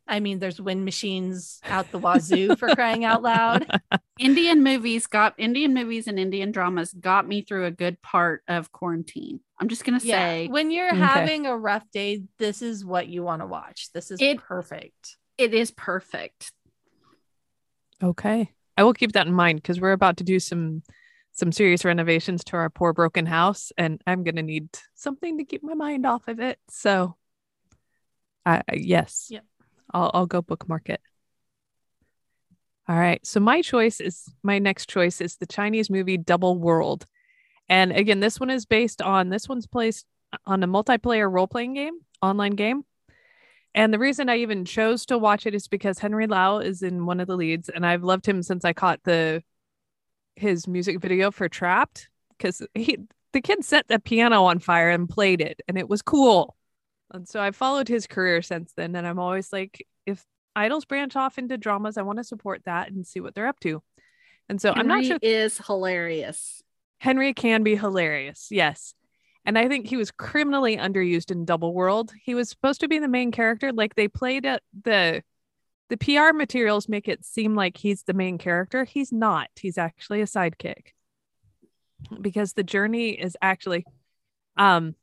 I 0.07 0.21
mean, 0.21 0.39
there's 0.39 0.61
wind 0.61 0.85
machines 0.85 1.61
out 1.65 1.91
the 1.91 1.99
wazoo 1.99 2.57
for 2.57 2.75
crying 2.75 3.05
out 3.05 3.23
loud. 3.23 3.67
Indian 4.19 4.63
movies 4.63 5.07
got 5.07 5.35
Indian 5.39 5.73
movies 5.73 6.07
and 6.07 6.19
Indian 6.19 6.53
dramas 6.53 6.93
got 6.93 7.27
me 7.27 7.43
through 7.43 7.65
a 7.65 7.71
good 7.71 8.01
part 8.03 8.43
of 8.47 8.71
quarantine. 8.71 9.41
I'm 9.59 9.69
just 9.69 9.85
gonna 9.85 10.01
yeah. 10.03 10.17
say 10.17 10.49
when 10.49 10.71
you're 10.71 10.89
okay. 10.89 10.99
having 10.99 11.47
a 11.47 11.57
rough 11.57 11.91
day, 11.91 12.23
this 12.39 12.61
is 12.61 12.85
what 12.85 13.09
you 13.09 13.23
want 13.23 13.41
to 13.41 13.47
watch. 13.47 13.91
This 13.93 14.11
is 14.11 14.21
it, 14.21 14.39
perfect. 14.39 15.17
It 15.39 15.55
is 15.55 15.71
perfect. 15.71 16.53
Okay. 18.03 18.51
I 18.77 18.83
will 18.83 18.95
keep 18.95 19.13
that 19.13 19.27
in 19.27 19.33
mind 19.33 19.63
because 19.63 19.81
we're 19.81 19.93
about 19.93 20.19
to 20.19 20.25
do 20.25 20.39
some 20.39 20.83
some 21.33 21.51
serious 21.51 21.85
renovations 21.85 22.45
to 22.45 22.57
our 22.57 22.71
poor 22.71 22.93
broken 22.93 23.27
house, 23.27 23.73
and 23.77 24.01
I'm 24.07 24.23
gonna 24.23 24.43
need 24.43 24.69
something 24.95 25.39
to 25.39 25.45
keep 25.45 25.65
my 25.65 25.75
mind 25.75 26.07
off 26.07 26.29
of 26.29 26.41
it. 26.41 26.59
So, 26.69 27.17
I 28.45 28.63
I- 28.69 28.75
yes, 28.75 29.29
Yep. 29.31 29.45
I'll 29.93 30.11
I'll 30.15 30.27
go 30.27 30.43
bookmark 30.43 30.89
it. 30.89 31.01
All 32.89 32.97
right. 32.97 33.25
So 33.27 33.41
my 33.41 33.63
choice 33.63 34.01
is 34.01 34.29
my 34.43 34.59
next 34.59 34.89
choice 34.89 35.21
is 35.21 35.37
the 35.37 35.47
Chinese 35.47 35.89
movie 35.89 36.19
Double 36.19 36.59
World. 36.59 37.07
And 37.69 37.93
again, 37.93 38.21
this 38.21 38.39
one 38.39 38.51
is 38.51 38.67
based 38.67 39.01
on 39.01 39.31
this 39.31 39.49
one's 39.49 39.67
placed 39.67 40.07
on 40.47 40.63
a 40.63 40.69
multiplayer 40.69 41.31
role-playing 41.31 41.75
game, 41.75 42.01
online 42.21 42.57
game. 42.57 42.85
And 43.75 43.93
the 43.93 43.99
reason 43.99 44.29
I 44.29 44.37
even 44.39 44.65
chose 44.65 45.07
to 45.07 45.19
watch 45.19 45.47
it 45.47 45.55
is 45.55 45.67
because 45.67 45.99
Henry 45.99 46.27
Lau 46.27 46.59
is 46.59 46.83
in 46.83 47.07
one 47.07 47.21
of 47.21 47.27
the 47.27 47.37
leads, 47.37 47.69
and 47.69 47.85
I've 47.85 48.05
loved 48.05 48.27
him 48.27 48.43
since 48.43 48.65
I 48.65 48.73
caught 48.73 49.01
the 49.05 49.43
his 50.37 50.67
music 50.69 51.01
video 51.01 51.31
for 51.31 51.49
Trapped 51.49 52.09
because 52.37 52.63
he 52.75 52.99
the 53.33 53.41
kid 53.41 53.65
set 53.65 53.89
the 53.89 53.99
piano 53.99 54.45
on 54.45 54.59
fire 54.59 54.91
and 54.91 55.09
played 55.09 55.41
it, 55.41 55.61
and 55.67 55.77
it 55.79 55.89
was 55.89 56.03
cool. 56.03 56.55
And 57.13 57.29
so 57.29 57.41
I've 57.41 57.57
followed 57.57 57.89
his 57.89 58.07
career 58.07 58.43
since 58.43 58.73
then, 58.77 58.97
and 58.97 59.07
I'm 59.07 59.19
always 59.19 59.53
like, 59.53 59.87
if 60.07 60.25
idols 60.57 60.85
branch 60.85 61.17
off 61.17 61.39
into 61.39 61.59
dramas, 61.59 61.99
I 61.99 62.03
want 62.03 62.19
to 62.19 62.25
support 62.25 62.63
that 62.65 62.91
and 62.91 63.07
see 63.07 63.21
what 63.21 63.35
they're 63.35 63.47
up 63.47 63.61
to. 63.61 63.83
And 64.49 64.61
so 64.61 64.73
I'm 64.75 64.87
not 64.87 65.03
Henry 65.03 65.07
sure 65.07 65.19
is 65.23 65.59
hilarious. 65.59 66.63
Henry 66.99 67.33
can 67.35 67.63
be 67.63 67.77
hilarious. 67.77 68.49
Yes. 68.51 68.95
And 69.45 69.59
I 69.59 69.69
think 69.69 69.87
he 69.87 69.97
was 69.97 70.11
criminally 70.11 70.77
underused 70.77 71.31
in 71.31 71.45
Double 71.45 71.75
World. 71.75 72.13
He 72.23 72.35
was 72.35 72.49
supposed 72.49 72.81
to 72.81 72.89
be 72.89 72.99
the 72.99 73.09
main 73.09 73.31
character. 73.31 73.73
Like 73.73 73.95
they 73.95 74.09
played 74.09 74.45
it 74.45 74.63
the 74.85 75.23
the 75.91 75.99
PR 75.99 76.35
materials 76.35 76.89
make 76.89 77.09
it 77.09 77.25
seem 77.25 77.55
like 77.55 77.77
he's 77.77 78.05
the 78.05 78.15
main 78.15 78.39
character. 78.39 78.85
He's 78.85 79.13
not. 79.13 79.49
He's 79.55 79.77
actually 79.77 80.23
a 80.23 80.27
sidekick. 80.27 80.93
Because 82.21 82.55
the 82.55 82.63
journey 82.63 83.11
is 83.11 83.37
actually 83.43 83.85
um 84.57 84.95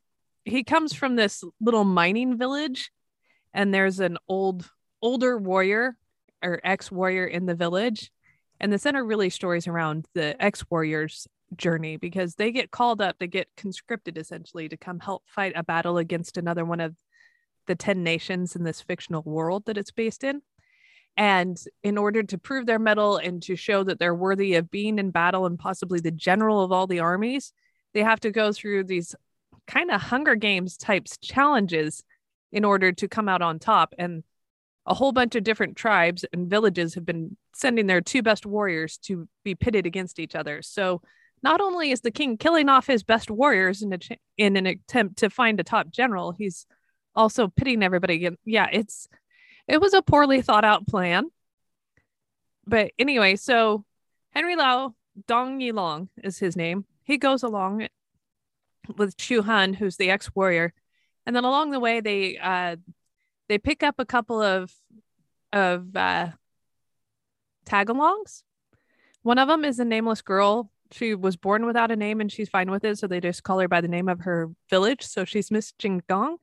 he 0.44 0.64
comes 0.64 0.92
from 0.92 1.16
this 1.16 1.44
little 1.60 1.84
mining 1.84 2.36
village 2.36 2.90
and 3.54 3.72
there's 3.72 4.00
an 4.00 4.18
old 4.28 4.70
older 5.00 5.36
warrior 5.38 5.96
or 6.42 6.60
ex-warrior 6.64 7.26
in 7.26 7.46
the 7.46 7.54
village. 7.54 8.10
And 8.60 8.72
the 8.72 8.78
center 8.78 9.04
really 9.04 9.30
stories 9.30 9.66
around 9.66 10.06
the 10.14 10.40
ex-warriors 10.42 11.26
journey 11.56 11.96
because 11.96 12.36
they 12.36 12.50
get 12.50 12.70
called 12.70 13.02
up 13.02 13.16
they 13.18 13.26
get 13.26 13.46
conscripted 13.58 14.16
essentially 14.16 14.70
to 14.70 14.76
come 14.78 14.98
help 15.00 15.22
fight 15.26 15.52
a 15.54 15.62
battle 15.62 15.98
against 15.98 16.38
another 16.38 16.64
one 16.64 16.80
of 16.80 16.96
the 17.66 17.74
10 17.74 18.02
nations 18.02 18.56
in 18.56 18.64
this 18.64 18.80
fictional 18.80 19.22
world 19.22 19.66
that 19.66 19.76
it's 19.76 19.90
based 19.90 20.24
in. 20.24 20.40
And 21.16 21.62
in 21.82 21.98
order 21.98 22.22
to 22.22 22.38
prove 22.38 22.64
their 22.64 22.78
mettle 22.78 23.18
and 23.18 23.42
to 23.42 23.54
show 23.54 23.84
that 23.84 23.98
they're 23.98 24.14
worthy 24.14 24.54
of 24.54 24.70
being 24.70 24.98
in 24.98 25.10
battle 25.10 25.44
and 25.44 25.58
possibly 25.58 26.00
the 26.00 26.10
general 26.10 26.62
of 26.62 26.72
all 26.72 26.86
the 26.86 27.00
armies 27.00 27.52
they 27.92 28.02
have 28.02 28.20
to 28.20 28.30
go 28.30 28.52
through 28.52 28.84
these 28.84 29.14
kind 29.66 29.90
of 29.90 30.00
hunger 30.00 30.34
games 30.34 30.76
types 30.76 31.16
challenges 31.18 32.04
in 32.50 32.64
order 32.64 32.92
to 32.92 33.08
come 33.08 33.28
out 33.28 33.42
on 33.42 33.58
top 33.58 33.94
and 33.98 34.22
a 34.84 34.94
whole 34.94 35.12
bunch 35.12 35.36
of 35.36 35.44
different 35.44 35.76
tribes 35.76 36.24
and 36.32 36.50
villages 36.50 36.94
have 36.94 37.06
been 37.06 37.36
sending 37.54 37.86
their 37.86 38.00
two 38.00 38.22
best 38.22 38.44
warriors 38.44 38.98
to 38.98 39.28
be 39.44 39.54
pitted 39.54 39.86
against 39.86 40.18
each 40.18 40.34
other 40.34 40.60
so 40.62 41.00
not 41.42 41.60
only 41.60 41.90
is 41.90 42.00
the 42.00 42.10
king 42.10 42.36
killing 42.36 42.68
off 42.68 42.86
his 42.86 43.02
best 43.02 43.30
warriors 43.30 43.82
in, 43.82 43.92
a 43.92 43.98
ch- 43.98 44.18
in 44.38 44.56
an 44.56 44.66
attempt 44.66 45.18
to 45.18 45.30
find 45.30 45.58
a 45.58 45.64
top 45.64 45.90
general, 45.90 46.32
he's 46.32 46.66
also 47.14 47.48
pitting 47.48 47.82
everybody 47.82 48.14
against. 48.14 48.38
Yeah, 48.44 48.68
it's 48.72 49.08
it 49.66 49.80
was 49.80 49.92
a 49.94 50.02
poorly 50.02 50.42
thought 50.42 50.64
out 50.64 50.86
plan. 50.86 51.24
But 52.66 52.92
anyway, 52.98 53.36
so 53.36 53.84
Henry 54.30 54.56
Lau 54.56 54.94
Dong 55.26 55.60
Yilong 55.60 56.08
is 56.22 56.38
his 56.38 56.56
name. 56.56 56.84
He 57.04 57.18
goes 57.18 57.42
along 57.42 57.88
with 58.96 59.16
Chu 59.16 59.42
Han, 59.42 59.74
who's 59.74 59.96
the 59.96 60.10
ex 60.10 60.34
warrior, 60.34 60.72
and 61.26 61.34
then 61.34 61.44
along 61.44 61.70
the 61.70 61.80
way 61.80 62.00
they 62.00 62.38
uh, 62.38 62.76
they 63.48 63.58
pick 63.58 63.82
up 63.82 63.96
a 63.98 64.06
couple 64.06 64.40
of 64.40 64.72
of 65.52 65.96
uh, 65.96 66.28
tagalongs. 67.66 68.42
One 69.22 69.38
of 69.38 69.48
them 69.48 69.64
is 69.64 69.78
a 69.78 69.84
nameless 69.84 70.22
girl 70.22 70.72
she 70.92 71.14
was 71.14 71.36
born 71.36 71.66
without 71.66 71.90
a 71.90 71.96
name 71.96 72.20
and 72.20 72.30
she's 72.30 72.48
fine 72.48 72.70
with 72.70 72.84
it. 72.84 72.98
So 72.98 73.06
they 73.06 73.20
just 73.20 73.42
call 73.42 73.58
her 73.58 73.68
by 73.68 73.80
the 73.80 73.88
name 73.88 74.08
of 74.08 74.20
her 74.20 74.50
village. 74.70 75.02
So 75.02 75.24
she's 75.24 75.50
Miss 75.50 75.72
Jingdong. 75.72 76.36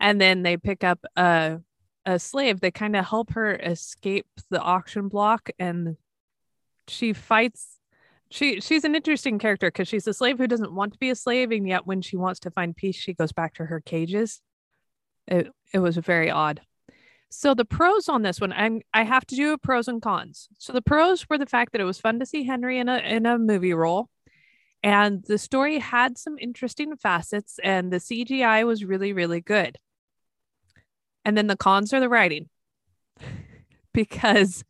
And 0.00 0.20
then 0.20 0.42
they 0.42 0.56
pick 0.56 0.84
up 0.84 1.04
a, 1.16 1.60
a 2.06 2.18
slave. 2.18 2.60
They 2.60 2.70
kind 2.70 2.94
of 2.96 3.06
help 3.06 3.32
her 3.32 3.54
escape 3.54 4.26
the 4.50 4.60
auction 4.60 5.08
block 5.08 5.50
and 5.58 5.96
she 6.86 7.12
fights. 7.12 7.77
She 8.30 8.60
she's 8.60 8.84
an 8.84 8.94
interesting 8.94 9.38
character 9.38 9.68
because 9.68 9.88
she's 9.88 10.06
a 10.06 10.12
slave 10.12 10.38
who 10.38 10.46
doesn't 10.46 10.72
want 10.72 10.92
to 10.92 10.98
be 10.98 11.10
a 11.10 11.14
slave, 11.14 11.50
and 11.50 11.66
yet 11.66 11.86
when 11.86 12.02
she 12.02 12.16
wants 12.16 12.40
to 12.40 12.50
find 12.50 12.76
peace, 12.76 12.96
she 12.96 13.14
goes 13.14 13.32
back 13.32 13.54
to 13.54 13.64
her 13.66 13.80
cages. 13.80 14.42
It 15.26 15.50
it 15.72 15.78
was 15.78 15.96
very 15.96 16.30
odd. 16.30 16.60
So 17.30 17.54
the 17.54 17.64
pros 17.64 18.08
on 18.08 18.22
this 18.22 18.40
one, 18.40 18.52
I'm 18.52 18.80
I 18.92 19.04
have 19.04 19.26
to 19.26 19.36
do 19.36 19.52
a 19.52 19.58
pros 19.58 19.88
and 19.88 20.00
cons. 20.02 20.48
So 20.58 20.72
the 20.72 20.82
pros 20.82 21.28
were 21.28 21.38
the 21.38 21.46
fact 21.46 21.72
that 21.72 21.80
it 21.80 21.84
was 21.84 22.00
fun 22.00 22.18
to 22.20 22.26
see 22.26 22.44
Henry 22.44 22.78
in 22.78 22.88
a 22.88 22.98
in 22.98 23.24
a 23.24 23.38
movie 23.38 23.74
role, 23.74 24.10
and 24.82 25.24
the 25.24 25.38
story 25.38 25.78
had 25.78 26.18
some 26.18 26.36
interesting 26.38 26.96
facets, 26.96 27.58
and 27.62 27.90
the 27.90 27.98
CGI 27.98 28.66
was 28.66 28.84
really 28.84 29.12
really 29.14 29.40
good. 29.40 29.78
And 31.24 31.36
then 31.36 31.46
the 31.46 31.56
cons 31.56 31.92
are 31.92 32.00
the 32.00 32.08
writing, 32.08 32.48
because 33.94 34.64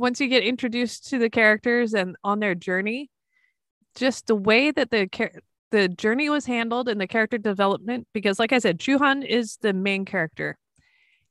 once 0.00 0.20
you 0.20 0.28
get 0.28 0.42
introduced 0.42 1.10
to 1.10 1.18
the 1.18 1.30
characters 1.30 1.94
and 1.94 2.16
on 2.24 2.40
their 2.40 2.54
journey, 2.54 3.10
just 3.94 4.26
the 4.26 4.34
way 4.34 4.70
that 4.70 4.90
the 4.90 5.08
the 5.70 5.88
journey 5.88 6.28
was 6.28 6.46
handled 6.46 6.88
and 6.88 7.00
the 7.00 7.06
character 7.06 7.38
development, 7.38 8.08
because 8.12 8.40
like 8.40 8.52
I 8.52 8.58
said, 8.58 8.80
Chuhan 8.80 9.24
is 9.24 9.56
the 9.60 9.72
main 9.72 10.04
character 10.04 10.58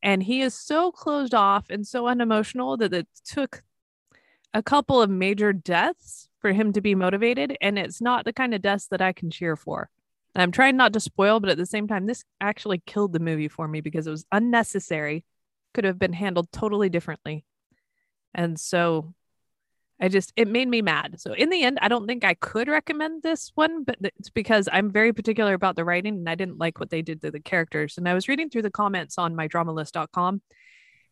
and 0.01 0.23
he 0.23 0.41
is 0.41 0.53
so 0.53 0.91
closed 0.91 1.33
off 1.33 1.65
and 1.69 1.85
so 1.85 2.07
unemotional 2.07 2.77
that 2.77 2.93
it 2.93 3.07
took 3.25 3.63
a 4.53 4.63
couple 4.63 5.01
of 5.01 5.09
major 5.09 5.51
deaths 5.51 6.29
for 6.39 6.51
him 6.51 6.71
to 6.73 6.81
be 6.81 6.95
motivated 6.95 7.57
and 7.59 7.77
it's 7.77 8.01
not 8.01 8.23
the 8.23 8.33
kind 8.33 8.53
of 8.53 8.61
deaths 8.61 8.87
that 8.87 9.01
i 9.01 9.11
can 9.11 9.29
cheer 9.29 9.55
for. 9.55 9.89
And 10.35 10.41
i'm 10.41 10.51
trying 10.51 10.77
not 10.77 10.93
to 10.93 10.99
spoil 10.99 11.39
but 11.39 11.49
at 11.49 11.57
the 11.57 11.65
same 11.65 11.87
time 11.87 12.05
this 12.05 12.23
actually 12.39 12.81
killed 12.85 13.13
the 13.13 13.19
movie 13.19 13.47
for 13.49 13.67
me 13.67 13.81
because 13.81 14.07
it 14.07 14.11
was 14.11 14.25
unnecessary 14.31 15.25
could 15.73 15.83
have 15.83 15.99
been 15.99 16.13
handled 16.13 16.51
totally 16.51 16.89
differently 16.89 17.43
and 18.33 18.59
so 18.59 19.13
I 20.01 20.07
just 20.07 20.31
it 20.35 20.47
made 20.47 20.67
me 20.67 20.81
mad. 20.81 21.19
So 21.19 21.33
in 21.33 21.49
the 21.49 21.63
end, 21.63 21.79
I 21.81 21.89
don't 21.89 22.07
think 22.07 22.23
I 22.23 22.33
could 22.33 22.69
recommend 22.69 23.21
this 23.21 23.51
one, 23.55 23.83
but 23.83 23.97
it's 24.01 24.29
because 24.29 24.69
I'm 24.71 24.91
very 24.91 25.11
particular 25.11 25.53
about 25.53 25.75
the 25.75 25.83
writing 25.83 26.15
and 26.15 26.29
I 26.29 26.35
didn't 26.35 26.57
like 26.57 26.79
what 26.79 26.89
they 26.89 27.01
did 27.01 27.21
to 27.21 27.31
the 27.31 27.41
characters. 27.41 27.97
And 27.97 28.07
I 28.07 28.13
was 28.13 28.29
reading 28.29 28.49
through 28.49 28.61
the 28.61 28.71
comments 28.71 29.17
on 29.17 29.35
mydramalist.com 29.35 30.41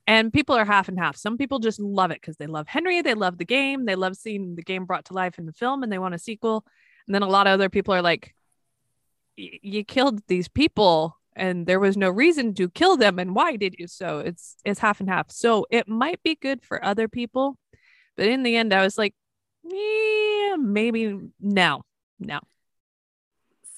and 0.07 0.32
people 0.32 0.55
are 0.55 0.63
half 0.63 0.88
and 0.88 0.97
half. 0.97 1.18
Some 1.18 1.38
people 1.38 1.59
just 1.59 1.82
love 1.82 2.11
it 2.11 2.22
because 2.22 2.38
they 2.38 2.47
love 2.47 2.68
Henry, 2.68 3.01
they 3.01 3.13
love 3.13 3.38
the 3.38 3.45
game, 3.45 3.86
they 3.86 3.95
love 3.95 4.15
seeing 4.15 4.55
the 4.55 4.63
game 4.63 4.86
brought 4.86 5.05
to 5.05 5.13
life 5.13 5.38
in 5.38 5.45
the 5.45 5.53
film 5.53 5.84
and 5.84 5.91
they 5.91 5.99
want 5.99 6.15
a 6.15 6.20
sequel. 6.20 6.65
And 7.07 7.13
then 7.13 7.24
a 7.24 7.28
lot 7.28 7.47
of 7.47 7.51
other 7.51 7.70
people 7.70 7.93
are 7.93 8.01
like 8.01 8.34
you 9.36 9.84
killed 9.84 10.22
these 10.28 10.47
people 10.47 11.16
and 11.38 11.66
there 11.68 11.80
was 11.80 11.96
no 11.96 12.10
reason 12.10 12.54
to 12.56 12.68
kill 12.70 12.98
them 12.98 13.20
and 13.20 13.34
why 13.36 13.56
did 13.56 13.76
you 13.78 13.88
so 13.88 14.20
it's 14.20 14.56
it's 14.66 14.80
half 14.80 15.00
and 15.00 15.10
half 15.10 15.32
so 15.32 15.66
it 15.70 15.88
might 15.88 16.22
be 16.24 16.36
good 16.36 16.62
for 16.64 16.84
other 16.84 17.08
people 17.08 17.58
but 18.18 18.26
in 18.26 18.42
the 18.42 18.56
end, 18.56 18.74
I 18.74 18.82
was 18.82 18.98
like, 18.98 19.14
yeah, 19.64 20.56
maybe 20.58 21.20
no, 21.40 21.84
no. 22.20 22.40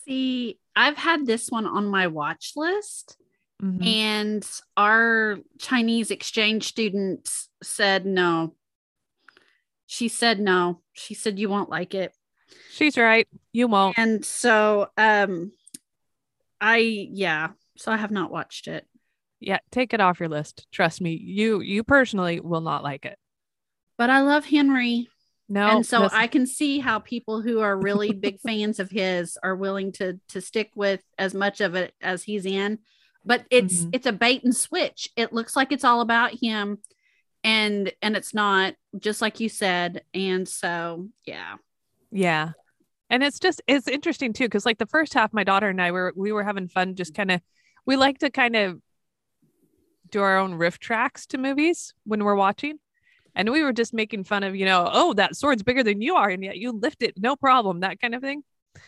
See, 0.05 0.57
I've 0.75 0.97
had 0.97 1.25
this 1.25 1.49
one 1.49 1.65
on 1.65 1.87
my 1.87 2.07
watch 2.07 2.53
list, 2.55 3.17
Mhm. 3.61 3.85
and 3.85 4.49
our 4.77 5.39
Chinese 5.59 6.09
exchange 6.09 6.67
student 6.67 7.29
said 7.61 8.05
no. 8.05 8.55
She 9.85 10.07
said 10.07 10.39
no. 10.39 10.81
She 10.93 11.13
said 11.13 11.37
you 11.37 11.49
won't 11.49 11.69
like 11.69 11.93
it. 11.93 12.13
She's 12.71 12.97
right. 12.97 13.27
You 13.51 13.67
won't. 13.67 13.97
And 13.99 14.23
so 14.23 14.87
um 14.97 15.51
I 16.61 16.77
yeah, 16.77 17.49
so 17.77 17.91
I 17.91 17.97
have 17.97 18.11
not 18.11 18.31
watched 18.31 18.67
it. 18.67 18.85
Yeah, 19.39 19.59
take 19.71 19.93
it 19.93 20.01
off 20.01 20.19
your 20.19 20.29
list. 20.29 20.67
Trust 20.71 21.01
me. 21.01 21.11
You 21.11 21.61
you 21.61 21.83
personally 21.83 22.39
will 22.39 22.61
not 22.61 22.83
like 22.83 23.05
it. 23.05 23.17
But 23.97 24.09
I 24.09 24.21
love 24.21 24.45
Henry. 24.45 25.07
No. 25.51 25.77
and 25.77 25.85
so 25.85 26.01
listen- 26.01 26.19
I 26.19 26.27
can 26.27 26.45
see 26.45 26.77
how 26.79 26.99
people 26.99 27.41
who 27.41 27.59
are 27.61 27.75
really 27.75 28.11
big 28.11 28.39
fans 28.45 28.79
of 28.79 28.91
his 28.91 29.37
are 29.41 29.55
willing 29.55 29.91
to 29.93 30.19
to 30.29 30.41
stick 30.41 30.71
with 30.75 31.01
as 31.17 31.33
much 31.33 31.59
of 31.61 31.75
it 31.75 31.93
as 32.01 32.23
he's 32.23 32.45
in. 32.45 32.79
But 33.25 33.45
it's 33.49 33.81
Mhm. 33.81 33.89
it's 33.93 34.05
a 34.05 34.11
bait 34.11 34.43
and 34.43 34.55
switch. 34.55 35.09
It 35.15 35.33
looks 35.33 35.55
like 35.55 35.71
it's 35.71 35.83
all 35.83 36.01
about 36.01 36.33
him 36.41 36.79
and 37.43 37.91
and 38.01 38.15
it's 38.17 38.33
not 38.33 38.75
just 38.97 39.21
like 39.21 39.39
you 39.39 39.49
said. 39.49 40.03
And 40.13 40.47
so 40.47 41.07
yeah. 41.25 41.55
Yeah. 42.11 42.51
And 43.09 43.23
it's 43.23 43.39
just 43.39 43.61
it's 43.67 43.87
interesting 43.87 44.33
too 44.33 44.49
cuz 44.49 44.65
like 44.65 44.77
the 44.77 44.85
first 44.85 45.13
half 45.13 45.33
my 45.33 45.43
daughter 45.43 45.67
and 45.69 45.81
I 45.81 45.91
were 45.91 46.13
we 46.15 46.31
were 46.31 46.43
having 46.43 46.67
fun 46.67 46.95
just 46.95 47.13
kind 47.13 47.31
of 47.31 47.41
we 47.85 47.95
like 47.95 48.19
to 48.19 48.29
kind 48.29 48.55
of 48.55 48.81
do 50.11 50.21
our 50.21 50.37
own 50.37 50.55
riff 50.55 50.79
tracks 50.79 51.25
to 51.27 51.37
movies 51.37 51.93
when 52.03 52.23
we're 52.23 52.35
watching. 52.35 52.79
And 53.35 53.51
we 53.51 53.63
were 53.63 53.73
just 53.73 53.93
making 53.93 54.23
fun 54.23 54.43
of, 54.43 54.55
you 54.55 54.65
know, 54.65 54.89
oh, 54.91 55.13
that 55.13 55.35
sword's 55.35 55.63
bigger 55.63 55.83
than 55.83 56.01
you 56.01 56.15
are, 56.15 56.29
and 56.29 56.43
yet 56.43 56.57
you 56.57 56.71
lift 56.71 57.03
it, 57.03 57.13
no 57.17 57.35
problem, 57.35 57.81
that 57.81 58.01
kind 58.01 58.15
of 58.15 58.21
thing. 58.21 58.43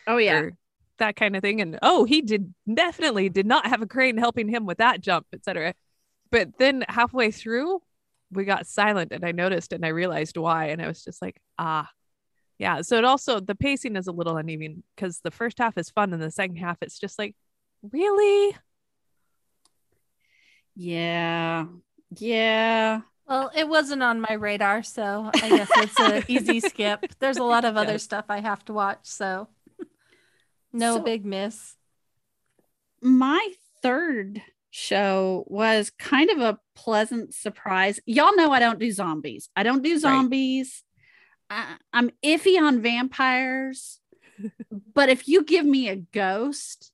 Oh 0.08 0.18
yeah. 0.18 0.40
Or 0.40 0.54
that 0.98 1.16
kind 1.16 1.36
of 1.36 1.42
thing. 1.42 1.62
And 1.62 1.78
oh, 1.82 2.06
he 2.06 2.22
did 2.22 2.54
definitely 2.72 3.30
did 3.30 3.46
not 3.46 3.68
have 3.68 3.82
a 3.82 3.88
crane 3.88 4.18
helping 4.18 4.48
him 4.48 4.66
with 4.66 4.80
that 4.80 5.02
jump, 5.02 5.28
etc. 5.34 5.74
But 6.32 6.58
then 6.58 6.84
halfway 6.88 7.32
through, 7.32 7.82
we 8.32 8.46
got 8.46 8.68
silent 8.68 9.12
and 9.12 9.26
I 9.26 9.32
noticed 9.32 9.74
and 9.74 9.86
I 9.86 9.90
realized 9.90 10.38
why. 10.38 10.68
And 10.68 10.82
I 10.82 10.88
was 10.88 11.04
just 11.04 11.22
like, 11.22 11.40
ah, 11.58 11.90
yeah. 12.62 12.82
So 12.82 12.98
it 12.98 13.04
also 13.04 13.40
the 13.40 13.56
pacing 13.56 13.96
is 13.96 14.06
a 14.06 14.12
little 14.12 14.38
uneven 14.38 14.84
because 14.96 15.20
the 15.22 15.32
first 15.32 15.58
half 15.58 15.78
is 15.80 15.90
fun 15.90 16.14
and 16.14 16.22
the 16.22 16.30
second 16.30 16.58
half 16.58 16.78
it's 16.82 17.00
just 17.00 17.18
like, 17.18 17.36
really? 17.92 18.56
Yeah. 20.76 21.66
Yeah. 22.18 23.02
Well, 23.28 23.52
it 23.56 23.68
wasn't 23.68 24.04
on 24.04 24.20
my 24.22 24.34
radar, 24.34 24.84
so 24.84 25.30
I 25.34 25.50
guess 25.50 25.70
it's 25.78 26.00
an 26.00 26.24
easy 26.28 26.60
skip. 26.60 27.06
There's 27.20 27.38
a 27.38 27.44
lot 27.44 27.66
of 27.66 27.78
other 27.78 27.94
Yes. 27.94 28.04
stuff 28.04 28.26
I 28.30 28.40
have 28.42 28.64
to 28.66 28.74
watch, 28.74 29.00
so 29.04 29.48
no 30.74 30.98
So- 30.98 31.04
big 31.04 31.26
miss. 31.26 31.76
my 33.02 33.54
third 33.82 34.42
show 34.70 35.44
was 35.48 35.90
kind 35.98 36.30
of 36.30 36.40
a 36.40 36.60
pleasant 36.76 37.34
surprise. 37.34 38.00
Y'all 38.06 38.36
know 38.36 38.52
I 38.52 38.60
don't 38.60 38.80
do 38.80 38.92
zombies. 38.92 39.50
I 39.56 39.64
don't 39.64 39.82
do 39.84 39.98
zombies. 39.98 40.84
I, 41.52 41.76
I'm 41.92 42.12
iffy 42.24 42.60
on 42.60 42.82
vampires. 42.82 44.00
but 44.94 45.10
if 45.10 45.28
you 45.28 45.44
give 45.44 45.66
me 45.66 45.90
a 45.90 45.98
ghost, 45.98 46.92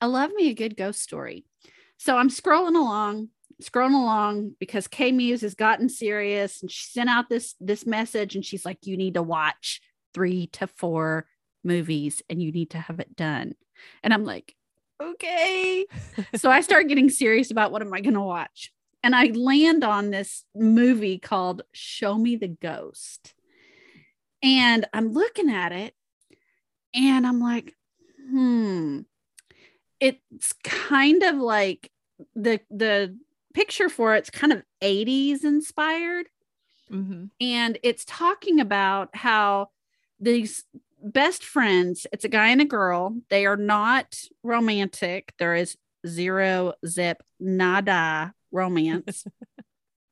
I 0.00 0.06
love 0.06 0.32
me 0.34 0.48
a 0.48 0.54
good 0.54 0.76
ghost 0.76 1.02
story. 1.02 1.44
So 1.98 2.16
I'm 2.16 2.30
scrolling 2.30 2.74
along, 2.74 3.28
scrolling 3.62 3.94
along 3.94 4.56
because 4.58 4.88
K 4.88 5.12
Muse 5.12 5.42
has 5.42 5.54
gotten 5.54 5.88
serious 5.88 6.62
and 6.62 6.70
she 6.70 6.90
sent 6.90 7.10
out 7.10 7.28
this 7.28 7.54
this 7.60 7.86
message 7.86 8.34
and 8.34 8.44
she's 8.44 8.64
like, 8.64 8.78
you 8.82 8.96
need 8.96 9.14
to 9.14 9.22
watch 9.22 9.80
three 10.14 10.46
to 10.48 10.66
four 10.66 11.26
movies 11.62 12.22
and 12.28 12.42
you 12.42 12.50
need 12.50 12.70
to 12.70 12.78
have 12.78 12.98
it 12.98 13.14
done. 13.14 13.54
And 14.02 14.12
I'm 14.12 14.24
like, 14.24 14.56
okay. 15.00 15.86
so 16.34 16.50
I 16.50 16.62
start 16.62 16.88
getting 16.88 17.10
serious 17.10 17.50
about 17.50 17.72
what 17.72 17.82
am 17.82 17.92
I 17.92 18.00
going 18.00 18.14
to 18.14 18.20
watch. 18.20 18.72
And 19.04 19.14
I 19.14 19.26
land 19.26 19.84
on 19.84 20.10
this 20.10 20.44
movie 20.54 21.18
called 21.18 21.62
Show 21.72 22.16
Me 22.16 22.36
the 22.36 22.48
Ghost. 22.48 23.34
And 24.42 24.86
I'm 24.92 25.12
looking 25.12 25.50
at 25.50 25.72
it 25.72 25.94
and 26.94 27.26
I'm 27.26 27.40
like, 27.40 27.74
hmm. 28.30 29.00
It's 30.00 30.52
kind 30.64 31.22
of 31.22 31.36
like 31.36 31.90
the 32.34 32.60
the 32.70 33.16
picture 33.54 33.88
for 33.88 34.14
it's 34.16 34.30
kind 34.30 34.52
of 34.52 34.62
80s 34.82 35.44
inspired 35.44 36.26
Mm-hmm. 36.90 37.24
and 37.40 37.78
it's 37.82 38.04
talking 38.04 38.60
about 38.60 39.16
how 39.16 39.70
these 40.20 40.64
best 41.02 41.42
friends 41.42 42.06
it's 42.12 42.24
a 42.26 42.28
guy 42.28 42.48
and 42.48 42.60
a 42.60 42.66
girl 42.66 43.16
they 43.30 43.46
are 43.46 43.56
not 43.56 44.14
romantic 44.42 45.32
there 45.38 45.54
is 45.54 45.78
zero 46.06 46.74
zip 46.86 47.22
nada 47.40 48.34
romance 48.50 49.24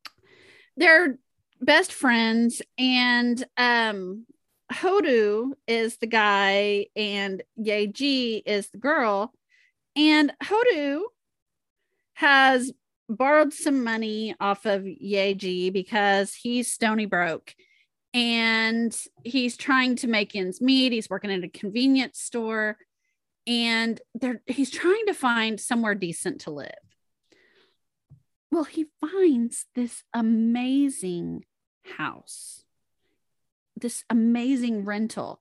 they're 0.79 1.19
best 1.61 1.93
friends 1.93 2.63
and 2.79 3.45
um 3.57 4.27
hodu 4.73 5.51
is 5.67 5.97
the 5.99 6.07
guy 6.07 6.87
and 6.97 7.43
yeji 7.59 8.43
is 8.47 8.69
the 8.69 8.79
girl 8.79 9.33
and 9.97 10.33
hodu 10.43 11.03
has 12.15 12.73
borrowed 13.11 13.53
some 13.53 13.83
money 13.83 14.35
off 14.41 14.67
of 14.67 14.83
Yeji 14.83 15.73
because 15.73 16.33
he's 16.33 16.71
stony 16.71 17.07
broke 17.07 17.55
and 18.15 18.97
he's 19.25 19.57
trying 19.57 19.97
to 19.97 20.07
make 20.07 20.37
ends 20.37 20.61
meet. 20.61 20.93
He's 20.93 21.11
working 21.11 21.33
at 21.33 21.45
a 21.45 21.49
convenience 21.49 22.21
store 22.21 22.79
and 23.47 24.01
he's 24.47 24.71
trying 24.71 25.07
to 25.07 25.15
find 25.15 25.61
somewhere 25.61 25.95
decent 25.95 26.43
to 26.43 26.51
live. 26.51 26.71
Well, 28.53 28.65
he 28.65 28.87
finds 29.01 29.67
this 29.75 30.03
amazing 30.13 31.45
house, 31.97 32.65
this 33.77 34.05
amazing 34.11 34.85
rental, 34.85 35.41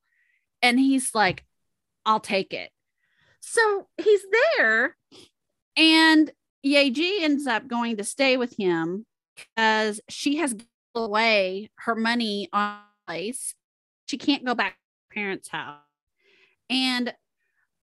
and 0.62 0.80
he's 0.80 1.16
like, 1.16 1.46
I'll 2.06 2.20
take 2.20 2.54
it. 2.54 2.72
So 3.42 3.88
he's 3.98 4.22
there 4.58 4.98
and 5.78 6.32
Yeji 6.66 7.22
ends 7.22 7.48
up 7.48 7.68
going 7.68 7.98
to 7.98 8.04
stay 8.04 8.36
with 8.36 8.56
him 8.58 9.06
because 9.36 10.02
she 10.10 10.38
has 10.38 10.54
given 10.54 10.68
away 10.96 11.70
her 11.78 11.96
money 11.96 12.50
on 12.52 12.80
place. 13.08 13.56
She 14.08 14.18
can't 14.18 14.46
go 14.46 14.54
back 14.56 14.74
to 14.74 14.76
her 14.76 15.22
parents' 15.22 15.50
house. 15.50 15.78
And 16.70 17.14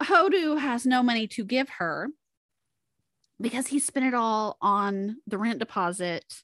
Hodu 0.04 0.60
has 0.60 0.86
no 0.86 1.02
money 1.02 1.28
to 1.28 1.46
give 1.46 1.70
her 1.78 2.10
because 3.40 3.68
he 3.68 3.80
spent 3.80 4.06
it 4.06 4.14
all 4.14 4.58
on 4.62 5.18
the 5.26 5.38
rent 5.38 5.60
deposit 5.60 6.44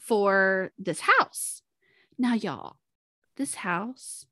for 0.00 0.72
this 0.78 1.00
house. 1.00 1.62
Now, 2.18 2.34
y'all, 2.34 2.76
this 3.36 3.56
house, 3.56 4.26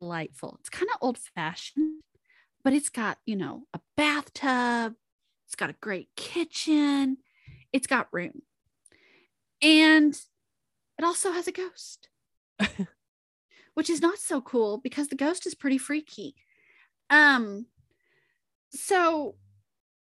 delightful. 0.00 0.56
It's 0.60 0.68
kind 0.68 0.90
of 0.92 0.98
old 1.00 1.18
fashioned, 1.18 2.02
but 2.62 2.72
it's 2.72 2.90
got, 2.90 3.18
you 3.24 3.36
know, 3.36 3.62
a 3.72 3.80
bathtub, 3.96 4.94
it's 5.46 5.54
got 5.54 5.70
a 5.70 5.76
great 5.80 6.08
kitchen. 6.16 7.18
It's 7.72 7.86
got 7.86 8.08
room. 8.10 8.42
And 9.60 10.18
it 10.98 11.04
also 11.04 11.30
has 11.32 11.46
a 11.46 11.52
ghost, 11.52 12.08
which 13.74 13.90
is 13.90 14.00
not 14.00 14.18
so 14.18 14.40
cool 14.40 14.78
because 14.78 15.08
the 15.08 15.16
ghost 15.16 15.46
is 15.46 15.54
pretty 15.54 15.78
freaky. 15.78 16.34
Um, 17.10 17.66
so 18.70 19.36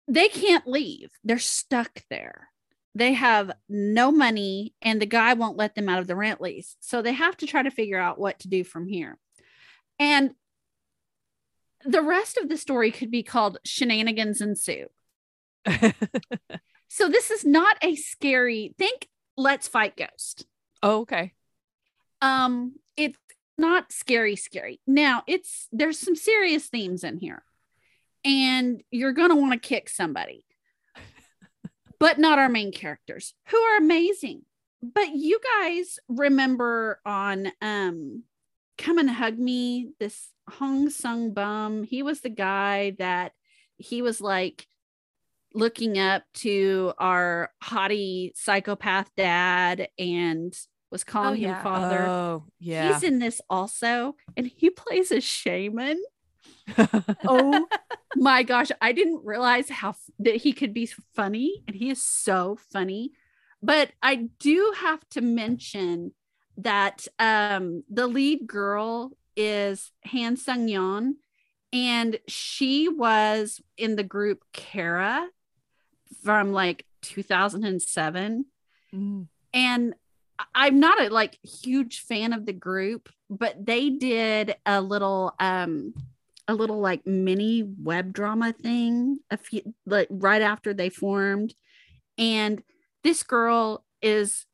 they 0.07 0.27
can't 0.27 0.67
leave. 0.67 1.11
They're 1.23 1.37
stuck 1.37 2.03
there. 2.09 2.49
They 2.95 3.13
have 3.13 3.51
no 3.67 4.11
money 4.11 4.73
and 4.81 5.01
the 5.01 5.05
guy 5.05 5.33
won't 5.33 5.57
let 5.57 5.75
them 5.75 5.89
out 5.89 5.99
of 5.99 6.07
the 6.07 6.15
rent 6.15 6.41
lease. 6.41 6.77
So 6.79 7.01
they 7.01 7.13
have 7.13 7.37
to 7.37 7.45
try 7.45 7.61
to 7.61 7.69
figure 7.69 7.99
out 7.99 8.19
what 8.19 8.39
to 8.39 8.47
do 8.47 8.63
from 8.63 8.87
here. 8.87 9.17
And 9.99 10.31
the 11.83 12.01
rest 12.01 12.37
of 12.37 12.49
the 12.49 12.57
story 12.57 12.91
could 12.91 13.11
be 13.11 13.21
called 13.21 13.59
Shenanigans 13.63 14.41
Ensue. 14.41 14.87
So 16.95 17.09
this 17.09 17.29
is 17.29 17.43
not 17.43 17.75
a 17.81 17.95
scary 17.95 18.73
think 18.77 19.09
let's 19.35 19.67
fight 19.67 19.97
ghost. 19.97 20.45
oh, 20.81 21.01
okay. 21.01 21.33
Um 22.21 22.75
it's 22.95 23.19
not 23.57 23.91
scary 23.91 24.37
scary. 24.37 24.79
Now, 24.87 25.23
it's 25.27 25.67
there's 25.73 25.99
some 25.99 26.15
serious 26.15 26.67
themes 26.67 27.03
in 27.03 27.17
here. 27.17 27.43
And 28.23 28.81
you're 28.91 29.11
going 29.11 29.29
to 29.29 29.35
want 29.35 29.51
to 29.51 29.59
kick 29.59 29.89
somebody. 29.89 30.45
But 31.99 32.19
not 32.19 32.39
our 32.39 32.49
main 32.49 32.71
characters 32.71 33.33
who 33.47 33.57
are 33.57 33.77
amazing. 33.77 34.43
But 34.81 35.15
you 35.15 35.39
guys 35.59 35.99
remember 36.07 36.99
on 37.05 37.51
um 37.61 38.23
Come 38.77 38.97
and 38.97 39.09
Hug 39.09 39.39
Me, 39.39 39.89
this 39.99 40.29
Hong 40.49 40.89
Sung 40.89 41.33
Bum, 41.33 41.83
he 41.83 42.03
was 42.03 42.21
the 42.21 42.29
guy 42.29 42.91
that 42.99 43.31
he 43.77 44.01
was 44.01 44.21
like 44.21 44.67
looking 45.53 45.97
up 45.97 46.23
to 46.33 46.93
our 46.97 47.51
haughty 47.61 48.33
psychopath 48.35 49.09
dad 49.15 49.87
and 49.97 50.53
was 50.91 51.03
calling 51.03 51.39
him 51.39 51.49
yeah. 51.49 51.63
father. 51.63 52.01
Oh, 52.01 52.45
yeah. 52.59 52.93
He's 52.93 53.03
in 53.03 53.19
this 53.19 53.41
also, 53.49 54.15
and 54.37 54.45
he 54.45 54.69
plays 54.69 55.11
a 55.11 55.21
shaman. 55.21 56.01
Oh 57.27 57.67
my 58.15 58.43
gosh, 58.43 58.69
I 58.81 58.91
didn't 58.91 59.25
realize 59.25 59.69
how 59.69 59.95
that 60.19 60.37
he 60.37 60.53
could 60.53 60.73
be 60.73 60.89
funny, 61.15 61.63
and 61.67 61.75
he 61.75 61.89
is 61.89 62.03
so 62.03 62.57
funny. 62.71 63.11
But 63.61 63.91
I 64.01 64.29
do 64.39 64.73
have 64.77 65.07
to 65.11 65.21
mention 65.21 66.13
that 66.57 67.07
um, 67.19 67.83
the 67.89 68.07
lead 68.07 68.47
girl 68.47 69.11
is 69.35 69.91
Han 70.05 70.37
Sung 70.37 70.67
Yeon, 70.67 71.13
and 71.73 72.19
she 72.27 72.87
was 72.87 73.61
in 73.77 73.95
the 73.95 74.03
group 74.03 74.43
Kara 74.53 75.27
from 76.23 76.51
like 76.53 76.85
2007 77.01 78.45
Mm. 78.93 79.27
and 79.53 79.93
I'm 80.53 80.79
not 80.79 81.01
a 81.01 81.09
like 81.09 81.37
huge 81.43 82.01
fan 82.01 82.33
of 82.33 82.45
the 82.45 82.53
group, 82.53 83.09
but 83.29 83.65
they 83.65 83.89
did 83.89 84.55
a 84.65 84.79
little 84.79 85.33
um 85.39 85.93
a 86.47 86.53
little 86.53 86.79
like 86.79 87.05
mini 87.07 87.63
web 87.63 88.13
drama 88.13 88.53
thing 88.53 89.17
a 89.31 89.37
few 89.37 89.61
like 89.85 90.07
right 90.11 90.41
after 90.41 90.73
they 90.73 90.89
formed 90.89 91.53
and 92.17 92.61
this 93.03 93.23
girl 93.23 93.85
is 94.01 94.45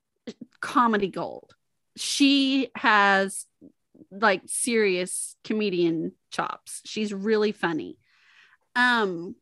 comedy 0.60 1.08
gold. 1.08 1.54
She 1.96 2.70
has 2.76 3.46
like 4.12 4.42
serious 4.48 5.36
comedian 5.44 6.14
chops. 6.32 6.82
She's 6.86 7.14
really 7.14 7.52
funny. 7.52 7.98
Um 8.76 9.36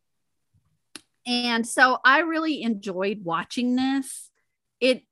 and 1.26 1.66
so 1.66 1.98
I 2.04 2.20
really 2.20 2.62
enjoyed 2.62 3.24
watching 3.24 3.76
this. 3.76 4.30
It 4.80 5.02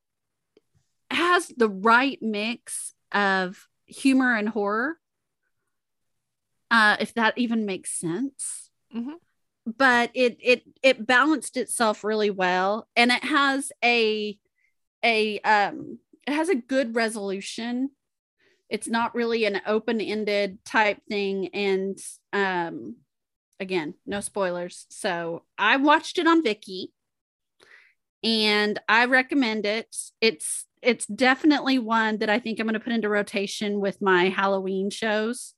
has 1.11 1.49
the 1.49 1.69
right 1.69 2.19
mix 2.21 2.95
of 3.13 3.69
humor 3.87 4.35
and 4.35 4.49
horror. 4.49 4.97
Uh, 6.71 6.97
if 7.01 7.15
that 7.15 7.37
even 7.39 7.65
makes 7.67 7.91
sense. 7.99 8.71
Mhm. 8.95 9.15
But 9.67 10.11
it 10.15 10.39
it 10.41 10.63
it 10.83 11.07
balanced 11.07 11.57
itself 11.57 12.05
really 12.05 12.31
well, 12.31 12.89
and 12.97 13.11
it 13.11 13.25
has 13.25 13.73
a 13.85 14.39
a 15.05 15.39
um 15.41 15.99
it 16.27 16.33
has 16.33 16.49
a 16.49 16.55
good 16.55 16.95
resolution. 16.95 17.91
It's 18.69 18.89
not 18.89 19.15
really 19.15 19.45
an 19.45 19.63
open 19.67 20.01
ended 20.01 20.65
type 20.65 21.01
thing, 21.09 21.49
and 21.49 21.99
um 22.33 22.97
again, 23.61 23.95
no 24.07 24.21
spoilers. 24.21 24.87
So 24.91 25.45
I 25.59 25.77
watched 25.77 26.19
it 26.19 26.27
on 26.27 26.43
Viki, 26.43 26.89
and 28.23 28.79
I 28.89 29.05
recommend 29.07 29.67
it. 29.67 29.95
It's 30.21 30.65
it's 30.83 31.07
definitely 31.07 31.79
one 31.79 32.19
that 32.19 32.31
I 32.31 32.39
think 32.39 32.61
I'm 32.61 32.67
going 32.67 32.75
to 32.75 32.81
put 32.81 32.93
into 32.93 33.09
rotation 33.09 33.81
with 33.81 34.01
my 34.01 34.29
Halloween 34.29 34.91
shows 34.91 35.55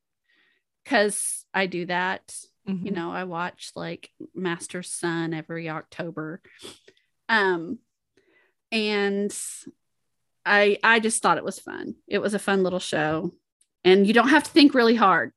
because 0.84 1.44
I 1.54 1.66
do 1.66 1.86
that. 1.86 2.34
You 2.66 2.74
Mhm. 2.74 2.92
know, 2.92 3.10
I 3.10 3.24
watch 3.24 3.72
like 3.74 4.10
Master's 4.34 4.92
Sun 4.92 5.34
every 5.34 5.68
October. 5.68 6.40
Um, 7.28 7.78
and 8.70 9.36
I 10.46 10.78
I 10.84 11.00
just 11.00 11.20
thought 11.22 11.38
it 11.38 11.44
was 11.44 11.58
fun. 11.58 11.96
It 12.06 12.18
was 12.18 12.34
a 12.34 12.38
fun 12.38 12.62
little 12.62 12.78
show, 12.78 13.34
and 13.82 14.06
you 14.06 14.12
don't 14.12 14.28
have 14.28 14.44
to 14.44 14.50
think 14.50 14.74
really 14.74 14.94
hard. 14.96 15.32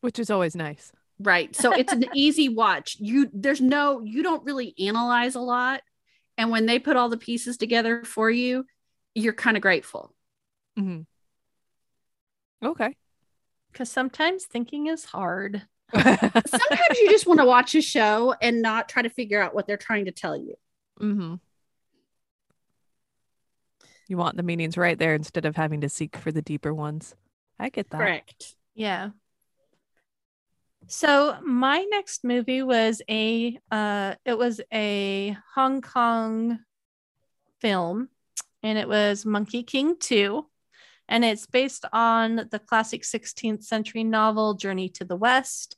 which 0.00 0.18
is 0.18 0.30
always 0.30 0.54
nice. 0.54 0.92
Right. 1.18 1.56
So 1.56 1.72
it's 1.72 1.92
an 1.92 2.04
easy 2.14 2.50
watch. 2.50 2.98
You 3.00 3.30
there's 3.32 3.60
no 3.62 4.02
you 4.02 4.22
don't 4.22 4.44
really 4.44 4.74
analyze 4.78 5.34
a 5.34 5.40
lot. 5.40 5.80
And 6.36 6.50
when 6.50 6.66
they 6.66 6.78
put 6.78 6.96
all 6.96 7.08
the 7.08 7.16
pieces 7.16 7.56
together 7.56 8.04
for 8.04 8.30
you, 8.30 8.66
you're 9.14 9.32
kind 9.32 9.56
of 9.56 9.62
grateful. 9.62 10.14
Mm-hmm. 10.78 11.02
Okay. 12.66 12.94
Because 13.74 13.90
sometimes 13.90 14.44
thinking 14.44 14.86
is 14.86 15.04
hard. 15.04 15.62
Sometimes 15.92 16.98
you 17.00 17.10
just 17.10 17.26
want 17.26 17.40
to 17.40 17.46
watch 17.46 17.74
a 17.74 17.82
show 17.82 18.32
and 18.40 18.62
not 18.62 18.88
try 18.88 19.02
to 19.02 19.10
figure 19.10 19.42
out 19.42 19.52
what 19.52 19.66
they're 19.66 19.76
trying 19.76 20.04
to 20.04 20.12
tell 20.12 20.36
you. 20.36 20.54
hmm 20.96 21.34
You 24.06 24.16
want 24.16 24.36
the 24.36 24.44
meanings 24.44 24.76
right 24.76 24.96
there 24.96 25.14
instead 25.14 25.44
of 25.44 25.56
having 25.56 25.80
to 25.80 25.88
seek 25.88 26.16
for 26.16 26.30
the 26.30 26.40
deeper 26.40 26.72
ones. 26.72 27.16
I 27.58 27.68
get 27.68 27.90
that. 27.90 27.98
Correct. 27.98 28.54
Yeah. 28.76 29.10
So 30.86 31.36
my 31.42 31.84
next 31.90 32.22
movie 32.22 32.62
was 32.62 33.02
a 33.10 33.58
uh 33.72 34.14
it 34.24 34.38
was 34.38 34.60
a 34.72 35.36
Hong 35.56 35.80
Kong 35.80 36.60
film 37.60 38.08
and 38.62 38.78
it 38.78 38.88
was 38.88 39.26
Monkey 39.26 39.64
King 39.64 39.96
2 39.98 40.46
and 41.08 41.24
it's 41.24 41.46
based 41.46 41.84
on 41.92 42.48
the 42.50 42.58
classic 42.58 43.02
16th 43.04 43.62
century 43.62 44.04
novel 44.04 44.54
Journey 44.54 44.88
to 44.90 45.04
the 45.04 45.16
West. 45.16 45.76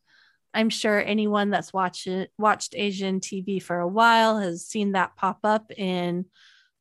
I'm 0.54 0.70
sure 0.70 1.02
anyone 1.02 1.50
that's 1.50 1.72
watched 1.72 2.08
watched 2.38 2.74
Asian 2.76 3.20
TV 3.20 3.60
for 3.62 3.78
a 3.78 3.88
while 3.88 4.38
has 4.38 4.66
seen 4.66 4.92
that 4.92 5.16
pop 5.16 5.40
up 5.44 5.70
in 5.76 6.26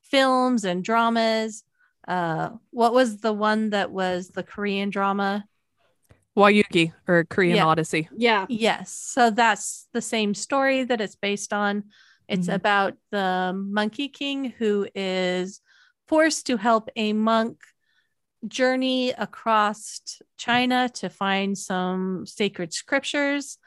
films 0.02 0.64
and 0.64 0.84
dramas. 0.84 1.64
Uh, 2.08 2.52
what 2.70 2.93
was 2.93 3.18
the 3.18 3.34
one 3.34 3.72
that 3.72 3.91
was 3.91 4.30
the 4.30 4.43
Korean 4.43 4.89
drama? 4.91 5.46
Hwayugi 6.38 6.93
or 7.08 7.24
Korean 7.26 7.56
Yeah. 7.58 7.66
Odyssey. 7.66 8.08
Yeah. 8.16 8.46
Yes. 8.50 8.91
So 8.91 9.30
that's 9.32 9.88
the 9.93 10.02
same 10.02 10.34
story 10.34 10.84
that 10.84 11.02
it's 11.02 11.16
based 11.16 11.52
on. 11.54 11.86
It's 12.28 12.48
Mhm. 12.48 12.54
about 12.56 12.93
the 13.12 13.54
Monkey 13.56 14.10
King 14.10 14.46
who 14.58 14.88
is 14.93 15.62
forced 16.08 16.46
to 16.48 16.58
help 16.58 16.89
a 16.96 17.14
monk 17.14 17.58
journey 18.48 19.12
across 19.12 20.22
China 20.38 20.89
to 20.96 21.10
find 21.10 21.58
some 21.58 22.26
sacred 22.26 22.74
scriptures. 22.74 23.58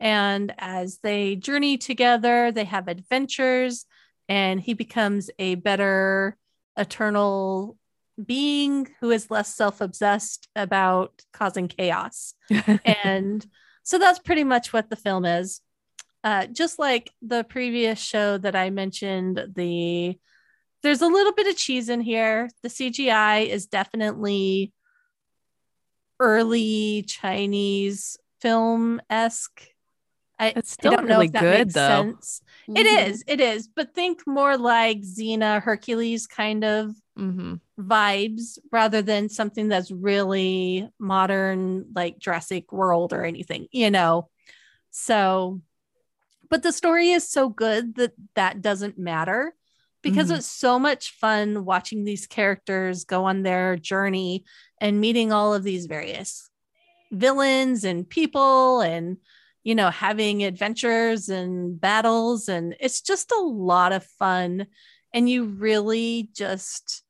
And 0.00 0.54
as 0.58 0.98
they 1.02 1.36
journey 1.36 1.76
together, 1.76 2.52
they 2.52 2.64
have 2.64 2.88
adventures, 2.88 3.84
and 4.28 4.60
he 4.60 4.74
becomes 4.74 5.30
a 5.38 5.56
better 5.56 6.36
eternal 6.76 7.76
being 8.24 8.88
who 9.00 9.10
is 9.10 9.30
less 9.30 9.54
self 9.54 9.80
obsessed 9.80 10.48
about 10.56 11.22
causing 11.32 11.68
chaos 11.68 12.34
and 12.84 13.46
so 13.88 13.98
that's 13.98 14.18
pretty 14.18 14.44
much 14.44 14.70
what 14.70 14.90
the 14.90 14.96
film 14.96 15.24
is. 15.24 15.62
Uh, 16.22 16.44
just 16.44 16.78
like 16.78 17.10
the 17.22 17.42
previous 17.42 17.98
show 17.98 18.36
that 18.36 18.54
I 18.54 18.68
mentioned, 18.68 19.42
the 19.54 20.18
there's 20.82 21.02
a 21.02 21.06
little 21.06 21.32
bit 21.32 21.46
of 21.46 21.56
cheese 21.56 21.88
in 21.88 22.00
here. 22.00 22.48
The 22.62 22.68
CGI 22.68 23.48
is 23.48 23.66
definitely 23.66 24.72
early 26.20 27.04
Chinese 27.06 28.16
film 28.40 29.00
esque. 29.10 29.62
I, 30.38 30.52
It's 30.56 30.76
I 30.80 30.88
don't 30.88 31.08
know 31.08 31.20
if 31.20 31.32
that 31.32 31.42
good, 31.42 31.66
makes 31.66 31.74
though. 31.74 32.02
sense. 32.02 32.42
It 32.76 32.86
Mhm. 32.86 33.08
is, 33.08 33.24
it 33.26 33.40
is, 33.40 33.66
but 33.66 33.94
think 33.94 34.26
more 34.26 34.56
like 34.56 35.00
Xena, 35.00 35.60
Hercules 35.60 36.26
kind 36.26 36.64
of 36.64 36.94
hmm 37.16 37.54
vibes 37.78 38.58
rather 38.72 39.02
than 39.02 39.28
something 39.28 39.68
that's 39.68 39.92
really 39.92 40.88
modern 40.98 41.86
like 41.94 42.18
Jurassic 42.18 42.72
World 42.72 43.12
or 43.12 43.24
anything, 43.24 43.68
you 43.70 43.90
know. 43.90 44.28
So 44.90 45.60
but 46.50 46.62
the 46.62 46.72
story 46.72 47.10
is 47.10 47.28
so 47.28 47.48
good 47.48 47.96
that 47.96 48.12
that 48.34 48.62
doesn't 48.62 48.98
matter 48.98 49.54
because 50.02 50.30
Mhm. 50.30 50.38
it's 50.38 50.46
so 50.46 50.78
much 50.78 51.12
fun 51.12 51.64
watching 51.64 52.04
these 52.04 52.26
characters 52.26 53.04
go 53.04 53.24
on 53.24 53.42
their 53.42 53.76
journey 53.76 54.44
and 54.80 55.00
meeting 55.00 55.32
all 55.32 55.54
of 55.54 55.64
these 55.64 55.86
various 55.86 56.48
villains 57.10 57.84
and 57.84 58.08
people 58.08 58.80
and 58.80 59.16
you 59.64 59.74
know 59.74 59.90
having 59.90 60.44
adventures 60.44 61.28
and 61.28 61.80
battles 61.80 62.48
and 62.48 62.76
it's 62.80 63.00
just 63.00 63.32
a 63.32 63.40
lot 63.40 63.92
of 63.92 64.04
fun 64.04 64.66
and 65.14 65.28
you 65.28 65.44
really 65.44 66.28
just 66.34 67.02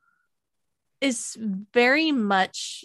is 1.01 1.37
very 1.73 2.13
much 2.13 2.85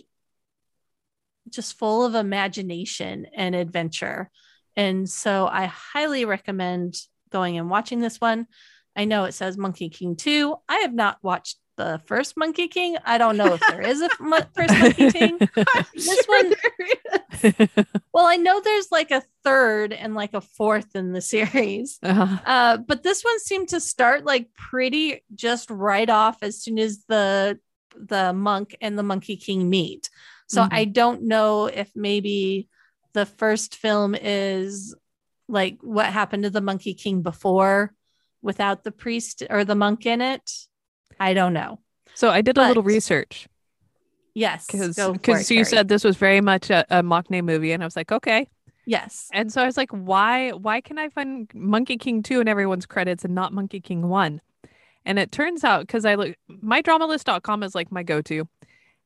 just 1.49 1.77
full 1.77 2.05
of 2.05 2.15
imagination 2.15 3.27
and 3.35 3.53
adventure. 3.53 4.29
And 4.75 5.09
so 5.09 5.47
I 5.47 5.65
highly 5.65 6.25
recommend 6.25 6.95
going 7.31 7.57
and 7.57 7.69
watching 7.69 7.99
this 7.99 8.19
one. 8.19 8.47
I 8.95 9.05
know 9.05 9.25
it 9.25 9.33
says 9.33 9.57
Monkey 9.57 9.89
King 9.89 10.15
2. 10.15 10.55
I 10.69 10.77
have 10.79 10.93
not 10.93 11.17
watched 11.23 11.57
the 11.77 11.99
first 12.05 12.37
Monkey 12.37 12.67
King. 12.67 12.97
I 13.03 13.17
don't 13.17 13.35
know 13.37 13.55
if 13.55 13.61
there 13.67 13.81
is 13.81 14.01
a 14.01 14.09
mo- 14.19 14.39
first 14.55 14.77
Monkey 14.79 15.11
King. 15.11 15.39
This 15.93 16.25
Sure 16.25 16.43
one-. 16.43 16.53
Well, 18.13 18.27
I 18.27 18.37
know 18.37 18.61
there's 18.61 18.91
like 18.91 19.09
a 19.11 19.23
third 19.43 19.91
and 19.91 20.13
like 20.13 20.33
a 20.35 20.41
fourth 20.41 20.95
in 20.95 21.11
the 21.13 21.21
series. 21.21 21.97
Uh-huh. 22.03 22.37
Uh, 22.45 22.77
but 22.77 23.01
this 23.01 23.23
one 23.23 23.39
seemed 23.39 23.69
to 23.69 23.79
start 23.79 24.23
like 24.23 24.53
pretty 24.53 25.23
just 25.33 25.69
right 25.71 26.09
off 26.09 26.37
as 26.43 26.61
soon 26.61 26.77
as 26.79 27.03
the 27.07 27.59
the 27.95 28.33
monk 28.33 28.75
and 28.81 28.97
the 28.97 29.03
monkey 29.03 29.35
king 29.35 29.69
meet. 29.69 30.09
So 30.47 30.61
Mhm. 30.63 30.69
I 30.71 30.85
don't 30.85 31.23
know 31.23 31.65
if 31.65 31.91
maybe 31.95 32.69
the 33.13 33.25
first 33.25 33.75
film 33.75 34.15
is 34.15 34.95
like 35.49 35.79
what 35.81 36.05
happened 36.05 36.43
to 36.43 36.49
the 36.49 36.61
monkey 36.61 36.93
king 36.93 37.21
before 37.23 37.93
without 38.43 38.83
the 38.83 38.91
priest 38.91 39.41
or 39.49 39.65
the 39.65 39.73
monk 39.75 40.05
in 40.05 40.21
it. 40.21 40.51
I 41.19 41.33
don't 41.33 41.53
know. 41.53 41.79
So 42.13 42.29
I 42.29 42.41
did 42.41 42.57
a 42.59 42.67
little 42.67 42.83
research 42.83 43.47
Yes, 44.35 44.65
because 44.67 44.97
you 44.97 45.17
Carrie. 45.19 45.63
said 45.65 45.87
this 45.87 46.03
was 46.03 46.17
very 46.17 46.41
much 46.41 46.69
a, 46.71 46.85
a 46.89 47.03
Machne 47.03 47.43
movie, 47.43 47.71
and 47.71 47.83
I 47.83 47.85
was 47.85 47.95
like, 47.95 48.11
okay. 48.11 48.47
yes. 48.85 49.29
And 49.31 49.53
so 49.53 49.61
I 49.61 49.65
was 49.67 49.77
like, 49.77 49.91
why 49.91 50.49
why 50.51 50.81
can 50.81 50.97
I 50.97 51.09
find 51.09 51.49
Monkey 51.53 51.97
King 51.97 52.23
2 52.23 52.41
in 52.41 52.47
everyone's 52.47 52.87
credits 52.87 53.23
and 53.25 53.35
not 53.35 53.53
Monkey 53.53 53.79
King 53.79 54.07
1? 54.09 54.41
And 55.05 55.19
it 55.19 55.31
turns 55.31 55.63
out 55.63 55.81
because 55.85 56.03
I 56.05 56.15
look 56.15 56.35
mydramalist.com 56.49 57.61
is 57.63 57.75
like 57.75 57.91
my 57.91 58.03
go-to. 58.03 58.47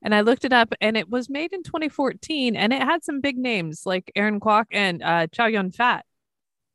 And 0.02 0.14
I 0.16 0.22
looked 0.22 0.46
it 0.46 0.54
up 0.54 0.74
and 0.80 0.96
it 0.96 1.10
was 1.10 1.28
made 1.30 1.52
in 1.54 1.64
2014 1.64 2.56
and 2.56 2.72
it 2.72 2.82
had 2.82 3.04
some 3.04 3.20
big 3.20 3.36
names 3.38 3.82
like 3.86 4.12
Aaron 4.16 4.40
Kwok 4.40 4.66
and 4.72 5.02
uh 5.04 5.28
Chow 5.28 5.48
Yun 5.48 5.72
Fat. 5.72 6.06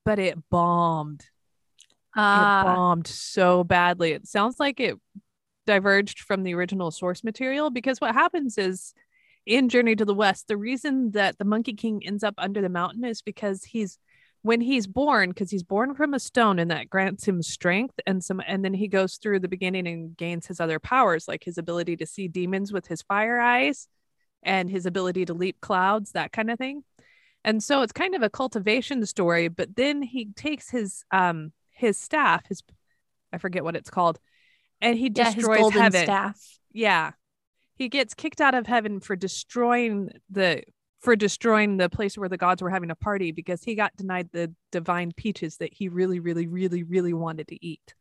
But 0.05 0.19
it 0.19 0.37
bombed. 0.51 1.25
It 2.15 2.21
Uh, 2.21 2.65
bombed 2.65 3.07
so 3.07 3.65
badly. 3.65 4.13
It 4.13 4.27
sounds 4.27 4.61
like 4.61 4.81
it 4.81 4.99
diverged 5.67 6.21
from 6.21 6.43
the 6.43 6.55
original 6.55 6.91
source 6.91 7.23
material 7.25 7.71
because 7.71 8.01
what 8.01 8.15
happens 8.15 8.59
is 8.59 8.95
in 9.47 9.69
Journey 9.69 9.97
to 9.97 10.05
the 10.05 10.15
West, 10.15 10.49
the 10.49 10.57
reason 10.57 11.13
that 11.13 11.39
the 11.39 11.45
Monkey 11.45 11.73
King 11.75 12.03
ends 12.05 12.23
up 12.23 12.35
under 12.39 12.61
the 12.61 12.69
mountain 12.69 13.05
is 13.05 13.23
because 13.23 13.65
he's 13.65 13.99
when 14.43 14.61
he's 14.61 14.89
born, 14.89 15.31
because 15.31 15.53
he's 15.53 15.63
born 15.63 15.95
from 15.95 16.15
a 16.15 16.19
stone 16.19 16.59
and 16.59 16.71
that 16.71 16.91
grants 16.91 17.27
him 17.27 17.43
strength 17.43 17.95
and 18.07 18.23
some 18.25 18.43
and 18.47 18.65
then 18.65 18.75
he 18.75 18.89
goes 18.89 19.17
through 19.17 19.39
the 19.39 19.49
beginning 19.49 19.87
and 19.87 20.17
gains 20.17 20.47
his 20.47 20.61
other 20.61 20.79
powers, 20.79 21.29
like 21.29 21.45
his 21.45 21.59
ability 21.59 21.97
to 21.97 22.07
see 22.07 22.29
demons 22.29 22.73
with 22.73 22.87
his 22.89 23.03
fire 23.03 23.39
eyes 23.41 23.89
and 24.43 24.69
his 24.69 24.85
ability 24.87 25.25
to 25.25 25.35
leap 25.35 25.61
clouds, 25.61 26.13
that 26.13 26.33
kind 26.33 26.51
of 26.51 26.59
thing. 26.59 26.83
And 27.45 27.63
so 27.63 27.83
it's 27.83 27.93
kind 27.93 28.15
of 28.15 28.23
a 28.23 28.31
cultivation 28.31 29.05
story, 29.07 29.49
but 29.49 29.77
then 29.77 30.03
he 30.03 30.27
takes 30.37 30.71
his 30.71 31.05
um 31.13 31.53
his 31.83 31.99
staff, 31.99 32.47
his 32.49 32.62
I 33.33 33.39
forget 33.39 33.64
what 33.64 33.76
it's 33.76 33.91
called, 33.91 34.18
and 34.80 34.97
he 34.97 35.11
Yeah, 35.14 35.24
his 35.33 35.35
destroys 35.45 35.72
heaven. 35.74 36.03
staff. 36.05 36.59
Yeah. 36.72 37.12
He 37.74 37.89
gets 37.89 38.14
kicked 38.14 38.41
out 38.41 38.55
of 38.55 38.66
heaven 38.66 39.01
for 39.01 39.16
destroying 39.16 40.11
the 40.30 40.62
for 41.01 41.16
destroying 41.16 41.78
the 41.78 41.89
place 41.91 42.16
where 42.16 42.28
the 42.28 42.37
gods 42.39 42.62
were 42.62 42.70
having 42.70 42.91
a 42.91 42.95
party 42.95 43.33
because 43.33 43.64
he 43.64 43.74
got 43.74 43.97
denied 43.97 44.28
the 44.33 44.55
divine 44.70 45.11
peaches 45.16 45.57
that 45.57 45.74
he 45.74 45.89
really 45.89 46.20
really 46.20 46.47
really 46.47 46.85
really 46.85 47.12
wanted 47.12 47.49
to 47.49 47.59
eat. 47.66 47.95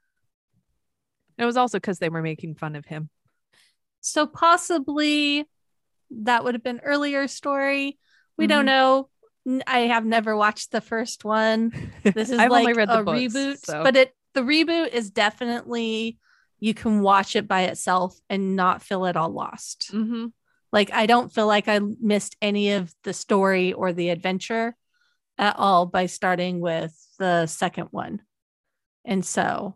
It 1.37 1.45
was 1.45 1.57
also 1.57 1.79
cuz 1.79 1.97
they 1.97 2.09
were 2.09 2.21
making 2.21 2.55
fun 2.55 2.75
of 2.75 2.85
him. 2.85 3.09
So 4.01 4.27
possibly 4.27 5.47
that 6.11 6.43
would 6.43 6.53
have 6.53 6.63
been 6.63 6.81
earlier 6.83 7.27
story. 7.27 7.97
We 8.37 8.45
Mhm. 8.45 8.49
don't 8.49 8.65
know. 8.65 9.09
I 9.67 9.79
have 9.81 10.05
never 10.05 10.35
watched 10.35 10.71
the 10.71 10.81
first 10.81 11.25
one. 11.25 11.71
This 12.03 12.29
is 12.31 12.37
I've 12.39 12.51
like 12.51 12.61
only 12.61 12.73
read 12.73 12.89
the 12.89 12.99
a 12.99 13.03
books, 13.03 13.19
reboot, 13.19 13.57
so- 13.65 13.83
but 13.83 13.95
it 13.95 14.13
the 14.33 14.41
reboot 14.41 14.89
is 14.89 15.09
definitely 15.09 16.17
you 16.59 16.73
can 16.73 17.01
watch 17.01 17.35
it 17.35 17.47
by 17.47 17.63
itself 17.63 18.15
and 18.29 18.55
not 18.55 18.83
feel 18.83 19.05
at 19.07 19.17
all 19.17 19.31
lost. 19.31 19.89
Mhm. 19.91 20.31
Like 20.71 20.91
I 20.93 21.05
don't 21.05 21.33
feel 21.33 21.47
like 21.47 21.67
I 21.67 21.79
missed 21.79 22.37
any 22.41 22.71
of 22.73 22.93
the 23.03 23.13
story 23.13 23.73
or 23.73 23.91
the 23.93 24.09
adventure 24.09 24.75
at 25.37 25.55
all 25.57 25.85
by 25.87 26.05
starting 26.05 26.59
with 26.59 26.95
the 27.17 27.47
second 27.47 27.87
one. 27.91 28.21
And 29.03 29.25
so 29.25 29.75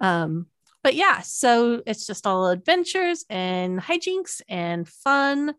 um 0.00 0.46
but 0.84 0.94
yeah, 0.96 1.20
so 1.20 1.80
it's 1.86 2.06
just 2.06 2.26
all 2.26 2.48
adventures 2.48 3.24
and 3.30 3.80
hijinks 3.80 4.40
and 4.48 4.88
fun 4.88 5.54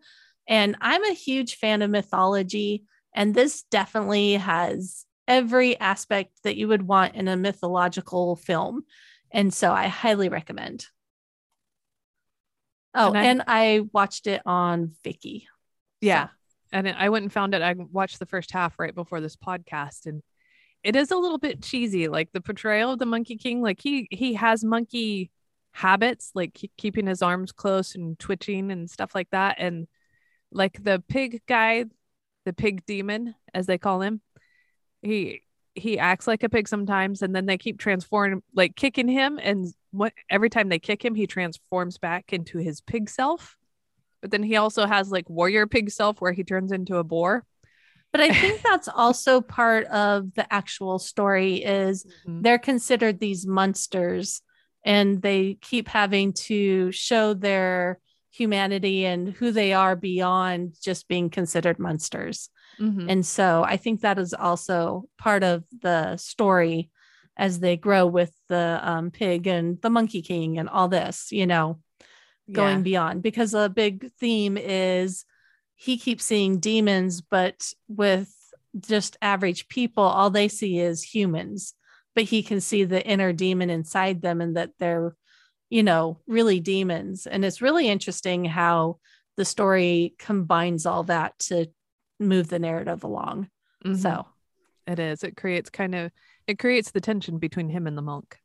and 0.48 0.76
I'm 0.82 1.04
a 1.06 1.14
huge 1.14 1.56
fan 1.56 1.82
of 1.82 1.90
mythology 1.92 2.84
and 3.14 3.34
this 3.34 3.64
definitely 3.64 4.34
has 4.34 5.06
every 5.28 5.80
aspect 5.80 6.32
that 6.44 6.58
you 6.58 6.68
would 6.68 6.82
want 6.84 7.16
in 7.16 7.28
a 7.28 7.38
mythological 7.38 8.36
film. 8.36 8.84
And 9.32 9.54
so 9.54 9.72
I 9.72 9.88
highly 9.88 10.30
recommend. 10.30 10.86
Oh, 12.94 13.08
And 13.14 13.18
I- 13.18 13.24
and 13.26 13.44
I 13.48 13.88
watched 13.92 14.28
it 14.28 14.42
on 14.46 14.96
Viki. 15.04 15.46
Yeah. 16.02 16.30
And 16.72 16.88
I 16.90 17.10
went 17.10 17.24
and 17.24 17.32
found 17.34 17.54
it. 17.56 17.62
I 17.62 17.74
watched 17.74 18.20
the 18.20 18.26
first 18.26 18.52
half 18.52 18.78
right 18.80 18.94
before 18.94 19.22
this 19.22 19.36
podcast 19.36 20.06
and 20.06 20.22
it 20.84 20.96
is 20.98 21.12
a 21.12 21.18
little 21.18 21.38
bit 21.38 21.62
cheesy 21.62 22.10
like 22.10 22.30
the 22.34 22.42
portrayal 22.42 22.92
of 22.92 23.00
the 23.00 23.06
monkey 23.06 23.38
king 23.38 23.62
like 23.62 23.80
he 23.82 24.06
he 24.12 24.34
has 24.34 24.66
monkey 24.66 25.32
habits 25.72 26.32
like 26.36 26.54
ke- 26.54 26.70
keeping 26.78 27.08
his 27.08 27.22
arms 27.22 27.54
close 27.54 27.96
and 27.96 28.20
twitching 28.20 28.70
and 28.70 28.90
stuff 28.90 29.16
like 29.16 29.30
that 29.30 29.56
and 29.60 29.88
like 30.52 30.84
the 30.84 31.02
pig 31.08 31.42
guy 31.48 31.86
the 32.46 32.54
pig 32.54 32.86
demon 32.86 33.36
as 33.54 33.66
they 33.66 33.78
call 33.78 34.02
him. 34.02 34.22
He 35.02 35.42
he 35.76 35.98
acts 35.98 36.28
like 36.28 36.44
a 36.44 36.50
pig 36.50 36.68
sometimes 36.68 37.22
and 37.22 37.36
then 37.36 37.46
they 37.46 37.58
keep 37.58 37.80
transforming 37.80 38.44
like 38.54 38.76
kicking 38.76 39.08
him 39.08 39.40
and 39.42 39.74
what 39.90 40.14
every 40.30 40.50
time 40.50 40.70
they 40.70 40.78
kick 40.78 41.04
him 41.04 41.16
he 41.16 41.26
transforms 41.26 41.98
back 41.98 42.32
into 42.32 42.58
his 42.60 42.82
pig 42.82 43.10
self. 43.10 43.58
But 44.22 44.32
then 44.32 44.44
he 44.44 44.56
also 44.56 44.86
has 44.86 45.12
like 45.12 45.30
warrior 45.30 45.68
pig 45.68 45.90
self 45.90 46.22
where 46.22 46.32
he 46.32 46.44
turns 46.44 46.72
into 46.72 46.98
a 46.98 47.04
boar. 47.04 47.44
But 48.12 48.22
I 48.22 48.34
think 48.40 48.62
that's 48.62 48.88
also 48.88 49.42
part 49.42 49.86
of 49.88 50.34
the 50.36 50.52
actual 50.54 51.00
story 51.00 51.56
is 51.64 52.06
mm-hmm. 52.06 52.42
they're 52.42 52.60
considered 52.60 53.20
these 53.20 53.46
monsters 53.46 54.42
and 54.86 55.22
they 55.22 55.58
keep 55.62 55.88
having 55.88 56.34
to 56.34 56.92
show 56.92 57.34
their 57.34 58.00
humanity 58.34 59.06
and 59.06 59.30
who 59.30 59.52
they 59.52 59.74
are 59.74 59.96
beyond 59.96 60.76
just 60.82 61.08
being 61.08 61.30
considered 61.30 61.78
monsters. 61.78 62.50
Mhm. 62.80 63.06
And 63.08 63.26
so 63.26 63.64
I 63.64 63.78
think 63.78 64.02
that 64.02 64.18
is 64.18 64.34
also 64.34 65.04
part 65.18 65.44
of 65.44 65.64
the 65.82 66.18
story 66.18 66.90
as 67.38 67.60
they 67.60 67.78
grow 67.78 68.08
with 68.08 68.34
the 68.50 68.80
um, 68.82 69.12
pig 69.12 69.46
and 69.48 69.80
the 69.82 69.90
monkey 69.90 70.22
king 70.22 70.58
and 70.58 70.68
all 70.68 70.88
this, 70.88 71.32
you 71.32 71.46
know, 71.46 71.80
going 72.52 72.78
Yeah. 72.78 72.84
beyond 72.84 73.24
because 73.24 73.54
a 73.54 73.70
big 73.70 74.12
theme 74.20 74.58
is 74.58 75.26
he 75.76 75.98
keeps 75.98 76.26
seeing 76.26 76.60
demons, 76.60 77.22
but 77.22 77.72
with 77.88 78.34
just 78.80 79.18
average 79.22 79.68
people, 79.68 80.04
all 80.04 80.32
they 80.32 80.48
see 80.48 80.80
is 80.80 81.04
humans, 81.04 81.74
but 82.16 82.24
he 82.24 82.42
can 82.42 82.62
see 82.62 82.84
the 82.84 83.06
inner 83.06 83.32
demon 83.34 83.70
inside 83.70 84.22
them 84.22 84.42
and 84.42 84.56
that 84.58 84.72
they're, 84.80 85.16
you 85.74 85.82
know, 85.82 86.20
really 86.28 86.60
demons. 86.60 87.26
And 87.26 87.44
it's 87.44 87.60
really 87.60 87.88
interesting 87.88 88.46
how 88.46 89.00
the 89.38 89.44
story 89.44 90.14
combines 90.20 90.86
all 90.86 91.02
that 91.06 91.40
to 91.40 91.66
move 92.20 92.48
the 92.48 92.60
narrative 92.60 93.04
along. 93.04 93.50
Mhm. 93.84 93.98
So, 93.98 94.28
it 94.86 95.00
is 95.00 95.24
it 95.24 95.36
creates 95.36 95.72
kind 95.72 95.96
of 95.96 96.12
it 96.46 96.60
creates 96.60 96.92
the 96.92 97.02
tension 97.02 97.40
between 97.40 97.70
him 97.70 97.88
and 97.88 97.98
the 97.98 98.04
monk 98.04 98.38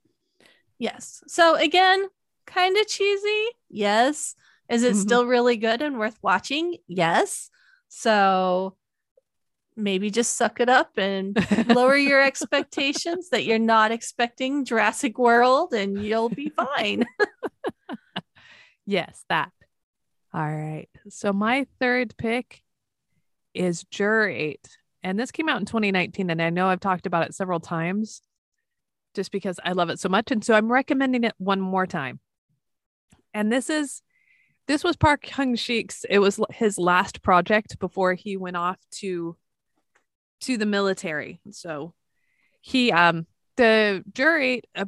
yes. 0.79 1.23
So, 1.27 1.57
again, 1.57 2.07
kind 2.47 2.77
of 2.79 2.87
cheesy. 2.87 3.45
Yes. 3.69 4.35
Is 4.71 4.83
it 4.83 4.95
Mhm. 4.95 5.01
still 5.01 5.27
really 5.27 5.59
good 5.59 5.83
and 5.83 5.99
worth 5.99 6.17
watching? 6.23 6.79
Yes. 6.87 7.51
So, 7.89 8.78
maybe 9.79 10.11
just 10.11 10.37
suck 10.37 10.61
it 10.61 10.69
up 10.69 10.99
and 10.99 11.37
lower 11.75 11.97
your 11.97 12.23
expectations 12.23 13.31
that 13.31 13.45
you're 13.45 13.59
not 13.59 13.93
expecting 13.93 14.65
Jurassic 14.65 15.19
World 15.19 15.73
and 15.73 16.03
you'll 16.03 16.29
be 16.29 16.51
fine. 16.51 17.07
yes 18.87 19.25
that. 19.29 19.53
All 20.35 20.41
right. 20.43 20.89
So 21.09 21.33
my 21.33 21.67
third 21.81 22.17
pick 22.19 22.63
is 23.55 23.85
juror 23.91 24.29
8 24.29 24.61
and 25.03 25.19
this 25.19 25.31
came 25.31 25.49
out 25.49 25.59
in 25.59 25.65
2019 25.65 26.31
and 26.31 26.41
i 26.41 26.51
know 26.51 26.69
i've 26.69 26.81
talked 26.81 27.07
about 27.07 27.27
it 27.27 27.35
several 27.35 27.59
times 27.59 28.21
just 29.15 29.33
because 29.33 29.59
i 29.65 29.73
love 29.73 29.89
it 29.89 29.99
so 29.99 30.09
much 30.09 30.31
and 30.31 30.45
so 30.45 30.55
i'm 30.55 30.71
recommending 30.71 31.25
it 31.25 31.35
one 31.39 31.61
more 31.61 31.87
time. 31.87 32.21
And 33.35 33.53
this 33.53 33.71
is 33.71 34.03
this 34.67 34.85
was 34.85 34.97
park 34.97 35.25
hyung 35.25 35.59
shik's 35.59 36.05
it 36.09 36.19
was 36.19 36.41
his 36.51 36.79
last 36.79 37.23
project 37.23 37.79
before 37.79 38.15
he 38.15 38.37
went 38.37 38.57
off 38.57 38.79
to 38.91 39.37
to 40.41 40.57
the 40.57 40.67
military. 40.67 41.41
So 41.51 41.95
he 42.61 42.93
um 42.93 43.27
the 43.57 44.05
jury 44.13 44.63
8 44.75 44.87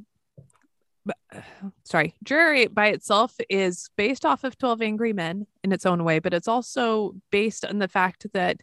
uh, 1.35 1.41
sorry 1.85 2.15
jury 2.23 2.67
by 2.67 2.89
itself 2.89 3.35
is 3.49 3.91
based 3.97 4.25
off 4.25 4.45
of 4.45 4.59
12 4.59 4.83
angry 4.83 5.13
men 5.13 5.47
in 5.65 5.73
its 5.73 5.87
own 5.87 6.05
way 6.05 6.19
but 6.19 6.35
it's 6.35 6.49
also 6.49 7.15
based 7.31 7.65
on 7.65 7.79
the 7.79 7.89
fact 7.89 8.27
that 8.33 8.61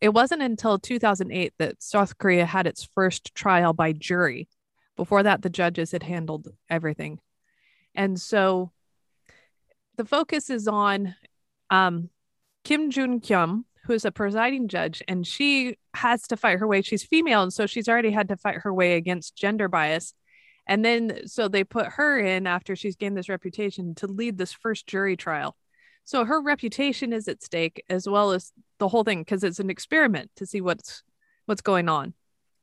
it 0.00 0.10
wasn't 0.10 0.42
until 0.42 0.78
2008 0.78 1.54
that 1.58 1.82
south 1.82 2.18
korea 2.18 2.44
had 2.46 2.66
its 2.66 2.88
first 2.94 3.34
trial 3.34 3.72
by 3.72 3.92
jury. 3.92 4.48
Before 4.96 5.22
that 5.22 5.42
the 5.42 5.50
judges 5.50 5.92
had 5.92 6.02
handled 6.02 6.48
everything. 6.70 7.20
And 7.94 8.18
so 8.18 8.72
the 9.96 10.06
focus 10.06 10.48
is 10.48 10.66
on 10.66 11.14
um, 11.68 12.08
kim 12.64 12.90
jun 12.90 13.20
kyum 13.20 13.64
who 13.86 13.92
is 13.92 14.04
a 14.04 14.12
presiding 14.12 14.68
judge 14.68 15.02
and 15.08 15.26
she 15.26 15.76
has 15.94 16.22
to 16.22 16.36
fight 16.36 16.58
her 16.58 16.66
way 16.66 16.82
she's 16.82 17.04
female 17.04 17.42
and 17.42 17.52
so 17.52 17.66
she's 17.66 17.88
already 17.88 18.10
had 18.10 18.28
to 18.28 18.36
fight 18.36 18.56
her 18.56 18.72
way 18.72 18.94
against 18.94 19.36
gender 19.36 19.68
bias 19.68 20.14
and 20.66 20.84
then 20.84 21.26
so 21.26 21.48
they 21.48 21.64
put 21.64 21.86
her 21.86 22.18
in 22.18 22.46
after 22.46 22.74
she's 22.74 22.96
gained 22.96 23.16
this 23.16 23.28
reputation 23.28 23.94
to 23.96 24.06
lead 24.06 24.36
this 24.36 24.52
first 24.52 24.86
jury 24.86 25.16
trial. 25.16 25.56
So 26.04 26.24
her 26.24 26.40
reputation 26.40 27.12
is 27.12 27.28
at 27.28 27.42
stake 27.42 27.82
as 27.88 28.08
well 28.08 28.32
as 28.32 28.52
the 28.78 28.88
whole 28.88 29.04
thing 29.04 29.20
because 29.20 29.44
it's 29.44 29.60
an 29.60 29.70
experiment 29.70 30.30
to 30.36 30.46
see 30.46 30.60
what's 30.60 31.02
what's 31.46 31.62
going 31.62 31.88
on. 31.88 32.14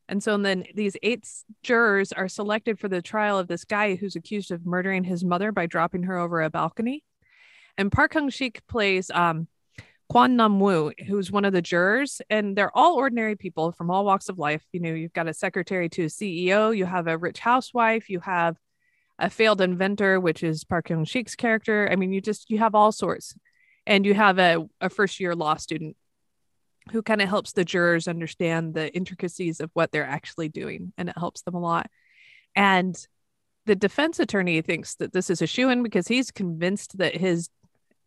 And 0.10 0.22
so 0.22 0.36
and 0.36 0.46
then 0.46 0.66
these 0.76 0.98
eight 1.02 1.28
jurors 1.64 2.12
are 2.12 2.28
selected 2.28 2.78
for 2.78 2.90
the 2.90 3.02
trial 3.02 3.40
of 3.40 3.48
this 3.48 3.64
guy 3.64 3.96
who's 3.96 4.18
accused 4.18 4.52
of 4.52 4.66
murdering 4.66 5.06
his 5.06 5.24
mother 5.24 5.52
by 5.52 5.66
dropping 5.66 6.04
her 6.04 6.18
over 6.18 6.42
a 6.42 6.50
balcony. 6.50 7.04
And 7.78 7.92
Park 7.92 8.14
Hyung 8.14 8.32
Sik 8.32 8.68
plays 8.68 9.10
um, 9.12 9.48
Kwan 10.10 10.36
Nam 10.36 10.60
Woo, 10.60 10.92
who's 11.08 11.32
one 11.32 11.46
of 11.46 11.54
the 11.54 11.62
jurors, 11.62 12.22
and 12.30 12.56
they're 12.56 12.76
all 12.76 12.96
ordinary 12.96 13.36
people 13.36 13.72
from 13.72 13.90
all 13.90 14.06
walks 14.06 14.30
of 14.30 14.38
life. 14.38 14.64
You 14.72 14.80
know, 14.80 14.94
you've 14.94 15.14
got 15.14 15.28
a 15.28 15.34
secretary 15.34 15.90
to 15.90 16.04
a 16.04 16.08
CEO, 16.08 16.76
you 16.76 16.86
have 16.86 17.08
a 17.08 17.18
rich 17.18 17.40
housewife, 17.40 18.10
you 18.10 18.20
have 18.20 18.58
a 19.20 19.30
failed 19.30 19.62
inventor, 19.62 20.20
which 20.20 20.44
is 20.44 20.64
Park 20.64 20.90
Hyung 20.90 21.08
Shik's 21.08 21.36
character. 21.36 21.88
I 21.92 21.96
mean, 21.96 22.12
you 22.12 22.22
just 22.22 22.50
you 22.50 22.60
have 22.60 22.76
all 22.76 22.92
sorts, 22.92 23.36
and 23.88 24.06
you 24.06 24.14
have 24.14 24.40
a, 24.40 24.68
a 24.82 24.90
first 24.90 25.20
year 25.20 25.36
law 25.36 25.56
student 25.56 25.96
who 26.92 27.02
kind 27.02 27.22
of 27.22 27.30
helps 27.30 27.54
the 27.54 27.64
jurors 27.64 28.08
understand 28.08 28.74
the 28.74 28.94
intricacies 28.94 29.62
of 29.62 29.72
what 29.74 29.92
they're 29.92 30.06
actually 30.06 30.50
doing, 30.50 30.94
and 30.98 31.10
it 31.10 31.18
helps 31.18 31.42
them 31.42 31.56
a 31.56 31.60
lot. 31.60 31.90
And 32.56 32.96
the 33.66 33.76
defense 33.76 34.20
attorney 34.20 34.62
thinks 34.62 34.96
that 34.96 35.14
this 35.14 35.30
is 35.30 35.42
a 35.42 35.48
shoe 35.48 35.70
in 35.70 35.84
because 35.84 36.08
he's 36.08 36.32
convinced 36.32 36.98
that 36.98 37.16
his 37.16 37.50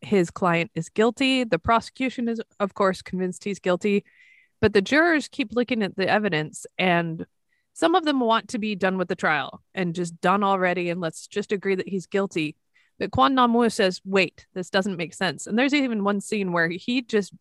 his 0.01 0.29
client 0.29 0.71
is 0.75 0.89
guilty. 0.89 1.43
The 1.43 1.59
prosecution 1.59 2.27
is, 2.27 2.41
of 2.59 2.73
course, 2.73 3.01
convinced 3.01 3.43
he's 3.43 3.59
guilty, 3.59 4.05
but 4.61 4.73
the 4.73 4.81
jurors 4.81 5.27
keep 5.27 5.53
looking 5.53 5.83
at 5.83 5.95
the 5.95 6.07
evidence 6.07 6.65
and 6.77 7.25
some 7.73 7.93
of 7.93 8.05
them 8.05 8.19
want 8.19 8.49
to 8.49 8.57
be 8.57 8.73
done 8.73 8.97
with 8.97 9.07
the 9.07 9.15
trial 9.15 9.61
and 9.75 9.93
just 9.93 10.19
done 10.19 10.43
already 10.43 10.89
and 10.89 10.99
let's 10.99 11.27
just 11.27 11.51
agree 11.51 11.75
that 11.75 11.87
he's 11.87 12.07
guilty. 12.07 12.55
But 12.97 13.11
Kwan 13.11 13.35
Namu 13.35 13.69
says, 13.69 14.01
wait, 14.03 14.47
this 14.55 14.71
doesn't 14.71 14.97
make 14.97 15.13
sense. 15.13 15.45
And 15.45 15.57
there's 15.57 15.75
even 15.75 16.03
one 16.03 16.19
scene 16.19 16.51
where 16.51 16.69
he 16.69 17.03
just 17.03 17.33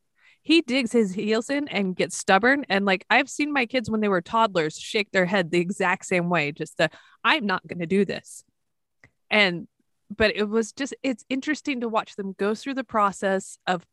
he 0.43 0.61
digs 0.61 0.93
his 0.93 1.13
heels 1.13 1.51
in 1.51 1.67
and 1.69 1.97
gets 1.97 2.17
stubborn. 2.17 2.67
And 2.69 2.85
like 2.85 3.05
I've 3.11 3.29
seen 3.29 3.53
my 3.53 3.67
kids 3.67 3.91
when 3.91 4.01
they 4.01 4.09
were 4.09 4.21
toddlers 4.21 4.79
shake 4.79 5.11
their 5.11 5.25
head 5.27 5.51
the 5.51 5.59
exact 5.59 6.05
same 6.05 6.29
way, 6.29 6.53
just 6.53 6.77
the 6.77 6.91
I'm 7.25 7.47
not 7.47 7.67
gonna 7.67 7.87
do 7.87 8.05
this. 8.05 8.45
And 9.31 9.67
but 10.15 10.35
it 10.35 10.49
was 10.49 10.73
just 10.73 10.95
it's 11.03 11.25
interesting 11.29 11.81
to 11.81 11.89
watch 11.89 12.17
them 12.17 12.35
go 12.39 12.55
through 12.55 12.75
the 12.75 12.85
process 12.85 13.59
of 13.67 13.85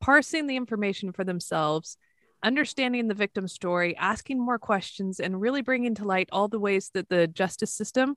parsing 0.00 0.46
the 0.46 0.56
information 0.56 1.12
for 1.12 1.24
themselves 1.24 1.96
understanding 2.42 3.08
the 3.08 3.14
victim 3.14 3.46
story 3.46 3.96
asking 3.96 4.44
more 4.44 4.58
questions 4.58 5.20
and 5.20 5.40
really 5.40 5.62
bringing 5.62 5.94
to 5.94 6.04
light 6.04 6.28
all 6.32 6.48
the 6.48 6.58
ways 6.58 6.90
that 6.94 7.08
the 7.08 7.26
justice 7.26 7.72
system 7.72 8.16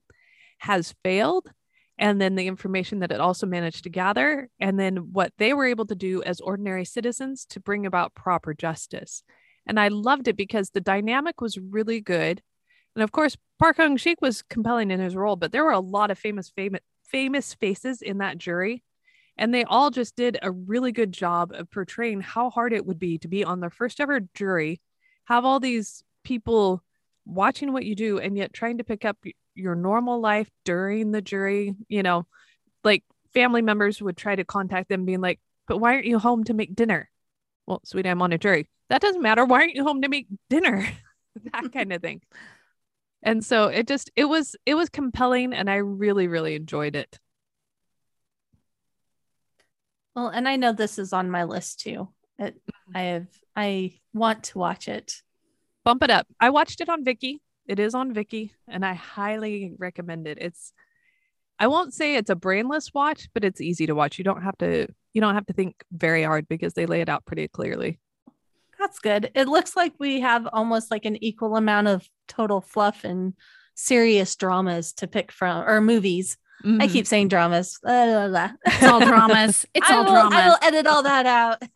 has 0.59 0.95
failed 1.03 1.51
and 1.97 2.19
then 2.19 2.35
the 2.35 2.47
information 2.47 2.99
that 2.99 3.11
it 3.11 3.21
also 3.21 3.45
managed 3.45 3.83
to 3.83 3.89
gather 3.89 4.49
and 4.59 4.79
then 4.79 4.97
what 5.13 5.31
they 5.37 5.53
were 5.53 5.65
able 5.65 5.85
to 5.85 5.95
do 5.95 6.21
as 6.23 6.41
ordinary 6.41 6.83
citizens 6.85 7.45
to 7.45 7.59
bring 7.59 7.85
about 7.85 8.15
proper 8.15 8.53
justice. 8.53 9.23
And 9.67 9.79
i 9.79 9.87
loved 9.87 10.27
it 10.27 10.35
because 10.35 10.69
the 10.69 10.81
dynamic 10.81 11.39
was 11.39 11.57
really 11.57 12.01
good. 12.01 12.41
And 12.95 13.03
of 13.03 13.11
course 13.11 13.37
park 13.59 13.77
hyung 13.77 13.99
sik 13.99 14.21
was 14.21 14.41
compelling 14.41 14.91
in 14.91 14.99
his 14.99 15.15
role 15.15 15.35
but 15.35 15.51
there 15.51 15.63
were 15.63 15.71
a 15.71 15.79
lot 15.79 16.11
of 16.11 16.19
famous 16.19 16.49
famous 16.49 16.81
famous 17.09 17.53
faces 17.53 18.01
in 18.01 18.19
that 18.19 18.37
jury 18.37 18.83
and 19.37 19.53
they 19.53 19.63
all 19.65 19.89
just 19.89 20.15
did 20.15 20.37
a 20.41 20.51
really 20.51 20.91
good 20.91 21.11
job 21.11 21.51
of 21.53 21.69
portraying 21.69 22.21
how 22.21 22.49
hard 22.49 22.73
it 22.73 22.85
would 22.85 22.99
be 22.99 23.17
to 23.17 23.27
be 23.27 23.43
on 23.43 23.59
their 23.59 23.69
first 23.69 23.99
ever 23.99 24.21
jury 24.33 24.81
have 25.25 25.45
all 25.45 25.59
these 25.59 26.03
people 26.23 26.81
watching 27.25 27.73
what 27.73 27.85
you 27.85 27.95
do 27.95 28.19
and 28.19 28.37
yet 28.37 28.53
trying 28.53 28.77
to 28.77 28.83
pick 28.83 29.05
up 29.05 29.17
your 29.55 29.75
normal 29.75 30.19
life 30.19 30.49
during 30.63 31.11
the 31.11 31.21
jury 31.21 31.75
you 31.87 32.03
know? 32.03 32.25
Like 32.83 33.03
family 33.33 33.61
members 33.61 34.01
would 34.01 34.17
try 34.17 34.35
to 34.35 34.45
contact 34.45 34.89
them 34.89 35.05
being 35.05 35.21
like 35.21 35.39
but 35.67 35.77
why 35.77 35.95
aren't 35.95 36.05
you 36.05 36.19
home 36.19 36.43
to 36.45 36.53
make 36.53 36.75
dinner? 36.75 37.09
Well 37.65 37.81
sweetie 37.83 38.09
i'm 38.09 38.21
on 38.21 38.33
a 38.33 38.37
jury. 38.37 38.67
That 38.89 39.01
doesn't 39.01 39.21
matter. 39.21 39.43
Why 39.45 39.61
aren't 39.61 39.75
you 39.75 39.83
home 39.83 40.01
to 40.01 40.09
make 40.09 40.27
dinner? 40.49 40.87
That 41.51 41.73
kind 41.73 41.91
of 41.91 42.01
thing 42.01 42.21
and 43.25 43.43
so 43.43 43.65
it 43.65 43.87
just 43.87 44.11
it 44.15 44.25
was 44.25 44.55
it 44.65 44.75
was 44.75 44.87
compelling 44.87 45.51
and 45.51 45.69
i 45.69 45.75
really 45.75 46.27
really 46.27 46.55
enjoyed 46.55 46.95
it. 46.95 47.19
Well 50.15 50.27
and 50.29 50.47
i 50.47 50.55
know 50.55 50.71
this 50.71 50.97
is 50.97 51.11
on 51.11 51.29
my 51.29 51.43
list 51.43 51.81
too. 51.81 52.09
It, 52.37 52.55
mm-hmm. 52.55 52.97
i 52.97 53.01
have 53.01 53.27
i 53.55 53.99
want 54.13 54.43
to 54.45 54.59
watch 54.59 54.87
it. 54.87 55.21
Bump 55.83 56.03
it 56.03 56.09
up. 56.09 56.27
I 56.39 56.49
watched 56.51 56.81
it 56.81 56.89
on 56.89 57.03
Viki. 57.03 57.39
It 57.67 57.79
is 57.79 57.95
on 57.95 58.13
Viki 58.13 58.51
and 58.67 58.85
i 58.85 58.93
highly 58.93 59.73
recommend 59.77 60.27
it. 60.27 60.37
It's 60.39 60.71
i 61.57 61.67
won't 61.67 61.93
say 61.93 62.15
it's 62.15 62.29
a 62.29 62.35
brainless 62.35 62.93
watch 62.93 63.27
but 63.33 63.43
it's 63.43 63.59
easy 63.59 63.87
to 63.87 63.95
watch. 63.95 64.19
You 64.19 64.23
don't 64.23 64.43
have 64.43 64.57
to 64.59 64.87
you 65.13 65.21
don't 65.21 65.35
have 65.35 65.47
to 65.47 65.53
think 65.53 65.83
very 65.91 66.23
hard 66.23 66.47
because 66.47 66.73
they 66.73 66.85
lay 66.85 67.01
it 67.01 67.09
out 67.09 67.25
pretty 67.25 67.47
clearly 67.47 67.99
that's 68.85 68.99
good 68.99 69.31
it 69.33 69.47
looks 69.47 69.75
like 69.75 69.93
we 69.99 70.21
have 70.21 70.47
almost 70.53 70.91
like 70.91 71.05
an 71.05 71.21
equal 71.23 71.55
amount 71.55 71.87
of 71.87 72.07
total 72.27 72.61
fluff 72.61 73.03
and 73.03 73.33
serious 73.73 74.35
dramas 74.35 74.93
to 74.93 75.07
pick 75.07 75.31
from 75.31 75.67
or 75.67 75.81
movies 75.81 76.37
Mm-hmm. 76.63 76.81
I 76.81 76.87
keep 76.87 77.05
saying 77.05 77.27
dramas. 77.27 77.77
Blah, 77.83 78.05
blah, 78.05 78.27
blah. 78.29 78.51
It's 78.65 78.83
all 78.83 78.99
dramas. 78.99 79.65
It's 79.75 79.89
all 79.89 80.05
will, 80.05 80.13
dramas. 80.13 80.33
I 80.33 80.47
will 80.47 80.57
edit 80.61 80.87
all 80.87 81.03
that 81.03 81.25
out. 81.25 81.61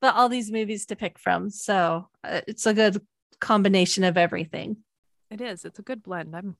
but 0.00 0.14
all 0.14 0.28
these 0.28 0.50
movies 0.50 0.86
to 0.86 0.96
pick 0.96 1.18
from. 1.18 1.50
So 1.50 2.08
uh, 2.24 2.40
it's 2.48 2.66
a 2.66 2.74
good 2.74 3.00
combination 3.40 4.02
of 4.02 4.16
everything. 4.16 4.78
It 5.30 5.40
is. 5.40 5.64
It's 5.64 5.78
a 5.78 5.82
good 5.82 6.02
blend. 6.02 6.34
I'm 6.34 6.56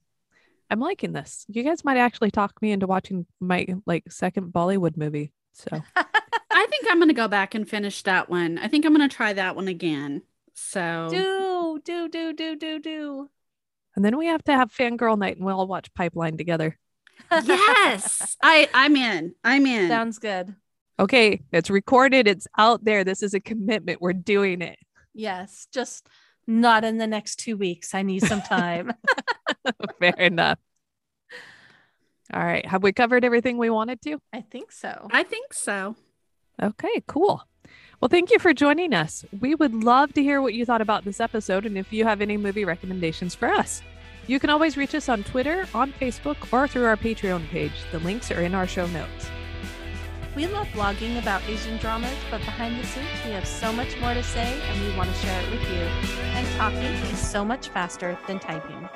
I'm 0.69 0.79
liking 0.79 1.11
this. 1.11 1.45
You 1.47 1.63
guys 1.63 1.83
might 1.83 1.97
actually 1.97 2.31
talk 2.31 2.59
me 2.61 2.71
into 2.71 2.87
watching 2.87 3.25
my 3.39 3.67
like 3.85 4.11
second 4.11 4.51
Bollywood 4.53 4.97
movie. 4.97 5.31
So 5.53 5.81
think 6.79 6.91
I'm 6.91 6.97
going 6.99 7.09
to 7.09 7.13
go 7.13 7.27
back 7.27 7.55
and 7.55 7.67
finish 7.67 8.01
that 8.03 8.29
one. 8.29 8.57
I 8.57 8.67
think 8.67 8.85
I'm 8.85 8.95
going 8.95 9.07
to 9.07 9.15
try 9.15 9.33
that 9.33 9.55
one 9.55 9.67
again. 9.67 10.21
So 10.53 11.07
Do, 11.11 11.79
do, 11.83 12.07
do, 12.09 12.33
do, 12.33 12.55
do, 12.55 12.79
do. 12.79 13.29
and 13.95 14.05
then 14.05 14.17
we 14.17 14.27
have 14.27 14.43
to 14.45 14.53
have 14.53 14.71
fangirl 14.71 15.17
night 15.17 15.37
and 15.37 15.45
we'll 15.45 15.59
all 15.59 15.67
watch 15.67 15.93
Pipeline 15.93 16.37
together. 16.37 16.77
yes, 17.31 18.37
I 18.43 18.69
I'm 18.73 18.95
in. 18.95 19.33
I'm 19.43 19.65
in. 19.65 19.89
Sounds 19.89 20.19
good. 20.19 20.53
Okay, 20.99 21.41
it's 21.51 21.69
recorded, 21.69 22.27
it's 22.27 22.47
out 22.57 22.83
there. 22.83 23.03
This 23.03 23.23
is 23.23 23.33
a 23.33 23.39
commitment. 23.39 24.01
We're 24.01 24.13
doing 24.13 24.61
it. 24.61 24.77
Yes. 25.13 25.67
Just 25.73 26.07
not 26.47 26.83
in 26.83 26.97
the 26.97 27.07
next 27.07 27.37
two 27.37 27.57
weeks. 27.57 27.93
I 27.95 28.01
need 28.03 28.21
some 28.23 28.41
time. 28.41 28.93
Fair 29.99 30.13
enough. 30.17 30.59
All 32.33 32.43
right. 32.43 32.65
Have 32.65 32.83
we 32.83 32.91
covered 32.91 33.23
everything 33.25 33.57
we 33.57 33.69
wanted 33.69 34.01
to? 34.03 34.19
I 34.33 34.41
think 34.41 34.71
so. 34.71 35.07
I 35.11 35.23
think 35.23 35.53
so. 35.53 35.95
Okay, 36.61 37.03
cool. 37.07 37.43
Well, 37.99 38.09
thank 38.09 38.31
you 38.31 38.39
for 38.39 38.53
joining 38.53 38.93
us. 38.93 39.25
We 39.39 39.55
would 39.55 39.73
love 39.73 40.13
to 40.13 40.23
hear 40.23 40.41
what 40.41 40.53
you 40.53 40.65
thought 40.65 40.81
about 40.81 41.05
this 41.05 41.19
episode 41.19 41.65
and 41.65 41.77
if 41.77 41.91
you 41.91 42.03
have 42.03 42.21
any 42.21 42.37
movie 42.37 42.65
recommendations 42.65 43.33
for 43.33 43.47
us. 43.47 43.81
You 44.27 44.39
can 44.39 44.49
always 44.49 44.75
reach 44.75 44.95
us 44.95 45.07
on 45.07 45.23
Twitter, 45.23 45.67
on 45.73 45.93
Facebook, 45.93 46.37
or 46.51 46.67
through 46.67 46.85
our 46.85 46.97
Patreon 46.97 47.47
page. 47.49 47.73
The 47.91 47.99
links 47.99 48.31
are 48.31 48.41
in 48.41 48.55
our 48.55 48.67
show 48.67 48.87
notes. 48.87 49.29
We 50.35 50.47
love 50.47 50.67
blogging 50.67 51.17
about 51.17 51.43
Asian 51.47 51.77
dramas, 51.77 52.13
but 52.29 52.39
behind 52.39 52.77
the 52.79 52.85
scenes, 52.85 53.07
we 53.23 53.31
have 53.31 53.47
so 53.47 53.71
much 53.71 53.97
more 54.01 54.13
to 54.13 54.23
say 54.23 54.59
and 54.69 54.81
we 54.81 54.97
want 54.97 55.09
to 55.09 55.15
share 55.17 55.41
it 55.41 55.51
with 55.51 55.61
you. 55.69 55.77
And 55.77 56.47
talking 56.57 56.79
is 56.83 57.19
so 57.19 57.45
much 57.45 57.69
faster 57.69 58.17
than 58.27 58.39
typing. 58.39 58.89